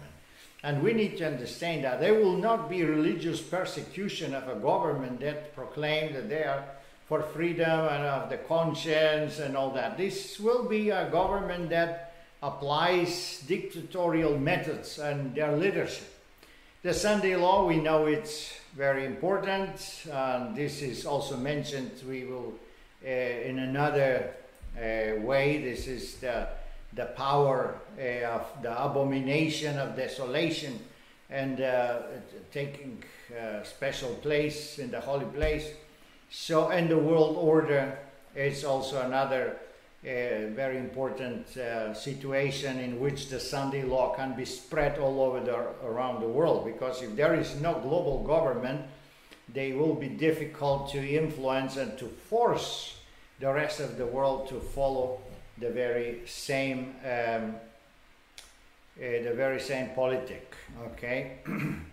And 0.63 0.83
we 0.83 0.93
need 0.93 1.17
to 1.19 1.27
understand 1.27 1.85
that 1.85 2.01
there 2.01 2.15
will 2.15 2.37
not 2.37 2.71
be 2.71 2.85
religious 2.85 3.41
persecution 3.41 4.33
of 4.35 4.49
a 4.49 4.55
government 4.55 5.21
that 5.21 5.55
proclaim 5.55 6.13
that 6.13 6.29
they 6.29 6.45
are 6.45 6.65
for 7.07 7.21
freedom 7.21 7.89
and 7.89 8.05
of 8.05 8.31
the 8.31 8.39
conscience 8.39 9.41
and 9.41 9.57
all 9.57 9.71
that. 9.73 9.99
This 9.99 10.39
will 10.39 10.69
be 10.69 10.91
a 10.91 11.11
government 11.11 11.71
that 11.71 12.15
applies 12.43 13.43
dictatorial 13.47 14.39
methods 14.39 14.99
and 14.99 15.35
their 15.35 15.57
leadership. 15.57 16.09
The 16.83 16.95
Sunday 16.95 17.37
law, 17.37 17.67
we 17.67 17.77
know 17.77 18.07
it's 18.07 18.55
very 18.75 19.05
important. 19.05 20.07
Um, 20.13 20.55
this 20.55 20.81
is 20.81 21.07
also 21.07 21.37
mentioned, 21.37 21.91
we 22.09 22.25
will, 22.25 22.55
uh, 22.55 22.72
in 23.05 23.59
another 23.59 24.31
uh, 24.77 25.21
way, 25.21 25.63
this 25.63 25.87
is 25.87 26.17
the, 26.17 26.49
the 26.95 27.07
power 27.07 27.77
uh, 27.99 28.27
of 28.27 28.47
the 28.63 28.85
abomination 28.85 29.79
of 29.79 29.97
desolation 29.97 30.79
and 31.31 31.61
uh, 31.61 32.01
taking 32.53 33.03
uh, 33.33 33.63
special 33.63 34.15
place 34.17 34.79
in 34.79 34.91
the 34.91 35.01
holy 35.01 35.27
place. 35.27 35.71
So, 36.31 36.71
and 36.71 36.89
the 36.89 36.99
world 36.99 37.37
order 37.37 37.99
is 38.35 38.65
also 38.65 39.03
another 39.03 39.57
a 40.05 40.51
very 40.57 40.79
important 40.79 41.57
uh, 41.57 41.95
situation 41.95 42.81
in 42.81 42.99
which 42.99 43.29
the 43.29 43.39
Sunday 43.39 43.85
law 43.85 44.15
can 44.17 44.35
be 44.35 44.45
spread 44.45 44.99
all 44.99 45.21
over 45.21 45.39
the, 45.39 45.55
around 45.87 46.21
the 46.21 46.27
world 46.27 46.65
because 46.65 47.03
if 47.03 47.15
there 47.15 47.35
is 47.35 47.61
no 47.61 47.75
global 47.75 48.25
government, 48.25 48.83
they 49.49 49.73
will 49.73 49.95
be 49.95 50.09
difficult 50.09 50.91
to 50.93 50.99
influence 50.99 51.77
and 51.77 51.99
to 51.99 52.07
force 52.07 52.97
the 53.41 53.53
rest 53.53 53.81
of 53.81 53.97
the 53.97 54.07
world 54.07 54.49
to 54.49 54.61
follow 54.61 55.21
the 55.59 55.71
very 55.71 56.23
same 56.27 56.95
um, 57.05 57.55
uh, 58.99 59.23
the 59.25 59.33
very 59.35 59.61
same 59.61 59.91
politic. 59.95 60.55
Okay. 60.93 61.39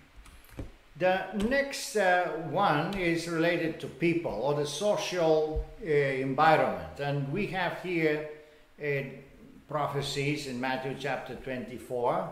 The 0.99 1.27
next 1.47 1.95
uh, 1.95 2.25
one 2.51 2.93
is 2.97 3.29
related 3.29 3.79
to 3.79 3.87
people 3.87 4.33
or 4.33 4.55
the 4.55 4.67
social 4.67 5.65
uh, 5.81 5.87
environment. 5.89 6.99
And 6.99 7.31
we 7.31 7.47
have 7.47 7.81
here 7.81 8.27
uh, 8.83 9.03
prophecies 9.69 10.47
in 10.47 10.59
Matthew 10.59 10.97
chapter 10.99 11.35
24 11.35 12.29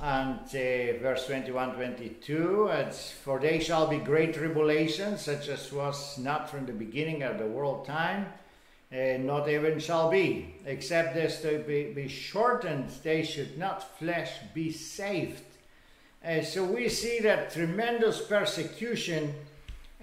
and 0.00 0.40
uh, 0.40 0.98
verse 1.02 1.26
21 1.26 1.74
22. 1.74 2.68
It's, 2.72 3.10
For 3.10 3.38
they 3.38 3.58
shall 3.58 3.86
be 3.86 3.98
great 3.98 4.34
tribulations, 4.34 5.22
such 5.22 5.48
as 5.48 5.72
was 5.72 6.18
not 6.18 6.48
from 6.50 6.66
the 6.66 6.72
beginning 6.72 7.22
of 7.22 7.38
the 7.38 7.46
world 7.46 7.86
time. 7.86 8.26
Uh, 8.92 9.18
not 9.18 9.48
even 9.48 9.78
shall 9.78 10.10
be, 10.10 10.54
except 10.64 11.14
this 11.14 11.42
to 11.42 11.58
be, 11.58 11.92
be 11.92 12.08
shortened, 12.08 12.88
they 13.02 13.22
should 13.22 13.58
not 13.58 13.98
flesh 13.98 14.30
be 14.54 14.72
saved 14.72 15.42
uh, 16.24 16.42
so 16.42 16.64
we 16.64 16.88
see 16.88 17.20
that 17.20 17.52
tremendous 17.52 18.20
persecution 18.20 19.32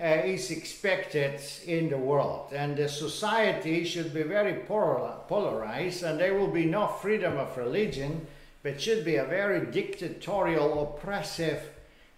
uh, 0.01 0.05
is 0.05 0.49
expected 0.49 1.41
in 1.65 1.89
the 1.89 1.97
world, 1.97 2.53
and 2.53 2.77
the 2.77 2.87
society 2.87 3.83
should 3.83 4.13
be 4.13 4.23
very 4.23 4.53
polar- 4.65 5.17
polarized, 5.27 6.03
and 6.03 6.19
there 6.19 6.35
will 6.35 6.51
be 6.51 6.65
no 6.65 6.87
freedom 6.87 7.37
of 7.37 7.57
religion, 7.57 8.25
but 8.65 8.81
should 8.81 9.05
be 9.05 9.17
a 9.17 9.25
very 9.25 9.63
dictatorial, 9.67 10.81
oppressive 10.81 11.61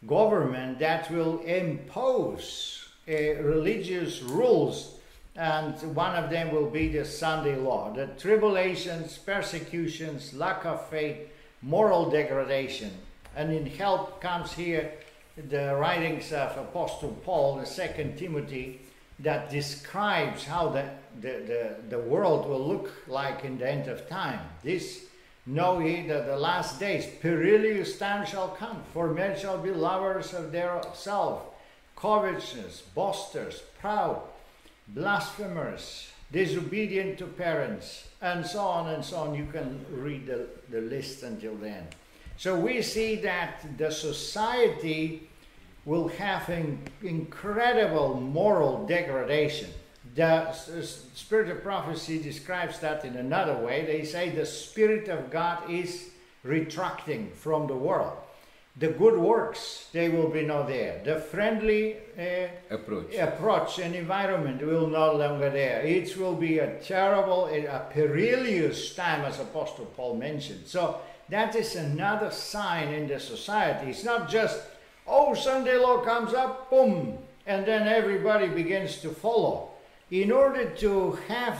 government 0.08 0.80
that 0.80 1.12
will 1.12 1.40
impose 1.42 2.88
uh, 3.06 3.12
religious 3.42 4.22
rules 4.22 4.98
and 5.36 5.76
one 5.94 6.16
of 6.16 6.30
them 6.30 6.54
will 6.54 6.70
be 6.70 6.88
the 6.88 7.04
Sunday 7.04 7.58
law. 7.58 7.92
The 7.94 8.08
tribulations, 8.18 9.18
persecutions, 9.18 10.34
lack 10.34 10.66
of 10.66 10.90
faith, 10.90 11.18
moral 11.62 12.10
degradation. 12.10 12.92
And 13.36 13.52
in 13.52 13.66
help 13.66 14.22
comes 14.22 14.54
here 14.54 14.94
the 15.50 15.76
writings 15.76 16.32
of 16.32 16.58
Apostle 16.58 17.12
Paul, 17.26 17.58
the 17.58 17.66
second 17.66 18.18
Timothy, 18.18 18.80
that 19.20 19.50
describes 19.50 20.46
how 20.46 20.70
the, 20.70 20.86
the, 21.20 21.28
the, 21.30 21.76
the 21.90 22.00
world 22.00 22.48
will 22.48 22.66
look 22.66 22.90
like 23.06 23.44
in 23.44 23.58
the 23.58 23.70
end 23.70 23.90
of 23.90 24.08
time. 24.08 24.40
This 24.64 25.08
know 25.48 25.80
ye 25.80 26.06
that 26.08 26.26
the 26.26 26.38
last 26.38 26.80
days 26.80 27.08
perilous 27.22 27.98
time 27.98 28.26
shall 28.26 28.50
come, 28.50 28.84
for 28.94 29.14
men 29.14 29.40
shall 29.40 29.58
be 29.58 29.72
lovers 29.72 30.34
of 30.34 30.52
their 30.52 30.82
self, 30.94 31.42
covetous, 31.96 32.82
boasters, 32.94 33.64
proud, 33.80 34.22
blasphemers, 34.90 36.10
disobedient 36.32 37.18
to 37.18 37.26
parents, 37.26 38.10
and 38.22 38.46
so 38.46 38.60
on 38.60 38.94
and 38.94 39.04
so 39.04 39.18
on. 39.18 39.36
You 39.36 39.48
can 39.52 39.86
read 39.90 40.28
the, 40.28 40.48
the 40.70 40.82
list 40.82 41.24
until 41.24 41.56
then. 41.56 41.88
So 42.36 42.60
we 42.60 42.82
see 42.82 43.16
that 43.16 43.66
the 43.78 43.90
society 43.90 45.28
will 45.86 46.10
have 46.10 46.50
an 46.50 46.80
incredible 47.02 48.20
moral 48.20 48.86
degradation. 48.86 49.70
The 50.18 50.52
spirit 50.52 51.50
of 51.50 51.62
prophecy 51.62 52.18
describes 52.18 52.80
that 52.80 53.06
in 53.06 53.18
another 53.18 53.56
way. 53.56 53.86
They 53.86 54.04
say 54.04 54.32
the 54.32 54.48
spirit 54.48 55.10
of 55.10 55.30
God 55.30 55.70
is 55.70 56.10
retracting 56.42 57.30
from 57.30 57.68
the 57.68 57.76
world. 57.76 58.18
The 58.78 58.88
good 58.88 59.20
works, 59.20 59.90
they 59.94 60.10
will 60.10 60.30
be 60.30 60.42
not 60.42 60.70
there. 60.70 61.02
The 61.06 61.20
friendly 61.20 61.98
uh, 62.18 62.48
approach. 62.72 63.14
approach 63.14 63.78
and 63.78 63.94
environment 63.94 64.66
will 64.66 64.88
no 64.88 65.14
longer 65.14 65.52
there. 65.52 65.82
It 65.82 66.18
will 66.18 66.36
be 66.36 66.58
a 66.58 66.80
terrible, 66.80 67.46
a 67.46 67.88
perilous 67.92 68.96
time, 68.96 69.22
as 69.22 69.40
Apostle 69.40 69.86
Paul 69.86 70.16
mentioned. 70.16 70.66
So 70.66 71.00
that 71.30 71.56
is 71.56 71.76
another 71.76 72.32
sign 72.32 72.88
in 72.88 73.08
the 73.08 73.20
society. 73.20 73.92
It's 73.92 74.04
not 74.04 74.30
just, 74.30 74.62
oh, 75.06 75.36
Sunday 75.36 75.78
law 75.78 76.04
comes 76.04 76.34
up, 76.34 76.72
boom, 76.72 77.20
and 77.46 77.68
then 77.68 77.88
everybody 77.88 78.48
begins 78.48 78.98
to 79.02 79.10
follow. 79.10 79.74
In 80.10 80.32
order 80.32 80.70
to 80.70 81.20
have 81.28 81.60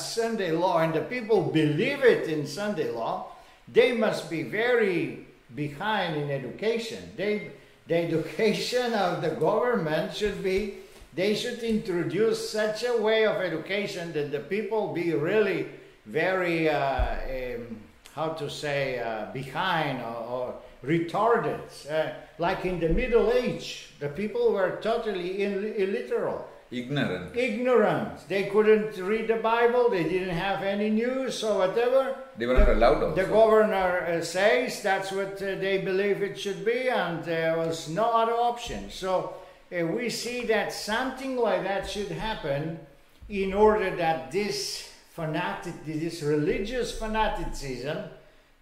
Sunday 0.00 0.52
law 0.52 0.80
and 0.80 0.94
the 0.94 1.02
people 1.02 1.42
believe 1.42 2.02
it 2.02 2.28
in 2.28 2.46
Sunday 2.46 2.90
law, 2.90 3.26
they 3.70 3.92
must 3.92 4.30
be 4.30 4.42
very 4.42 5.26
behind 5.54 6.16
in 6.16 6.30
education. 6.30 7.12
They, 7.14 7.50
the 7.86 7.96
education 7.96 8.94
of 8.94 9.20
the 9.20 9.30
government 9.30 10.16
should 10.16 10.42
be, 10.42 10.76
they 11.14 11.34
should 11.34 11.58
introduce 11.58 12.48
such 12.50 12.84
a 12.84 12.96
way 12.96 13.26
of 13.26 13.36
education 13.36 14.14
that 14.14 14.32
the 14.32 14.40
people 14.40 14.94
be 14.94 15.12
really 15.12 15.66
very, 16.06 16.70
uh, 16.70 17.16
um, 17.56 17.76
how 18.14 18.30
to 18.30 18.48
say, 18.48 18.98
uh, 18.98 19.26
behind 19.32 20.00
or, 20.00 20.24
or 20.24 20.54
retarded. 20.82 21.60
Uh, 21.90 22.14
like 22.38 22.64
in 22.64 22.80
the 22.80 22.88
Middle 22.88 23.30
Age, 23.30 23.90
the 24.00 24.08
people 24.08 24.52
were 24.52 24.78
totally 24.80 25.42
Ill- 25.42 25.64
illiterate 25.64 26.46
Ignorant. 26.78 27.36
ignorant. 27.36 28.28
They 28.28 28.44
couldn't 28.44 28.96
read 28.96 29.28
the 29.28 29.36
Bible. 29.36 29.90
They 29.90 30.04
didn't 30.04 30.34
have 30.34 30.62
any 30.62 30.90
news 30.90 31.42
or 31.44 31.58
whatever. 31.58 32.16
They 32.36 32.46
were 32.46 32.58
not 32.58 32.68
allowed 32.68 33.02
also. 33.02 33.14
The 33.14 33.28
governor 33.28 34.06
uh, 34.06 34.20
says 34.22 34.82
that's 34.82 35.12
what 35.12 35.34
uh, 35.42 35.54
they 35.56 35.78
believe 35.78 36.22
it 36.22 36.38
should 36.38 36.64
be, 36.64 36.88
and 36.88 37.22
there 37.24 37.56
was 37.56 37.88
no 37.88 38.04
other 38.04 38.32
option. 38.32 38.90
So 38.90 39.34
uh, 39.72 39.86
we 39.86 40.10
see 40.10 40.46
that 40.46 40.72
something 40.72 41.36
like 41.36 41.62
that 41.64 41.88
should 41.88 42.10
happen 42.10 42.80
in 43.28 43.52
order 43.54 43.94
that 43.96 44.30
this 44.30 44.90
fanatic, 45.10 45.74
this 45.86 46.22
religious 46.22 46.98
fanaticism 46.98 47.98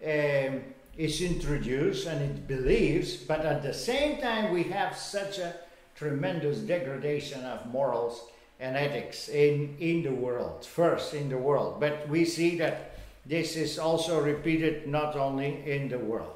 um, 0.05 0.61
is 0.97 1.23
introduced 1.23 2.07
and 2.07 2.21
it 2.23 2.47
believes, 2.47 3.17
but 3.17 3.41
at 3.47 3.63
the 3.63 3.73
same 3.73 4.21
time 4.21 4.53
we 4.53 4.65
have 4.65 4.97
such 4.97 5.39
a 5.39 5.55
tremendous 5.95 6.59
degradation 6.59 7.45
of 7.45 7.67
morals 7.67 8.23
and 8.61 8.77
ethics 8.77 9.29
in, 9.29 9.77
in 9.81 10.03
the 10.03 10.13
world, 10.13 10.65
first 10.65 11.15
in 11.15 11.29
the 11.29 11.39
world. 11.39 11.81
But 11.81 12.09
we 12.09 12.25
see 12.25 12.57
that 12.59 12.97
this 13.27 13.57
is 13.57 13.79
also 13.79 14.21
repeated 14.21 14.87
not 14.87 15.17
only 15.17 15.63
in 15.67 15.89
the 15.89 15.99
world. 15.99 16.35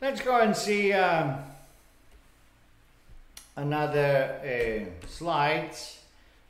Let's 0.00 0.20
go 0.20 0.40
and 0.40 0.56
see 0.56 0.92
um, 0.92 1.38
another 3.56 4.40
uh, 4.42 5.06
slide. 5.08 5.76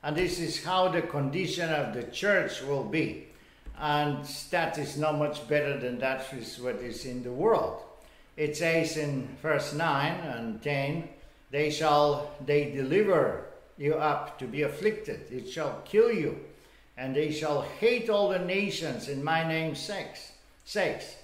And 0.03 0.17
this 0.17 0.39
is 0.39 0.65
how 0.65 0.89
the 0.89 1.03
condition 1.03 1.69
of 1.69 1.95
the 1.95 2.05
church 2.05 2.63
will 2.63 2.85
be. 2.85 3.27
And 3.79 4.25
that 4.51 4.79
is 4.79 4.97
not 4.97 5.19
much 5.19 5.47
better 5.49 5.79
than 5.79 5.99
that 5.99 6.33
is 6.33 6.59
what 6.61 6.77
is 6.77 7.05
in 7.05 7.23
the 7.23 7.33
world. 7.33 7.83
It 8.41 8.57
says 8.57 8.97
in 8.97 9.29
verse 9.43 9.75
9 9.75 10.13
and 10.21 10.63
10, 10.63 11.07
they 11.51 11.71
shall 11.71 12.31
they 12.47 12.71
deliver 12.71 13.45
you 13.77 13.97
up 13.97 14.39
to 14.39 14.47
be 14.47 14.63
afflicted, 14.63 15.31
it 15.31 15.47
shall 15.47 15.83
kill 15.85 16.11
you, 16.11 16.41
and 16.97 17.15
they 17.15 17.33
shall 17.33 17.61
hate 17.61 18.09
all 18.09 18.31
the 18.31 18.39
nations 18.39 19.11
in 19.11 19.23
my 19.23 19.47
name's 19.47 19.79
sakes. 19.79 20.33
sakes. 20.65 21.17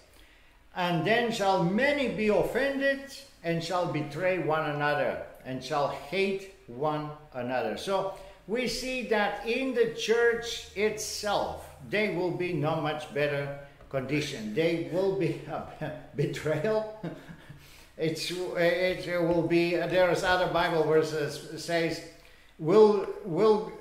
And 0.75 1.07
then 1.07 1.33
shall 1.33 1.64
many 1.64 2.09
be 2.09 2.29
offended 2.29 3.01
and 3.43 3.64
shall 3.64 3.91
betray 3.91 4.41
one 4.41 4.69
another 4.69 5.23
and 5.47 5.64
shall 5.64 5.89
hate 5.89 6.55
one 6.67 7.09
another. 7.33 7.79
So 7.79 8.12
we 8.47 8.69
see 8.69 9.05
that 9.09 9.47
in 9.47 9.73
the 9.73 9.95
church 9.95 10.69
itself, 10.77 11.67
they 11.89 12.14
will 12.14 12.33
be 12.33 12.53
not 12.53 12.83
much 12.83 13.14
better 13.14 13.59
condition. 13.97 14.55
They 14.55 14.88
will 14.92 15.16
be 15.18 15.40
a 15.51 15.92
betrayal. 16.16 16.82
It's 17.99 18.30
it 18.30 19.22
will 19.22 19.47
be. 19.49 19.70
There's 19.74 20.22
other 20.22 20.53
Bible 20.53 20.84
verses 20.84 21.64
says, 21.64 21.92
"Will 22.59 23.07
will 23.24 23.72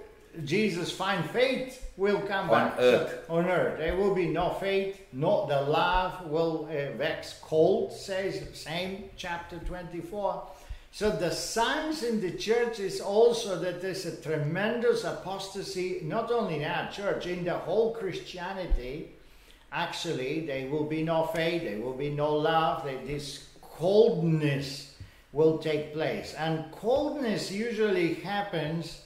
Jesus 0.45 0.89
find 0.89 1.29
faith? 1.31 1.91
Will 1.97 2.21
come 2.21 2.49
On 2.49 2.55
back 2.55 2.75
earth. 2.79 3.29
on 3.29 3.45
earth. 3.45 3.77
There 3.77 3.97
will 3.97 4.15
be 4.15 4.27
no 4.29 4.47
faith. 4.53 5.01
No, 5.11 5.45
the 5.47 5.59
love 5.59 6.29
will 6.29 6.65
uh, 6.71 6.95
vex 6.97 7.39
cold. 7.41 7.91
Says 7.91 8.33
same 8.53 9.09
chapter 9.17 9.59
twenty 9.59 9.99
four. 9.99 10.47
So 10.91 11.09
the 11.11 11.31
signs 11.31 12.03
in 12.03 12.21
the 12.21 12.31
church 12.47 12.79
is 12.79 13.01
also 13.01 13.59
that 13.59 13.81
there's 13.81 14.05
a 14.05 14.15
tremendous 14.15 15.03
apostasy, 15.03 15.99
not 16.03 16.31
only 16.31 16.55
in 16.55 16.63
our 16.63 16.89
church, 16.89 17.27
in 17.27 17.43
the 17.43 17.57
whole 17.67 17.93
Christianity. 17.93 19.14
Actually, 19.77 20.45
there 20.45 20.69
will 20.69 20.85
be 20.85 21.03
no 21.03 21.25
faith, 21.25 21.63
there 21.63 21.81
will 21.81 21.97
be 21.97 22.09
no 22.09 22.33
love, 22.33 22.85
this 23.05 23.49
coldness 23.61 24.95
will 25.33 25.57
take 25.57 25.91
place. 25.91 26.33
And 26.37 26.71
coldness 26.71 27.51
usually 27.51 28.13
happens 28.13 29.01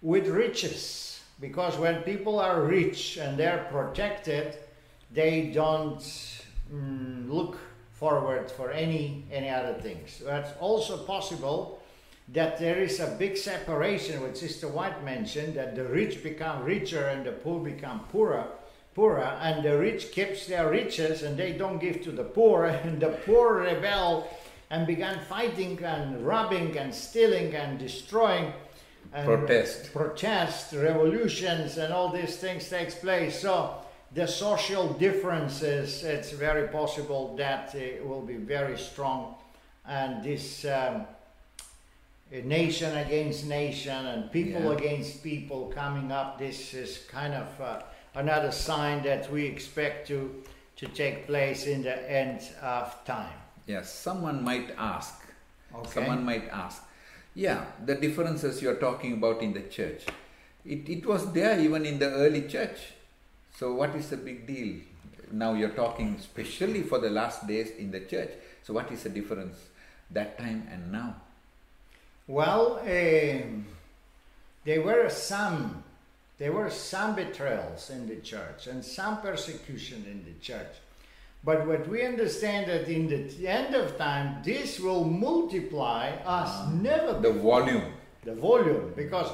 with 0.00 0.26
riches, 0.26 1.20
because 1.40 1.76
when 1.76 2.00
people 2.04 2.40
are 2.40 2.62
rich 2.62 3.18
and 3.18 3.36
they're 3.38 3.68
protected, 3.70 4.56
they 5.12 5.50
don't 5.54 6.00
mm, 6.72 7.28
look 7.30 7.58
forward 7.92 8.50
for 8.50 8.70
any 8.70 9.26
any 9.30 9.50
other 9.50 9.74
things. 9.74 10.22
That's 10.24 10.56
also 10.58 10.96
possible 11.04 11.82
that 12.32 12.58
there 12.58 12.78
is 12.78 12.98
a 13.00 13.16
big 13.18 13.36
separation, 13.36 14.22
which 14.22 14.36
Sister 14.36 14.68
White 14.68 15.04
mentioned, 15.04 15.54
that 15.56 15.74
the 15.76 15.84
rich 15.84 16.22
become 16.22 16.64
richer 16.64 17.08
and 17.08 17.26
the 17.26 17.32
poor 17.32 17.60
become 17.60 18.00
poorer, 18.12 18.46
poorer, 18.98 19.38
and 19.40 19.64
the 19.64 19.78
rich 19.78 20.10
keeps 20.10 20.46
their 20.46 20.68
riches 20.68 21.22
and 21.22 21.36
they 21.36 21.52
don't 21.52 21.78
give 21.78 22.02
to 22.02 22.10
the 22.10 22.24
poor, 22.24 22.64
and 22.84 23.00
the 23.00 23.10
poor 23.26 23.60
rebel 23.60 24.26
and 24.70 24.86
began 24.88 25.20
fighting 25.20 25.78
and 25.84 26.26
robbing 26.26 26.76
and 26.76 26.92
stealing 26.92 27.54
and 27.54 27.78
destroying. 27.78 28.52
And 29.12 29.24
Protest. 29.24 29.92
protest, 29.92 30.74
revolutions, 30.74 31.78
and 31.78 31.92
all 31.94 32.10
these 32.12 32.36
things 32.36 32.68
takes 32.68 32.94
place. 32.96 33.40
So 33.40 33.74
the 34.12 34.26
social 34.26 34.92
differences, 34.92 36.02
it's 36.02 36.32
very 36.32 36.66
possible 36.68 37.36
that 37.36 37.74
it 37.74 38.04
will 38.06 38.20
be 38.20 38.36
very 38.36 38.76
strong, 38.76 39.36
and 39.86 40.22
this 40.24 40.64
um, 40.66 41.06
nation 42.30 42.98
against 42.98 43.46
nation 43.46 44.06
and 44.12 44.30
people 44.30 44.62
Yeah. 44.64 44.76
against 44.78 45.22
people 45.22 45.72
coming 45.74 46.12
up. 46.12 46.38
This 46.38 46.74
is 46.74 46.98
kind 47.08 47.32
of 47.32 47.48
uh, 47.60 47.80
another 48.18 48.50
sign 48.50 49.02
that 49.04 49.30
we 49.30 49.46
expect 49.46 50.06
to 50.08 50.42
to 50.76 50.86
take 50.86 51.26
place 51.26 51.66
in 51.66 51.82
the 51.82 51.96
end 52.10 52.40
of 52.62 52.94
time. 53.04 53.38
Yes, 53.66 53.92
someone 53.92 54.44
might 54.44 54.70
ask. 54.78 55.14
Okay. 55.74 55.90
Someone 55.90 56.24
might 56.24 56.48
ask. 56.50 56.82
Yeah, 57.34 57.64
the 57.84 57.94
differences 57.94 58.62
you 58.62 58.70
are 58.70 58.80
talking 58.80 59.14
about 59.14 59.42
in 59.42 59.52
the 59.52 59.62
church. 59.62 60.06
It, 60.64 60.88
it 60.88 61.06
was 61.06 61.32
there 61.32 61.58
even 61.58 61.84
in 61.84 61.98
the 61.98 62.10
early 62.10 62.42
church. 62.42 62.78
So, 63.58 63.74
what 63.74 63.94
is 63.96 64.10
the 64.10 64.16
big 64.16 64.46
deal? 64.46 64.80
Now 65.32 65.54
you're 65.54 65.74
talking 65.74 66.16
especially 66.18 66.82
for 66.82 66.98
the 66.98 67.10
last 67.10 67.46
days 67.46 67.70
in 67.78 67.90
the 67.90 68.00
church. 68.00 68.30
So, 68.62 68.72
what 68.72 68.90
is 68.92 69.02
the 69.02 69.10
difference 69.10 69.56
that 70.10 70.38
time 70.38 70.68
and 70.70 70.92
now? 70.92 71.16
Well, 72.26 72.78
um, 72.80 73.66
there 74.64 74.82
were 74.82 75.08
some, 75.08 75.82
there 76.38 76.52
were 76.52 76.70
some 76.70 77.16
betrayals 77.16 77.90
in 77.90 78.08
the 78.08 78.16
church 78.16 78.68
and 78.68 78.84
some 78.84 79.20
persecution 79.20 80.04
in 80.08 80.24
the 80.24 80.38
church. 80.40 80.74
But 81.44 81.66
what 81.66 81.88
we 81.88 82.04
understand 82.04 82.68
that 82.70 82.88
in 82.88 83.08
the 83.08 83.48
end 83.48 83.74
of 83.74 83.96
time, 83.96 84.42
this 84.44 84.80
will 84.80 85.04
multiply 85.04 86.10
us 86.24 86.50
ah. 86.50 86.70
never 86.80 87.18
The 87.20 87.32
volume. 87.32 87.92
the 88.24 88.34
volume 88.34 88.92
because 88.96 89.30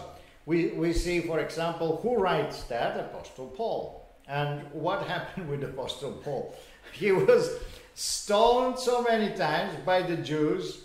we, 0.47 0.69
we 0.69 0.93
see 0.93 1.21
for 1.21 1.41
example 1.41 2.01
who 2.03 2.17
writes 2.17 2.65
that? 2.65 2.99
Apostle 2.99 3.49
paul. 3.49 4.07
And 4.27 4.63
what 4.73 5.07
happened 5.15 5.49
with 5.49 5.63
apostle 5.65 6.13
paul? 6.25 6.55
He 6.93 7.13
was 7.13 7.51
stoned 7.95 8.79
so 8.79 9.03
many 9.03 9.35
times 9.37 9.75
by 9.85 10.03
the 10.03 10.17
jews 10.17 10.85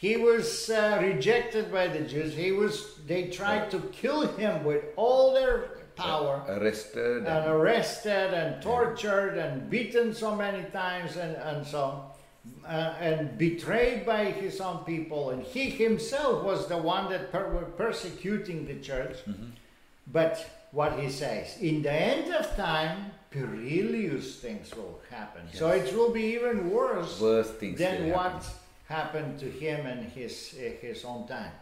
he 0.00 0.16
was 0.16 0.70
uh, 0.70 0.98
rejected 1.02 1.70
by 1.70 1.86
the 1.86 2.00
jews 2.00 2.34
he 2.34 2.52
was 2.52 2.74
they 3.06 3.22
tried 3.28 3.70
to 3.70 3.78
kill 4.00 4.22
him 4.40 4.64
with 4.64 4.82
all 4.96 5.34
their 5.34 5.80
power 6.00 6.42
Arrested. 6.48 7.26
and 7.26 7.46
arrested 7.50 8.32
and 8.34 8.62
tortured 8.62 9.36
and 9.36 9.68
beaten 9.68 10.14
so 10.14 10.34
many 10.34 10.64
times 10.70 11.16
and, 11.16 11.36
and 11.36 11.66
so 11.66 11.82
on. 11.84 12.10
Uh, 12.66 12.94
and 13.00 13.36
betrayed 13.36 14.06
by 14.06 14.24
his 14.24 14.60
own 14.60 14.78
people. 14.84 15.30
And 15.30 15.42
he 15.42 15.68
himself 15.68 16.42
was 16.42 16.68
the 16.68 16.78
one 16.78 17.10
that 17.10 17.30
per- 17.30 17.50
were 17.50 17.70
persecuting 17.84 18.66
the 18.66 18.76
church. 18.76 19.16
But 20.06 20.48
what 20.72 20.98
he 20.98 21.10
says, 21.10 21.58
in 21.60 21.82
the 21.82 21.92
end 21.92 22.32
of 22.34 22.56
time, 22.56 23.12
perilous 23.30 24.36
things 24.36 24.74
will 24.74 25.00
happen. 25.10 25.42
So 25.52 25.68
it 25.68 25.94
will 25.94 26.10
be 26.10 26.32
even 26.34 26.70
worse 26.70 27.20
Worse 27.20 27.50
things 27.50 27.78
than 27.78 28.08
what 28.10 28.32
happen. 28.32 28.48
Happened 28.90 29.38
to 29.40 29.46
him 29.46 29.86
in 29.86 29.98
his 30.10 30.54
uh, 30.58 30.70
his 30.86 31.04
own 31.04 31.26
time. 31.26 31.52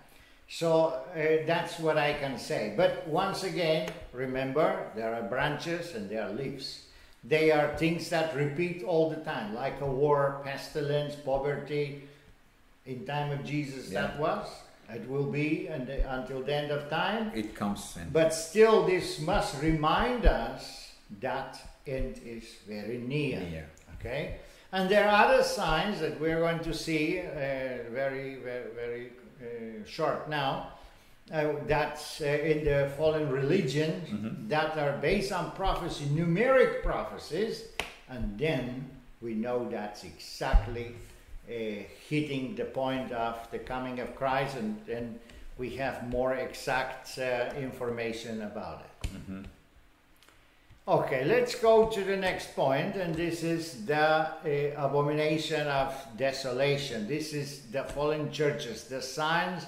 So 0.49 0.71
uh, 1.15 1.47
that's 1.47 1.79
what 1.79 1.97
I 1.99 2.15
can 2.15 2.39
say. 2.39 2.73
But 2.77 3.07
once 3.07 3.45
again, 3.45 3.91
remember 4.15 4.67
there 4.97 5.15
are 5.15 5.23
branches 5.29 5.95
and 5.95 6.09
there 6.11 6.23
are 6.25 6.33
leaves. 6.33 6.87
They 7.23 7.51
are 7.51 7.77
things 7.77 8.09
that 8.11 8.35
repeat 8.35 8.83
all 8.83 9.11
the 9.11 9.21
time, 9.33 9.55
like 9.55 9.81
a 9.83 9.87
war, 9.87 10.41
pestilence, 10.45 11.15
poverty, 11.17 12.03
In 12.87 13.05
time 13.05 13.31
of 13.39 13.45
Jesus, 13.45 13.91
Yeah. 13.93 14.01
that 14.01 14.19
was. 14.19 14.47
It 14.89 15.05
will 15.11 15.31
be 15.31 15.69
and 15.69 15.87
until 15.91 16.41
the 16.43 16.55
end 16.55 16.71
of 16.73 16.89
time. 16.89 17.31
It 17.35 17.55
comes 17.55 17.97
and 18.01 18.11
But 18.13 18.33
still, 18.33 18.87
this 18.87 19.21
must 19.21 19.61
remind 19.63 20.25
us 20.25 20.93
that 21.21 21.61
end 21.87 22.19
is 22.25 22.45
very 22.67 22.97
near. 22.97 23.41
near. 23.41 23.67
Okay, 24.01 24.37
and 24.73 24.89
there 24.89 25.09
are 25.09 25.25
other 25.27 25.43
signs 25.43 26.01
that 26.01 26.21
we're 26.21 26.41
going 26.41 26.61
to 26.61 26.75
see 26.75 27.21
uh, 27.21 27.25
very, 27.91 28.37
very, 28.37 28.71
very 28.75 29.13
uh, 29.41 29.85
short 29.87 30.29
now. 30.29 30.73
Uh, 31.33 31.53
that's 31.67 32.21
uh, 32.23 32.25
in 32.25 32.65
the 32.65 32.91
fallen 32.97 33.29
religion 33.31 33.91
Mhm. 34.11 34.49
that 34.49 34.79
are 34.79 34.97
based 34.99 35.31
on 35.33 35.51
prophecy, 35.53 36.07
numeric 36.07 36.83
prophecies, 36.83 37.65
and 38.09 38.39
then 38.39 38.91
we 39.21 39.35
know 39.35 39.69
that's 39.71 40.05
exactly 40.05 40.95
uh, 41.49 41.53
hitting 42.09 42.55
the 42.57 42.65
point 42.65 43.13
of 43.13 43.35
the 43.51 43.59
coming 43.59 44.01
of 44.01 44.15
Christ, 44.15 44.57
and 44.57 44.81
then 44.87 45.19
we 45.59 45.77
have 45.77 46.09
more 46.09 46.35
exact 46.35 47.19
uh, 47.19 47.53
information 47.59 48.43
about 48.43 48.85
it. 48.87 49.09
Mhm. 49.17 49.45
Okay, 50.89 51.23
let's 51.27 51.55
go 51.55 51.91
to 51.91 52.03
the 52.03 52.17
next 52.17 52.57
point, 52.57 52.97
and 52.97 53.15
this 53.15 53.43
is 53.43 53.85
the 53.85 53.95
uh, 53.95 54.33
abomination 54.75 55.67
of 55.67 55.93
desolation. 56.17 57.07
This 57.07 57.35
is 57.35 57.61
the 57.71 57.85
fallen 57.85 58.33
churches, 58.33 58.85
the 58.85 59.03
signs 59.03 59.67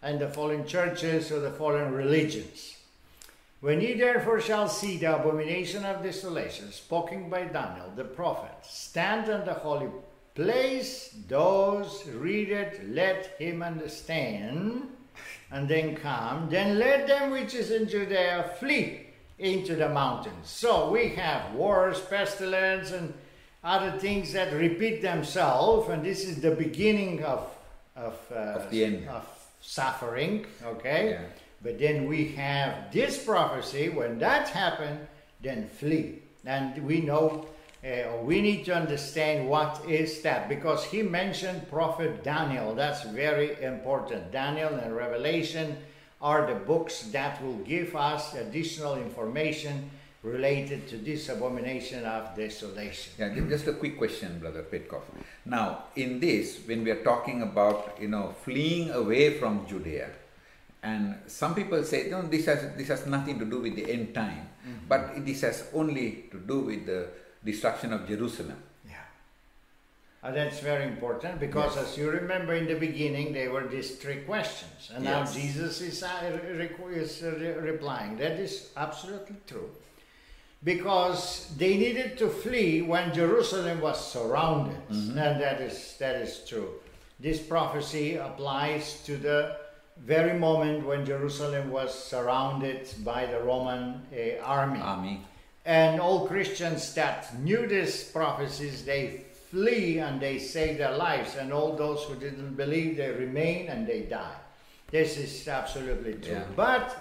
and 0.00 0.18
the 0.18 0.30
fallen 0.30 0.66
churches 0.66 1.30
or 1.30 1.40
the 1.40 1.50
fallen 1.50 1.92
religions. 1.92 2.78
When 3.60 3.82
ye 3.82 3.92
therefore 3.92 4.40
shall 4.40 4.66
see 4.66 4.96
the 4.96 5.14
abomination 5.14 5.84
of 5.84 6.02
desolation, 6.02 6.72
spoken 6.72 7.28
by 7.28 7.44
Daniel 7.44 7.92
the 7.94 8.04
prophet, 8.04 8.56
stand 8.62 9.28
on 9.28 9.44
the 9.44 9.52
holy 9.52 9.90
place, 10.34 11.14
those 11.28 12.02
read 12.14 12.48
it, 12.48 12.80
let 12.88 13.36
him 13.38 13.62
understand, 13.62 14.88
and 15.50 15.68
then 15.68 15.96
come, 15.96 16.48
then 16.48 16.78
let 16.78 17.06
them 17.06 17.30
which 17.30 17.52
is 17.52 17.70
in 17.70 17.86
Judea 17.86 18.54
flee 18.58 19.11
into 19.38 19.74
the 19.76 19.88
mountains. 19.88 20.48
So 20.48 20.90
we 20.90 21.08
have 21.10 21.54
wars, 21.54 22.00
pestilence, 22.00 22.90
and 22.92 23.12
other 23.64 23.92
things 23.98 24.32
that 24.32 24.52
repeat 24.52 25.02
themselves, 25.02 25.88
and 25.88 26.04
this 26.04 26.24
is 26.24 26.40
the 26.40 26.52
beginning 26.54 27.22
of 27.24 27.48
of, 27.94 28.18
uh, 28.32 28.34
Of 28.58 28.70
the 28.70 28.84
end. 28.86 29.08
of 29.08 29.26
suffering. 29.60 30.46
Okay, 30.64 31.10
Yeah. 31.10 31.20
but 31.62 31.78
then 31.78 32.06
we 32.08 32.28
have 32.36 32.90
this 32.90 33.22
prophecy. 33.22 33.90
When 33.90 34.18
that 34.20 34.48
happened, 34.48 35.06
then 35.42 35.68
flee, 35.68 36.22
and 36.46 36.78
we 36.86 37.00
know. 37.00 37.46
Uh, 37.84 38.22
we 38.22 38.40
need 38.40 38.64
to 38.64 38.72
understand 38.72 39.48
what 39.48 39.82
is 39.88 40.22
that 40.22 40.48
because 40.48 40.84
he 40.84 41.02
mentioned 41.02 41.68
prophet 41.68 42.22
Daniel. 42.22 42.74
That's 42.76 43.02
very 43.02 43.60
important. 43.62 44.30
Daniel 44.30 44.72
and 44.76 44.94
Revelation 44.96 45.76
are 46.22 46.46
the 46.46 46.54
books 46.54 47.02
that 47.10 47.42
will 47.42 47.58
give 47.66 47.96
us 47.96 48.34
additional 48.34 48.94
information 48.96 49.90
related 50.22 50.86
to 50.86 50.96
this 50.98 51.28
abomination 51.28 52.04
of 52.04 52.36
desolation. 52.36 53.12
Yeah, 53.18 53.34
just 53.48 53.66
a 53.66 53.72
quick 53.72 53.98
question, 53.98 54.38
Brother 54.38 54.62
Petkov. 54.62 55.02
Now, 55.44 55.84
in 55.96 56.20
this, 56.20 56.60
when 56.64 56.84
we 56.84 56.92
are 56.92 57.02
talking 57.02 57.42
about 57.42 57.98
you 58.00 58.08
know 58.08 58.34
fleeing 58.44 58.90
away 58.90 59.38
from 59.38 59.66
Judea, 59.66 60.10
and 60.82 61.18
some 61.26 61.54
people 61.54 61.82
say, 61.84 62.08
no, 62.08 62.22
this 62.22 62.46
has 62.46 62.76
this 62.76 62.88
has 62.88 63.06
nothing 63.06 63.38
to 63.40 63.44
do 63.44 63.58
with 63.60 63.74
the 63.74 63.90
end 63.90 64.14
time, 64.14 64.48
mm-hmm. 64.62 64.86
but 64.88 65.26
this 65.26 65.40
has 65.42 65.68
only 65.74 66.28
to 66.30 66.38
do 66.38 66.60
with 66.60 66.86
the 66.86 67.08
destruction 67.44 67.92
of 67.92 68.06
Jerusalem. 68.06 68.58
And 70.24 70.36
that's 70.36 70.60
very 70.60 70.84
important 70.84 71.40
because, 71.40 71.74
Yes. 71.74 71.84
as 71.92 71.98
you 71.98 72.08
remember 72.10 72.54
in 72.54 72.66
the 72.68 72.76
beginning, 72.76 73.32
they 73.32 73.48
were 73.48 73.66
these 73.66 73.96
three 73.96 74.20
questions. 74.22 74.90
And 74.94 75.02
now 75.04 75.24
Jesus 75.24 75.80
is, 75.80 76.00
uh, 76.02 76.38
re- 76.54 76.70
is 76.94 77.22
uh, 77.24 77.32
re- 77.40 77.54
replying. 77.72 78.16
That 78.18 78.38
is 78.38 78.70
absolutely 78.76 79.36
true. 79.48 79.68
Because 80.62 81.48
they 81.58 81.76
needed 81.76 82.16
to 82.18 82.28
flee 82.28 82.82
when 82.82 83.12
Jerusalem 83.12 83.80
was 83.80 83.98
surrounded. 84.12 84.76
Mhm. 84.88 85.16
And 85.16 85.40
that 85.40 85.60
is, 85.60 85.96
that 85.98 86.14
is 86.16 86.44
true. 86.48 86.80
This 87.18 87.40
prophecy 87.40 88.14
applies 88.16 89.02
to 89.06 89.16
the 89.16 89.56
very 89.96 90.38
moment 90.38 90.86
when 90.86 91.04
Jerusalem 91.04 91.70
was 91.72 91.92
surrounded 91.92 92.88
by 93.04 93.26
the 93.26 93.40
Roman 93.40 94.06
uh, 94.12 94.40
army. 94.44 94.80
Army. 94.80 95.26
And 95.64 96.00
all 96.00 96.26
Christians 96.28 96.94
that 96.94 97.36
knew 97.40 97.66
these 97.66 98.04
prophecies, 98.04 98.84
they 98.84 99.22
flee 99.52 99.98
and 99.98 100.20
they 100.20 100.38
save 100.38 100.78
their 100.78 100.96
lives. 100.96 101.36
And 101.36 101.52
all 101.52 101.76
those 101.76 102.02
who 102.04 102.16
didn't 102.16 102.54
believe, 102.54 102.96
they 102.96 103.10
remain 103.10 103.68
and 103.68 103.86
they 103.86 104.00
die. 104.00 104.40
This 104.90 105.16
is 105.18 105.46
absolutely 105.46 106.14
true. 106.14 106.32
Yeah. 106.32 106.44
But 106.56 106.96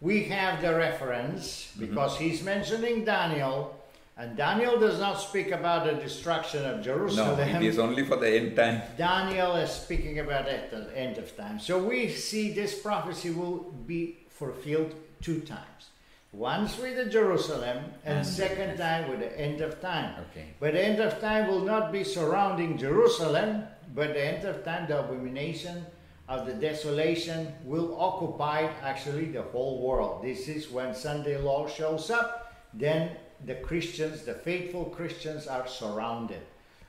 we 0.00 0.24
have 0.24 0.60
the 0.60 0.74
reference 0.74 1.44
mm-hmm. 1.72 1.86
because 1.86 2.18
he's 2.18 2.42
mentioning 2.42 3.04
Daniel, 3.04 3.74
and 4.16 4.36
Daniel 4.36 4.78
does 4.78 5.00
not 5.00 5.14
speak 5.14 5.50
about 5.50 5.84
the 5.86 5.94
destruction 5.94 6.64
of 6.64 6.82
Jerusalem. 6.82 7.38
No, 7.38 7.58
it 7.58 7.62
is 7.64 7.78
only 7.78 8.04
for 8.04 8.16
the 8.16 8.30
end 8.30 8.54
time. 8.54 8.82
Daniel 8.98 9.56
is 9.56 9.70
speaking 9.70 10.18
about 10.20 10.46
at 10.46 10.70
the 10.70 10.96
end 10.96 11.18
of 11.18 11.34
time. 11.36 11.58
So 11.58 11.82
we 11.82 12.10
see 12.10 12.52
this 12.52 12.78
prophecy 12.78 13.30
will 13.30 13.72
be 13.86 14.18
fulfilled 14.28 14.94
two 15.20 15.40
times. 15.40 15.88
Once 16.36 16.78
with 16.78 16.96
the 16.96 17.04
Jerusalem, 17.04 17.84
and, 18.04 18.26
second 18.26 18.76
time 18.76 19.08
with 19.08 19.20
the 19.20 19.40
end 19.40 19.60
of 19.60 19.80
time. 19.80 20.14
Okay. 20.30 20.48
But 20.58 20.72
the 20.72 20.84
end 20.84 21.00
of 21.00 21.20
time 21.20 21.46
will 21.46 21.60
not 21.60 21.92
be 21.92 22.02
surrounding 22.02 22.76
Jerusalem, 22.76 23.64
but 23.94 24.14
the 24.14 24.24
end 24.24 24.44
of 24.44 24.64
time, 24.64 24.88
the 24.88 24.98
abomination 24.98 25.86
of 26.28 26.46
the 26.46 26.54
desolation 26.54 27.52
will 27.64 27.96
occupy 28.00 28.68
actually 28.82 29.26
the 29.26 29.42
whole 29.42 29.80
world. 29.80 30.24
This 30.24 30.48
is 30.48 30.70
when 30.70 30.94
Sunday 30.94 31.38
law 31.38 31.68
shows 31.68 32.10
up, 32.10 32.52
then 32.72 33.10
the 33.46 33.54
Christians, 33.56 34.22
the 34.22 34.34
faithful 34.34 34.86
Christians, 34.86 35.46
are 35.46 35.68
surrounded. 35.68 36.40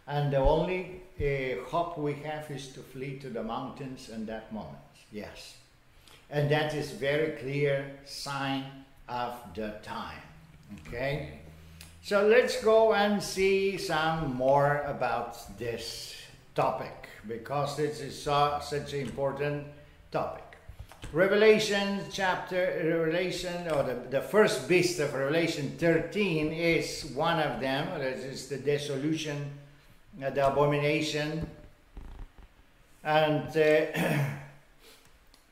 And 0.08 0.34
the 0.34 0.38
only 0.38 1.02
uh, 1.20 1.64
hope 1.70 2.00
we 2.00 2.14
have 2.14 2.50
is 2.50 2.70
to 2.70 2.80
flee 2.80 3.20
to 3.20 3.30
the 3.30 3.44
mountains 3.44 4.10
in 4.10 4.26
that 4.26 4.52
moment. 4.52 4.78
Yes. 5.12 5.56
And 6.32 6.50
that 6.50 6.74
is 6.74 6.92
very 6.92 7.34
clear 7.34 7.92
sign 8.06 8.85
of 9.08 9.34
the 9.54 9.76
time. 9.84 10.22
Okay? 10.88 11.40
So 12.02 12.28
let's 12.28 12.64
go 12.64 12.94
and 12.94 13.22
see 13.22 13.78
some 13.78 14.36
more 14.36 14.84
about 14.88 15.58
this 15.58 16.16
topic 16.54 17.10
because 17.28 17.76
this 17.78 18.00
is 18.00 18.22
so, 18.22 18.60
such 18.62 18.94
an 18.94 19.02
important 19.02 19.66
topic. 20.12 20.44
Revelation 21.14 22.02
chapter, 22.12 22.82
Revelation, 22.84 23.70
or 23.70 23.84
the, 23.84 23.96
the 24.10 24.22
first 24.22 24.68
beast 24.68 25.00
of 25.00 25.14
Revelation 25.14 25.76
13 25.78 26.52
is 26.52 27.06
one 27.16 27.40
of 27.40 27.60
them. 27.62 27.88
This 28.00 28.24
is 28.24 28.48
the 28.50 28.58
dissolution, 28.58 29.50
uh, 30.24 30.30
the 30.30 30.48
abomination. 30.48 31.48
And 33.04 33.48
uh, 33.56 34.26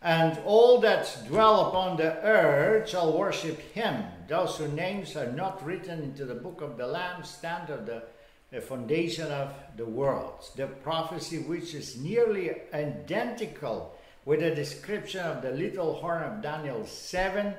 and 0.03 0.37
all 0.45 0.81
that 0.81 1.17
dwell 1.27 1.67
upon 1.67 1.95
the 1.95 2.21
earth 2.23 2.89
shall 2.89 3.17
worship 3.17 3.57
him. 3.73 4.03
Those 4.27 4.57
whose 4.57 4.73
names 4.73 5.15
are 5.15 5.31
not 5.31 5.65
written 5.65 6.03
into 6.03 6.25
the 6.25 6.35
book 6.35 6.59
of 6.59 6.75
the 6.77 6.85
Lamb 6.85 7.23
stand 7.23 7.69
of 7.69 7.85
the, 7.85 8.03
foundation 8.61 9.31
of 9.31 9.51
the 9.77 9.85
world. 9.85 10.47
The 10.55 10.67
prophecy, 10.67 11.39
which 11.39 11.73
is 11.73 11.97
nearly 11.97 12.51
identical 12.71 13.97
with 14.25 14.41
the 14.41 14.53
description 14.53 15.21
of 15.21 15.41
the 15.41 15.49
little 15.51 15.95
horn 15.95 16.21
of 16.21 16.43
Daniel 16.43 16.85
7, 16.85 17.47
uh, 17.47 17.53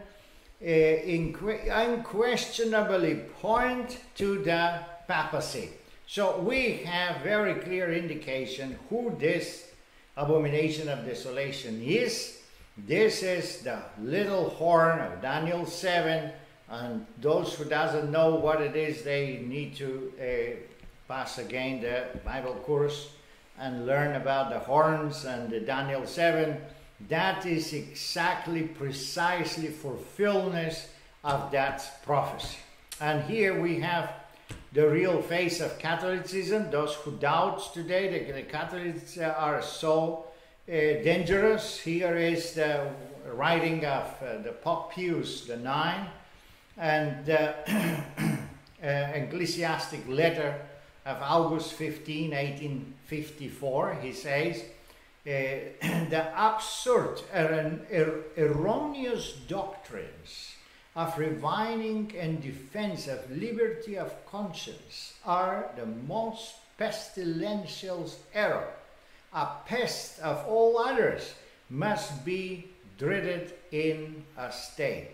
unquestionably 0.64 3.16
point 3.40 3.98
to 4.14 4.40
the 4.44 4.78
papacy. 5.08 5.70
So 6.06 6.38
we 6.38 6.84
have 6.84 7.22
very 7.22 7.54
clear 7.54 7.92
indication 7.92 8.78
who 8.88 9.16
this 9.18 9.73
abomination 10.16 10.88
of 10.88 11.04
desolation 11.04 11.82
is. 11.82 12.40
This 12.76 13.22
is 13.22 13.62
the 13.62 13.78
little 14.00 14.50
horn 14.50 14.98
of 14.98 15.22
Daniel 15.22 15.64
7, 15.64 16.30
and 16.68 17.06
those 17.20 17.54
who 17.54 17.64
doesn't 17.64 18.10
know 18.10 18.34
what 18.34 18.60
it 18.60 18.74
is, 18.74 19.02
they 19.02 19.44
need 19.46 19.76
to 19.76 20.12
uh, 20.20 20.56
pass 21.06 21.38
again 21.38 21.80
the 21.80 22.06
Bible 22.24 22.54
course 22.54 23.10
and 23.58 23.86
learn 23.86 24.16
about 24.16 24.50
the 24.50 24.58
horns 24.58 25.24
and 25.24 25.50
the 25.50 25.60
Daniel 25.60 26.06
7. 26.06 26.56
That 27.08 27.46
is 27.46 27.72
exactly, 27.72 28.62
precisely 28.62 29.68
fulfillment 29.68 30.88
of 31.22 31.52
that 31.52 32.02
prophecy. 32.04 32.58
And 33.00 33.22
here 33.24 33.60
we 33.60 33.80
have 33.80 34.10
the 34.74 34.88
real 34.88 35.22
face 35.22 35.60
of 35.60 35.78
Catholicism. 35.78 36.68
Those 36.68 36.94
who 36.94 37.12
doubt 37.12 37.72
today, 37.72 38.08
the, 38.08 38.32
the 38.32 38.42
Catholics 38.42 39.16
uh, 39.16 39.32
are 39.38 39.62
so 39.62 40.26
uh, 40.68 40.72
dangerous. 40.72 41.78
Here 41.78 42.16
is 42.16 42.54
the 42.54 42.90
writing 43.32 43.86
of 43.86 44.04
uh, 44.20 44.42
the 44.42 44.50
Pope 44.50 44.92
Pius 44.92 45.44
the 45.44 45.56
Nine 45.56 46.08
and 46.76 47.24
the 47.24 47.54
uh, 48.82 48.86
ecclesiastic 48.86 50.08
letter 50.08 50.60
of 51.06 51.18
August 51.22 51.74
15, 51.74 52.30
1854. 52.32 53.98
He 54.02 54.12
says, 54.12 54.64
the 55.24 56.28
absurd 56.36 57.22
and 57.32 57.86
er, 57.92 58.24
erroneous 58.36 59.34
doctrines 59.46 60.53
of 60.96 61.18
reviling 61.18 62.12
and 62.18 62.42
defense 62.42 63.08
of 63.08 63.30
liberty 63.30 63.98
of 63.98 64.12
conscience 64.26 65.14
are 65.24 65.70
the 65.76 65.86
most 65.86 66.54
pestilential 66.78 68.08
error. 68.32 68.68
A 69.32 69.48
pest 69.66 70.20
of 70.20 70.46
all 70.46 70.78
others 70.78 71.34
must 71.68 72.24
be 72.24 72.68
dreaded 72.98 73.52
in 73.72 74.22
a 74.38 74.52
state. 74.52 75.08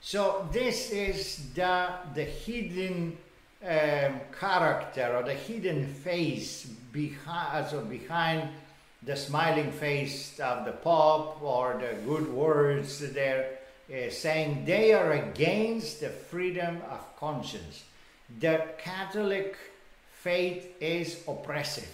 So 0.00 0.48
this 0.52 0.90
is 0.90 1.52
the, 1.54 1.88
the 2.14 2.24
hidden 2.24 3.16
um, 3.66 4.20
character 4.38 5.16
or 5.16 5.24
the 5.24 5.34
hidden 5.34 5.86
face 5.86 6.66
behind, 6.92 7.64
also 7.64 7.84
behind 7.84 8.50
the 9.02 9.16
smiling 9.16 9.72
face 9.72 10.38
of 10.38 10.64
the 10.64 10.72
Pope 10.72 11.42
or 11.42 11.80
the 11.80 11.96
good 12.06 12.32
words 12.32 13.00
there 13.12 13.58
uh, 13.92 14.10
saying 14.10 14.64
they 14.64 14.92
are 14.92 15.12
against 15.12 16.00
the 16.00 16.08
freedom 16.08 16.80
of 16.90 17.16
conscience. 17.16 17.84
The 18.40 18.66
Catholic 18.78 19.56
faith 20.12 20.74
is 20.80 21.22
oppressive. 21.28 21.92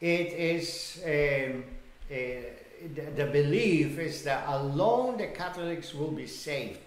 It 0.00 0.32
is 0.32 1.02
um, 1.04 1.64
uh, 2.10 2.14
the, 2.94 3.02
the 3.16 3.26
belief 3.26 3.98
is 3.98 4.22
that 4.22 4.44
alone 4.46 5.16
the 5.16 5.26
Catholics 5.26 5.92
will 5.92 6.12
be 6.12 6.26
saved. 6.26 6.78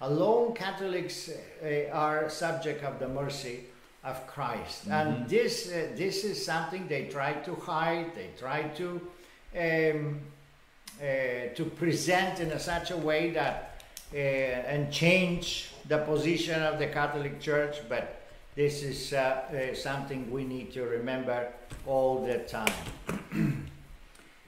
Alone 0.00 0.54
Catholics 0.54 1.28
uh, 1.28 1.90
are 1.92 2.30
subject 2.30 2.84
of 2.84 2.98
the 2.98 3.08
mercy 3.08 3.64
of 4.04 4.26
Christ, 4.26 4.82
mm-hmm. 4.82 4.92
and 4.92 5.28
this 5.28 5.68
uh, 5.68 5.88
this 5.94 6.24
is 6.24 6.44
something 6.44 6.88
they 6.88 7.06
try 7.06 7.32
to 7.32 7.54
hide. 7.54 8.14
They 8.14 8.30
try 8.38 8.62
to 8.62 9.00
um, 9.56 10.20
uh, 11.00 11.54
to 11.54 11.64
present 11.76 12.40
in 12.40 12.50
a 12.50 12.58
such 12.58 12.90
a 12.90 12.96
way 12.96 13.30
that 13.30 13.71
uh, 14.14 14.16
and 14.16 14.92
change 14.92 15.70
the 15.88 15.96
position 15.98 16.62
of 16.62 16.78
the 16.78 16.86
Catholic 16.86 17.40
Church, 17.40 17.78
but 17.88 18.22
this 18.54 18.82
is 18.82 19.14
uh, 19.14 19.16
uh, 19.72 19.74
something 19.74 20.30
we 20.30 20.44
need 20.44 20.70
to 20.74 20.82
remember 20.82 21.50
all 21.86 22.22
the 22.22 22.38
time. 22.40 22.72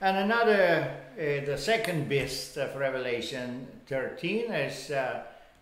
and 0.01 0.17
another, 0.17 0.95
the 1.17 1.57
second 1.57 2.07
beast 2.07 2.57
of 2.57 2.75
Revelation 2.75 3.67
13 3.87 4.53
is, 4.53 4.91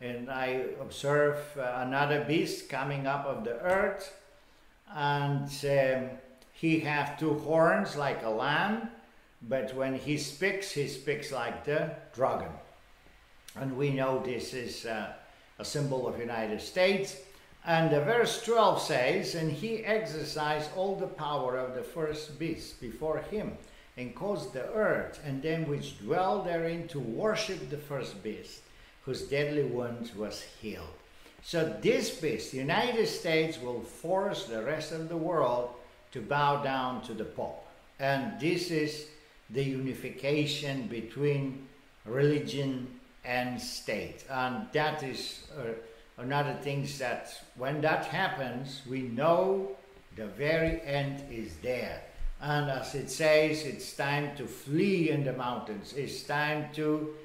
and 0.01 0.29
I 0.29 0.65
observe 0.81 1.37
another 1.55 2.25
beast 2.25 2.67
coming 2.67 3.07
up 3.07 3.25
of 3.25 3.45
the 3.45 3.57
earth, 3.61 4.13
and 4.93 5.47
um, 5.63 6.09
he 6.51 6.81
have 6.81 7.17
two 7.17 7.39
horns 7.39 7.95
like 7.95 8.21
a 8.23 8.29
lamb, 8.29 8.89
but 9.41 9.73
when 9.75 9.95
he 9.95 10.17
speaks, 10.17 10.71
he 10.71 10.89
speaks 10.89 11.31
like 11.31 11.63
the 11.63 11.91
dragon. 12.13 12.51
And 13.55 13.77
we 13.77 13.91
know 13.91 14.21
this 14.23 14.53
is 14.53 14.85
uh, 14.85 15.13
a 15.59 15.65
symbol 15.65 16.07
of 16.07 16.19
United 16.19 16.61
States. 16.61 17.17
And 17.65 17.91
the 17.91 18.01
verse 18.01 18.43
12 18.43 18.81
says, 18.81 19.35
And 19.35 19.51
he 19.51 19.85
exercised 19.85 20.69
all 20.75 20.95
the 20.95 21.07
power 21.07 21.57
of 21.57 21.75
the 21.75 21.83
first 21.83 22.37
beast 22.37 22.81
before 22.81 23.19
him, 23.19 23.53
and 23.95 24.15
caused 24.15 24.53
the 24.53 24.69
earth 24.73 25.19
and 25.23 25.41
them 25.41 25.67
which 25.67 25.99
dwell 25.99 26.41
therein 26.41 26.87
to 26.89 26.99
worship 26.99 27.69
the 27.69 27.77
first 27.77 28.21
beast, 28.23 28.61
whose 29.03 29.23
deadly 29.23 29.63
wound 29.63 30.11
was 30.17 30.41
healed. 30.61 30.87
So 31.43 31.77
this 31.81 32.09
beast, 32.09 32.51
the 32.51 32.57
United 32.57 33.07
States, 33.07 33.61
will 33.61 33.81
force 33.81 34.45
the 34.45 34.63
rest 34.63 34.91
of 34.91 35.09
the 35.09 35.17
world 35.17 35.69
to 36.11 36.21
bow 36.21 36.63
down 36.63 37.01
to 37.03 37.13
the 37.13 37.25
Pope. 37.25 37.65
And 37.99 38.39
this 38.39 38.71
is 38.71 39.07
the 39.49 39.63
unification 39.63 40.87
between 40.87 41.67
religion 42.05 42.87
and 43.25 43.59
state. 43.59 44.23
And 44.29 44.67
that 44.73 45.03
is 45.03 45.43
uh, 45.57 45.73
another 46.17 46.53
thing 46.61 46.87
that 46.99 47.41
when 47.55 47.81
that 47.81 48.05
happens, 48.05 48.81
we 48.89 49.01
know 49.03 49.71
the 50.15 50.27
very 50.27 50.81
end 50.81 51.23
is 51.31 51.55
there. 51.61 52.01
And 52.41 52.69
as 52.69 52.93
it 52.93 53.09
says, 53.09 53.63
it's 53.63 53.93
time 53.95 54.35
to 54.35 54.45
flee 54.45 55.09
in 55.09 55.23
the 55.23 55.33
mountains. 55.33 55.93
It's 55.93 56.23
time 56.23 56.67
to 56.73 57.15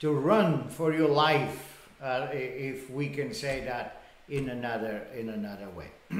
to 0.00 0.12
run 0.12 0.68
for 0.68 0.92
your 0.92 1.08
life, 1.08 1.88
uh, 2.02 2.26
if 2.30 2.90
we 2.90 3.08
can 3.08 3.32
say 3.32 3.64
that 3.64 4.02
in 4.28 4.50
another 4.50 5.06
in 5.16 5.30
another 5.30 5.68
way. 5.70 5.88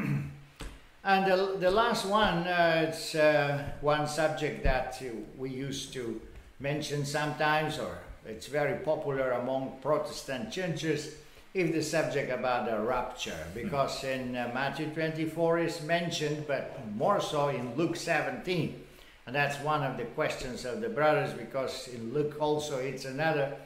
and 1.04 1.30
the, 1.30 1.56
the 1.60 1.70
last 1.70 2.06
one, 2.06 2.46
uh, 2.46 2.86
it's 2.88 3.14
uh, 3.14 3.62
one 3.82 4.06
subject 4.06 4.64
that 4.64 5.02
we 5.36 5.50
used 5.50 5.92
to 5.92 6.18
mention 6.60 7.04
sometimes, 7.04 7.78
or 7.78 7.98
it's 8.26 8.46
very 8.46 8.78
popular 8.84 9.32
among 9.32 9.78
Protestant 9.82 10.50
churches 10.50 11.14
if 11.52 11.72
the 11.72 11.82
subject 11.82 12.32
about 12.32 12.66
the 12.66 12.78
rapture, 12.78 13.38
because 13.54 14.02
in 14.02 14.34
uh, 14.34 14.50
Matthew 14.52 14.86
24 14.86 15.58
is 15.60 15.82
mentioned, 15.82 16.46
but 16.48 16.76
more 16.96 17.20
so 17.20 17.48
in 17.48 17.76
Luke 17.76 17.94
17. 17.94 18.82
And 19.26 19.34
that's 19.34 19.56
one 19.60 19.84
of 19.84 19.96
the 19.96 20.04
questions 20.04 20.64
of 20.64 20.80
the 20.80 20.88
brothers, 20.88 21.32
because 21.32 21.88
in 21.88 22.12
Luke 22.12 22.36
also 22.40 22.78
it's 22.78 23.04
another 23.04 23.56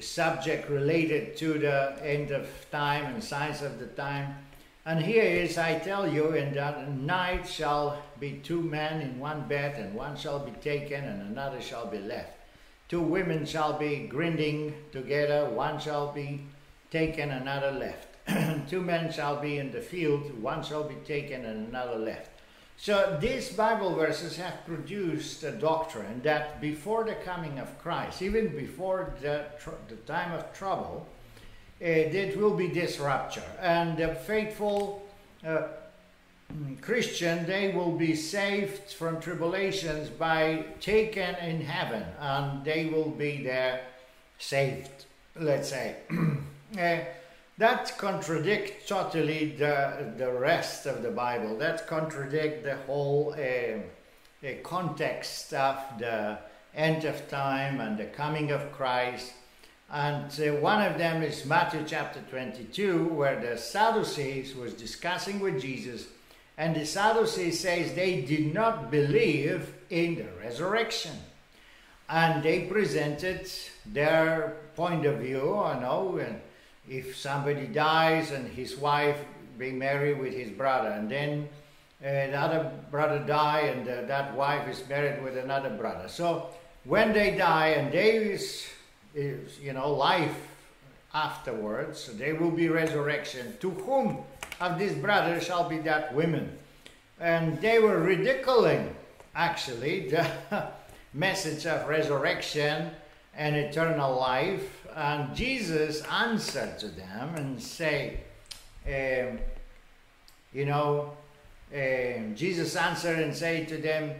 subject 0.00 0.68
related 0.70 1.36
to 1.36 1.58
the 1.58 1.98
end 2.02 2.30
of 2.30 2.48
time 2.70 3.14
and 3.14 3.22
signs 3.22 3.62
of 3.62 3.78
the 3.78 3.86
time. 3.86 4.34
And 4.86 5.04
here 5.04 5.24
is, 5.24 5.58
I 5.58 5.78
tell 5.78 6.10
you, 6.10 6.34
in 6.34 6.54
that 6.54 6.88
night 6.90 7.46
shall 7.48 8.02
be 8.20 8.40
two 8.44 8.62
men 8.62 9.00
in 9.00 9.18
one 9.18 9.48
bed, 9.48 9.78
and 9.78 9.94
one 9.94 10.16
shall 10.16 10.38
be 10.38 10.52
taken, 10.52 11.04
and 11.04 11.22
another 11.22 11.60
shall 11.60 11.86
be 11.86 11.98
left. 11.98 12.35
Two 12.88 13.00
women 13.00 13.44
shall 13.44 13.78
be 13.78 14.06
grinding 14.06 14.74
together, 14.92 15.46
one 15.46 15.80
shall 15.80 16.12
be 16.12 16.42
taken, 16.90 17.30
another 17.30 17.72
left. 17.72 18.08
Two 18.70 18.80
men 18.80 19.12
shall 19.12 19.40
be 19.40 19.58
in 19.58 19.72
the 19.72 19.80
field, 19.80 20.40
one 20.40 20.62
shall 20.62 20.84
be 20.84 20.94
taken, 21.04 21.44
and 21.44 21.68
another 21.68 21.96
left. 21.98 22.30
So 22.76 23.16
these 23.20 23.48
Bible 23.52 23.94
verses 23.94 24.36
have 24.36 24.64
produced 24.66 25.42
a 25.42 25.50
doctrine 25.50 26.20
that 26.22 26.60
before 26.60 27.04
the 27.04 27.14
coming 27.14 27.58
of 27.58 27.78
Christ, 27.78 28.22
even 28.22 28.48
before 28.48 29.14
the, 29.20 29.46
the 29.88 29.96
time 29.96 30.32
of 30.32 30.52
trouble, 30.52 31.08
uh, 31.80 31.84
it 31.84 32.36
will 32.36 32.54
be 32.54 32.68
this 32.68 32.98
rapture. 32.98 33.42
And 33.60 33.96
the 33.96 34.14
faithful 34.14 35.06
uh, 35.44 35.62
Christian, 36.80 37.46
they 37.46 37.72
will 37.72 37.92
be 37.92 38.14
saved 38.14 38.92
from 38.92 39.20
tribulations 39.20 40.08
by 40.08 40.64
taken 40.80 41.34
in 41.36 41.60
heaven, 41.60 42.04
and 42.20 42.64
they 42.64 42.86
will 42.86 43.10
be 43.10 43.42
there 43.42 43.82
saved, 44.38 45.06
let's 45.34 45.70
say. 45.70 45.96
uh, 46.10 46.98
that 47.58 47.98
contradicts 47.98 48.88
totally 48.88 49.56
the, 49.58 50.12
the 50.16 50.30
rest 50.30 50.86
of 50.86 51.02
the 51.02 51.10
Bible. 51.10 51.58
That 51.58 51.86
contradicts 51.86 52.64
the 52.64 52.76
whole 52.86 53.34
uh, 53.36 54.46
uh, 54.46 54.52
context 54.62 55.52
of 55.52 55.78
the 55.98 56.38
end 56.74 57.04
of 57.04 57.28
time 57.28 57.80
and 57.80 57.98
the 57.98 58.04
coming 58.04 58.52
of 58.52 58.70
Christ. 58.72 59.32
And 59.90 60.30
one 60.60 60.82
of 60.82 60.98
them 60.98 61.22
is 61.22 61.44
Matthew 61.46 61.84
chapter 61.86 62.20
22, 62.28 63.04
where 63.04 63.40
the 63.40 63.56
Sadducees 63.56 64.54
was 64.54 64.74
discussing 64.74 65.40
with 65.40 65.60
Jesus 65.60 66.06
and 66.58 66.74
the 66.74 66.86
Sadducees 66.86 67.60
says 67.60 67.94
they 67.94 68.22
did 68.22 68.54
not 68.54 68.90
believe 68.90 69.74
in 69.90 70.16
the 70.16 70.28
resurrection. 70.42 71.12
And 72.08 72.42
they 72.42 72.60
presented 72.60 73.50
their 73.84 74.56
point 74.74 75.04
of 75.04 75.18
view, 75.18 75.38
you 75.38 75.80
know, 75.80 76.20
and 76.22 76.40
if 76.88 77.16
somebody 77.16 77.66
dies 77.66 78.30
and 78.30 78.48
his 78.48 78.76
wife 78.76 79.18
be 79.58 79.72
married 79.72 80.18
with 80.18 80.32
his 80.32 80.50
brother, 80.50 80.90
and 80.90 81.10
then 81.10 81.48
another 82.00 82.70
brother 82.90 83.18
die 83.26 83.60
and 83.60 83.88
uh, 83.88 84.02
that 84.02 84.34
wife 84.34 84.68
is 84.68 84.86
married 84.88 85.22
with 85.22 85.36
another 85.36 85.70
brother. 85.70 86.08
So 86.08 86.50
when 86.84 87.12
they 87.12 87.36
die 87.36 87.68
and 87.68 87.92
there 87.92 88.22
is, 88.22 88.66
is 89.14 89.58
you 89.58 89.72
know, 89.72 89.92
life 89.92 90.36
afterwards, 91.12 92.10
there 92.14 92.36
will 92.36 92.50
be 92.50 92.68
resurrection. 92.68 93.56
To 93.60 93.70
whom 93.70 94.24
of 94.60 94.78
these 94.78 94.94
brothers 94.94 95.44
shall 95.44 95.68
be 95.68 95.78
that 95.78 96.14
women. 96.14 96.56
And 97.20 97.60
they 97.60 97.78
were 97.78 97.98
ridiculing, 97.98 98.94
actually, 99.34 100.08
the 100.08 100.26
message 101.14 101.66
of 101.66 101.88
resurrection 101.88 102.90
and 103.34 103.56
eternal 103.56 104.16
life. 104.18 104.86
And 104.94 105.34
Jesus 105.34 106.02
answered 106.04 106.78
to 106.78 106.88
them 106.88 107.34
and 107.36 107.62
say, 107.62 108.20
um, 108.86 109.38
you 110.52 110.64
know, 110.64 111.12
um, 111.74 112.34
Jesus 112.34 112.76
answered 112.76 113.18
and 113.18 113.34
said 113.34 113.68
to 113.68 113.76
them, 113.76 114.14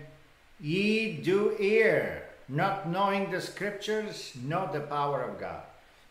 Ye 0.61 1.13
do 1.19 1.55
err, 1.61 2.25
not 2.49 2.89
knowing 2.89 3.31
the 3.31 3.41
scriptures, 3.41 4.33
nor 4.43 4.69
the 4.73 4.81
power 4.81 5.23
of 5.23 5.39
God. 5.39 5.63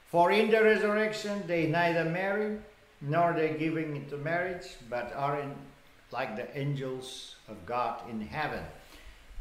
For 0.08 0.32
in 0.32 0.50
the 0.50 0.64
resurrection 0.64 1.44
they 1.48 1.68
neither 1.68 2.06
marry 2.06 2.58
nor 3.02 3.34
they 3.34 3.56
giving 3.58 3.96
into 3.96 4.18
marriage, 4.18 4.68
but 4.90 5.14
are 5.16 5.40
in 5.40 5.54
like 6.12 6.36
the 6.36 6.58
angels 6.58 7.36
of 7.48 7.66
God 7.66 8.02
in 8.10 8.22
heaven. 8.22 8.64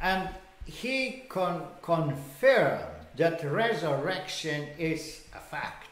And 0.01 0.29
he 0.65 1.25
con- 1.29 1.67
confirmed 1.83 2.85
that 3.17 3.45
resurrection 3.45 4.69
is 4.79 5.25
a 5.35 5.39
fact 5.39 5.89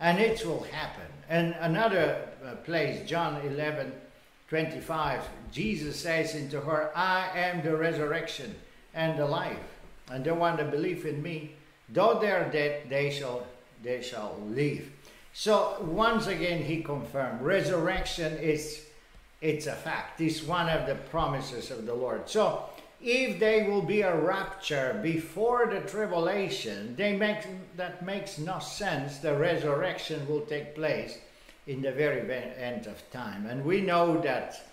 and 0.00 0.18
it 0.18 0.44
will 0.44 0.62
happen. 0.64 1.06
And 1.28 1.54
another 1.60 2.28
uh, 2.44 2.56
place, 2.56 3.08
John 3.08 3.40
11 3.42 3.92
25, 4.48 5.22
Jesus 5.50 5.98
says 5.98 6.36
into 6.36 6.60
her, 6.60 6.92
I 6.94 7.36
am 7.36 7.64
the 7.64 7.76
resurrection 7.76 8.54
and 8.94 9.18
the 9.18 9.26
life. 9.26 9.58
And 10.08 10.24
the 10.24 10.34
one 10.34 10.56
that 10.58 10.70
believe 10.70 11.04
in 11.04 11.20
me, 11.20 11.56
though 11.88 12.20
they 12.20 12.30
are 12.30 12.48
dead, 12.48 12.88
they 12.88 13.10
shall 13.10 13.44
they 13.82 14.02
shall 14.02 14.38
live. 14.46 14.88
So 15.38 15.76
once 15.82 16.28
again 16.28 16.62
he 16.62 16.82
confirmed 16.82 17.42
resurrection 17.42 18.38
is 18.38 18.86
it's 19.42 19.66
a 19.66 19.74
fact. 19.74 20.18
It's 20.18 20.42
one 20.42 20.70
of 20.70 20.86
the 20.86 20.94
promises 20.94 21.70
of 21.70 21.84
the 21.84 21.92
Lord. 21.92 22.26
So 22.26 22.64
if 23.02 23.38
there 23.38 23.70
will 23.70 23.82
be 23.82 24.00
a 24.00 24.16
rapture 24.16 24.98
before 25.02 25.66
the 25.66 25.80
tribulation, 25.80 26.96
they 26.96 27.14
make 27.14 27.44
that 27.76 28.02
makes 28.02 28.38
no 28.38 28.60
sense. 28.60 29.18
The 29.18 29.36
resurrection 29.36 30.26
will 30.26 30.40
take 30.40 30.74
place 30.74 31.18
in 31.66 31.82
the 31.82 31.92
very 31.92 32.22
end 32.56 32.86
of 32.86 33.10
time. 33.10 33.44
And 33.44 33.62
we 33.62 33.82
know 33.82 34.18
that 34.22 34.66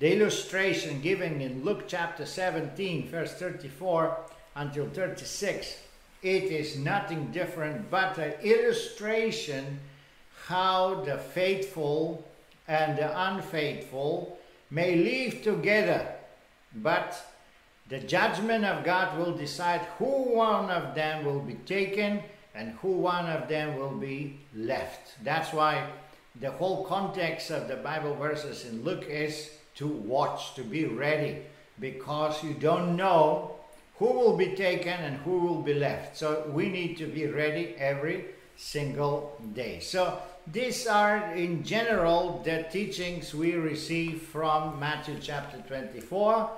the 0.00 0.16
illustration 0.16 1.00
given 1.00 1.40
in 1.40 1.64
Luke 1.64 1.84
chapter 1.86 2.26
17, 2.26 3.08
verse 3.08 3.34
34 3.34 4.18
until 4.56 4.88
36, 4.88 5.76
it 6.22 6.42
is 6.42 6.76
nothing 6.76 7.30
different 7.30 7.88
but 7.88 8.18
an 8.18 8.32
illustration 8.42 9.78
how 10.48 11.02
the 11.04 11.18
faithful 11.18 12.26
and 12.66 12.96
the 12.96 13.28
unfaithful 13.28 14.38
may 14.70 14.96
live 14.96 15.42
together. 15.42 16.08
But 16.74 17.22
the 17.90 17.98
judgment 17.98 18.64
of 18.64 18.82
God 18.82 19.18
will 19.18 19.36
decide 19.36 19.82
who 19.98 20.34
one 20.34 20.70
of 20.70 20.94
them 20.94 21.26
will 21.26 21.40
be 21.40 21.54
taken 21.66 22.22
and 22.54 22.72
who 22.80 22.92
one 22.92 23.26
of 23.26 23.46
them 23.48 23.76
will 23.76 23.94
be 23.94 24.40
left. 24.54 25.22
That's 25.22 25.52
why 25.52 25.86
the 26.40 26.52
whole 26.52 26.86
context 26.86 27.50
of 27.50 27.68
the 27.68 27.76
Bible 27.76 28.14
verses 28.14 28.64
in 28.64 28.82
Luke 28.84 29.04
is 29.06 29.50
to 29.74 29.86
watch, 29.86 30.54
to 30.54 30.62
be 30.62 30.86
ready, 30.86 31.42
because 31.78 32.42
you 32.42 32.54
don't 32.54 32.96
know 32.96 33.54
who 33.98 34.06
will 34.06 34.36
be 34.36 34.54
taken 34.54 34.94
and 34.94 35.18
who 35.18 35.40
will 35.40 35.60
be 35.60 35.74
left. 35.74 36.16
So 36.16 36.50
we 36.54 36.70
need 36.70 36.96
to 36.98 37.06
be 37.06 37.26
ready 37.26 37.74
every 37.76 38.24
single 38.58 39.40
day. 39.54 39.78
So 39.78 40.20
these 40.50 40.86
are, 40.86 41.32
in 41.34 41.62
general, 41.62 42.42
the 42.44 42.66
teachings 42.70 43.32
we 43.32 43.54
receive 43.54 44.22
from 44.22 44.78
Matthew 44.80 45.16
chapter 45.20 45.58
24. 45.66 46.50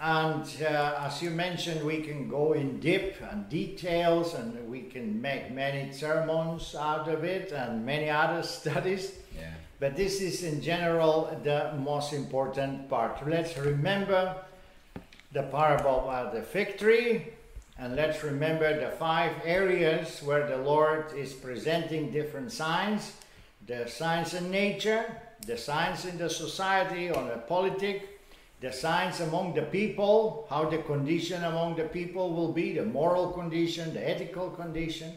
And 0.00 0.44
uh, 0.62 0.94
as 1.00 1.20
you 1.20 1.30
mentioned, 1.30 1.84
we 1.84 2.00
can 2.00 2.28
go 2.28 2.54
in 2.54 2.80
deep 2.80 3.16
and 3.30 3.48
details, 3.50 4.32
and 4.32 4.70
we 4.70 4.82
can 4.82 5.20
make 5.20 5.50
many 5.50 5.92
sermons 5.92 6.74
out 6.74 7.08
of 7.08 7.24
it 7.24 7.52
and 7.52 7.84
many 7.84 8.08
other 8.08 8.42
studies. 8.58 9.12
Yeah. 9.36 9.50
But 9.80 9.96
this 9.96 10.20
is, 10.20 10.44
in 10.44 10.62
general, 10.62 11.36
the 11.42 11.72
most 11.78 12.12
important 12.12 12.88
part. 12.88 13.28
Let's 13.28 13.58
remember 13.58 14.36
the 15.32 15.42
parable 15.44 16.08
of 16.08 16.32
the 16.32 16.42
fig 16.42 16.78
tree, 16.78 17.28
and 17.80 17.96
let's 17.96 18.22
remember 18.22 18.78
the 18.78 18.94
five 18.96 19.32
areas 19.42 20.22
where 20.22 20.46
the 20.46 20.58
Lord 20.58 21.14
is 21.16 21.32
presenting 21.32 22.10
different 22.10 22.52
signs. 22.52 23.12
The 23.66 23.88
signs 23.88 24.34
in 24.34 24.50
nature, 24.50 25.06
the 25.46 25.56
signs 25.56 26.04
in 26.04 26.18
the 26.18 26.28
society 26.28 27.10
or 27.10 27.24
the 27.24 27.38
politic, 27.48 28.20
the 28.60 28.70
signs 28.70 29.20
among 29.20 29.54
the 29.54 29.62
people, 29.62 30.46
how 30.50 30.68
the 30.68 30.82
condition 30.82 31.42
among 31.42 31.76
the 31.76 31.84
people 31.84 32.34
will 32.34 32.52
be, 32.52 32.74
the 32.74 32.84
moral 32.84 33.30
condition, 33.30 33.94
the 33.94 34.06
ethical 34.06 34.50
condition, 34.50 35.14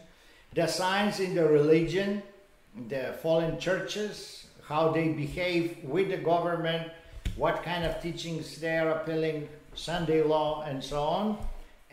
the 0.53 0.65
signs 0.65 1.19
in 1.19 1.35
the 1.35 1.45
religion, 1.45 2.23
the 2.87 3.13
fallen 3.21 3.59
churches, 3.59 4.47
how 4.69 4.89
they 4.89 5.09
behave 5.09 5.83
with 5.83 6.09
the 6.09 6.17
government, 6.17 6.89
what 7.35 7.61
kind 7.61 7.83
of 7.83 8.01
teachings 8.01 8.57
they 8.61 8.77
are 8.77 8.91
appealing, 8.91 9.49
Sunday 9.75 10.23
law, 10.23 10.61
and 10.61 10.81
so 10.81 11.03
on, 11.03 11.37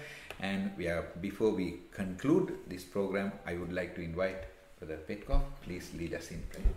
And 0.40 0.70
we 0.76 0.88
are 0.88 1.06
before 1.20 1.50
we 1.50 1.80
conclude 1.90 2.58
this 2.68 2.84
program, 2.84 3.32
I 3.46 3.54
would 3.54 3.72
like 3.72 3.94
to 3.96 4.02
invite 4.02 4.44
Brother 4.78 4.98
Petkov. 5.08 5.42
Please 5.62 5.90
lead 5.98 6.14
us 6.14 6.30
in 6.30 6.42
prayer. 6.50 6.74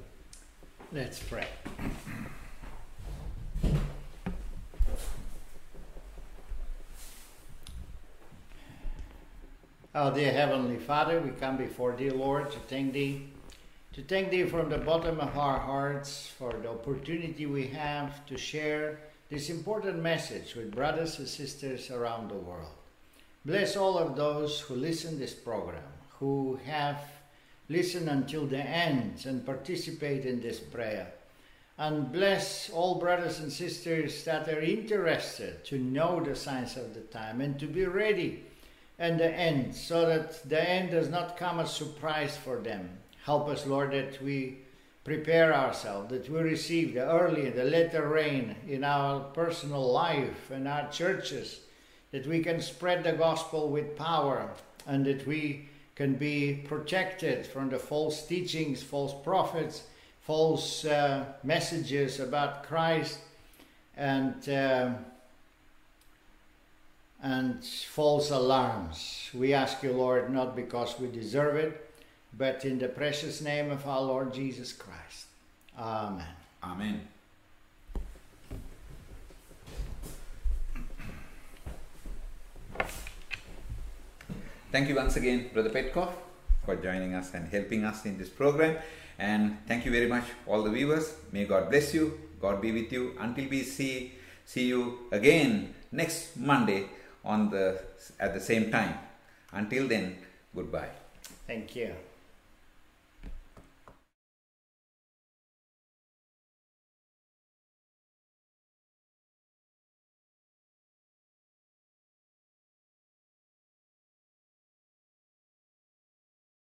Let's 0.91 1.19
pray. 1.19 1.47
Oh, 9.99 10.13
dear 10.13 10.31
Heavenly 10.31 10.77
Father, 10.77 11.19
we 11.19 11.31
come 11.31 11.57
before 11.57 11.95
Thee, 11.95 12.11
Lord, 12.11 12.51
to 12.51 12.59
thank 12.59 12.93
Thee, 12.93 13.29
to 13.93 14.03
thank 14.03 14.29
Thee 14.29 14.43
from 14.43 14.69
the 14.69 14.77
bottom 14.77 15.19
of 15.19 15.35
our 15.35 15.57
hearts 15.57 16.31
for 16.37 16.53
the 16.53 16.69
opportunity 16.69 17.47
we 17.47 17.65
have 17.69 18.23
to 18.27 18.37
share 18.37 18.99
this 19.31 19.49
important 19.49 19.97
message 19.97 20.53
with 20.53 20.75
brothers 20.75 21.17
and 21.17 21.27
sisters 21.27 21.89
around 21.89 22.29
the 22.29 22.35
world. 22.35 22.75
Bless 23.43 23.75
all 23.75 23.97
of 23.97 24.15
those 24.15 24.59
who 24.59 24.75
listen 24.75 25.17
this 25.17 25.33
program, 25.33 25.81
who 26.19 26.59
have 26.67 27.01
listened 27.67 28.07
until 28.07 28.45
the 28.45 28.61
end 28.61 29.25
and 29.25 29.43
participate 29.43 30.27
in 30.27 30.39
this 30.39 30.59
prayer. 30.59 31.11
And 31.79 32.11
bless 32.11 32.69
all 32.69 32.99
brothers 32.99 33.39
and 33.39 33.51
sisters 33.51 34.23
that 34.25 34.47
are 34.47 34.61
interested 34.61 35.65
to 35.65 35.79
know 35.79 36.23
the 36.23 36.35
signs 36.35 36.77
of 36.77 36.93
the 36.93 37.01
time 37.01 37.41
and 37.41 37.59
to 37.59 37.65
be 37.65 37.85
ready 37.85 38.43
and 38.99 39.19
the 39.19 39.31
end 39.31 39.75
so 39.75 40.07
that 40.07 40.47
the 40.49 40.69
end 40.69 40.91
does 40.91 41.09
not 41.09 41.37
come 41.37 41.59
as 41.59 41.73
surprise 41.73 42.35
for 42.35 42.57
them. 42.57 42.89
Help 43.23 43.47
us, 43.47 43.65
Lord, 43.65 43.91
that 43.91 44.21
we 44.21 44.59
prepare 45.03 45.53
ourselves, 45.53 46.09
that 46.09 46.29
we 46.29 46.39
receive 46.39 46.93
the 46.93 47.09
early 47.09 47.47
and 47.47 47.55
the 47.55 47.63
later 47.63 48.07
rain 48.07 48.55
in 48.67 48.83
our 48.83 49.19
personal 49.19 49.91
life 49.91 50.51
and 50.51 50.67
our 50.67 50.89
churches, 50.89 51.61
that 52.11 52.27
we 52.27 52.41
can 52.41 52.61
spread 52.61 53.03
the 53.03 53.13
gospel 53.13 53.69
with 53.69 53.95
power, 53.95 54.49
and 54.85 55.05
that 55.05 55.25
we 55.27 55.69
can 55.95 56.15
be 56.15 56.63
protected 56.67 57.45
from 57.45 57.69
the 57.69 57.79
false 57.79 58.25
teachings, 58.25 58.83
false 58.83 59.13
prophets, 59.23 59.83
false 60.21 60.85
uh, 60.85 61.25
messages 61.43 62.19
about 62.19 62.63
Christ 62.63 63.19
and 63.95 64.47
uh, 64.47 64.91
and 67.21 67.63
false 67.63 68.31
alarms. 68.31 69.29
We 69.33 69.53
ask 69.53 69.81
you, 69.83 69.91
Lord, 69.91 70.31
not 70.31 70.55
because 70.55 70.99
we 70.99 71.07
deserve 71.07 71.55
it, 71.55 71.89
but 72.37 72.65
in 72.65 72.79
the 72.79 72.87
precious 72.87 73.41
name 73.41 73.71
of 73.71 73.87
our 73.87 74.01
Lord 74.01 74.33
Jesus 74.33 74.73
Christ. 74.73 75.25
Amen. 75.77 76.25
Amen. 76.63 77.07
Thank 84.71 84.89
you 84.89 84.95
once 84.95 85.15
again, 85.15 85.49
Brother 85.53 85.69
Petkov, 85.69 86.11
for 86.65 86.75
joining 86.75 87.15
us 87.15 87.33
and 87.33 87.47
helping 87.49 87.83
us 87.83 88.05
in 88.05 88.17
this 88.17 88.29
program. 88.29 88.77
And 89.17 89.57
thank 89.67 89.85
you 89.85 89.91
very 89.91 90.07
much, 90.07 90.25
all 90.45 90.61
the 90.61 90.69
viewers. 90.69 91.15
May 91.31 91.45
God 91.45 91.69
bless 91.69 91.93
you. 91.93 92.19
God 92.39 92.61
be 92.61 92.71
with 92.71 92.91
you 92.91 93.15
until 93.19 93.49
we 93.49 93.63
see 93.63 94.13
see 94.45 94.67
you 94.67 94.99
again 95.11 95.73
next 95.91 96.37
Monday 96.37 96.85
on 97.27 97.49
the 97.49 97.65
at 98.19 98.33
the 98.33 98.39
same 98.39 98.71
time. 98.71 98.93
Until 99.51 99.87
then, 99.87 100.17
goodbye. 100.55 100.89
Thank 101.45 101.75
you. 101.75 101.93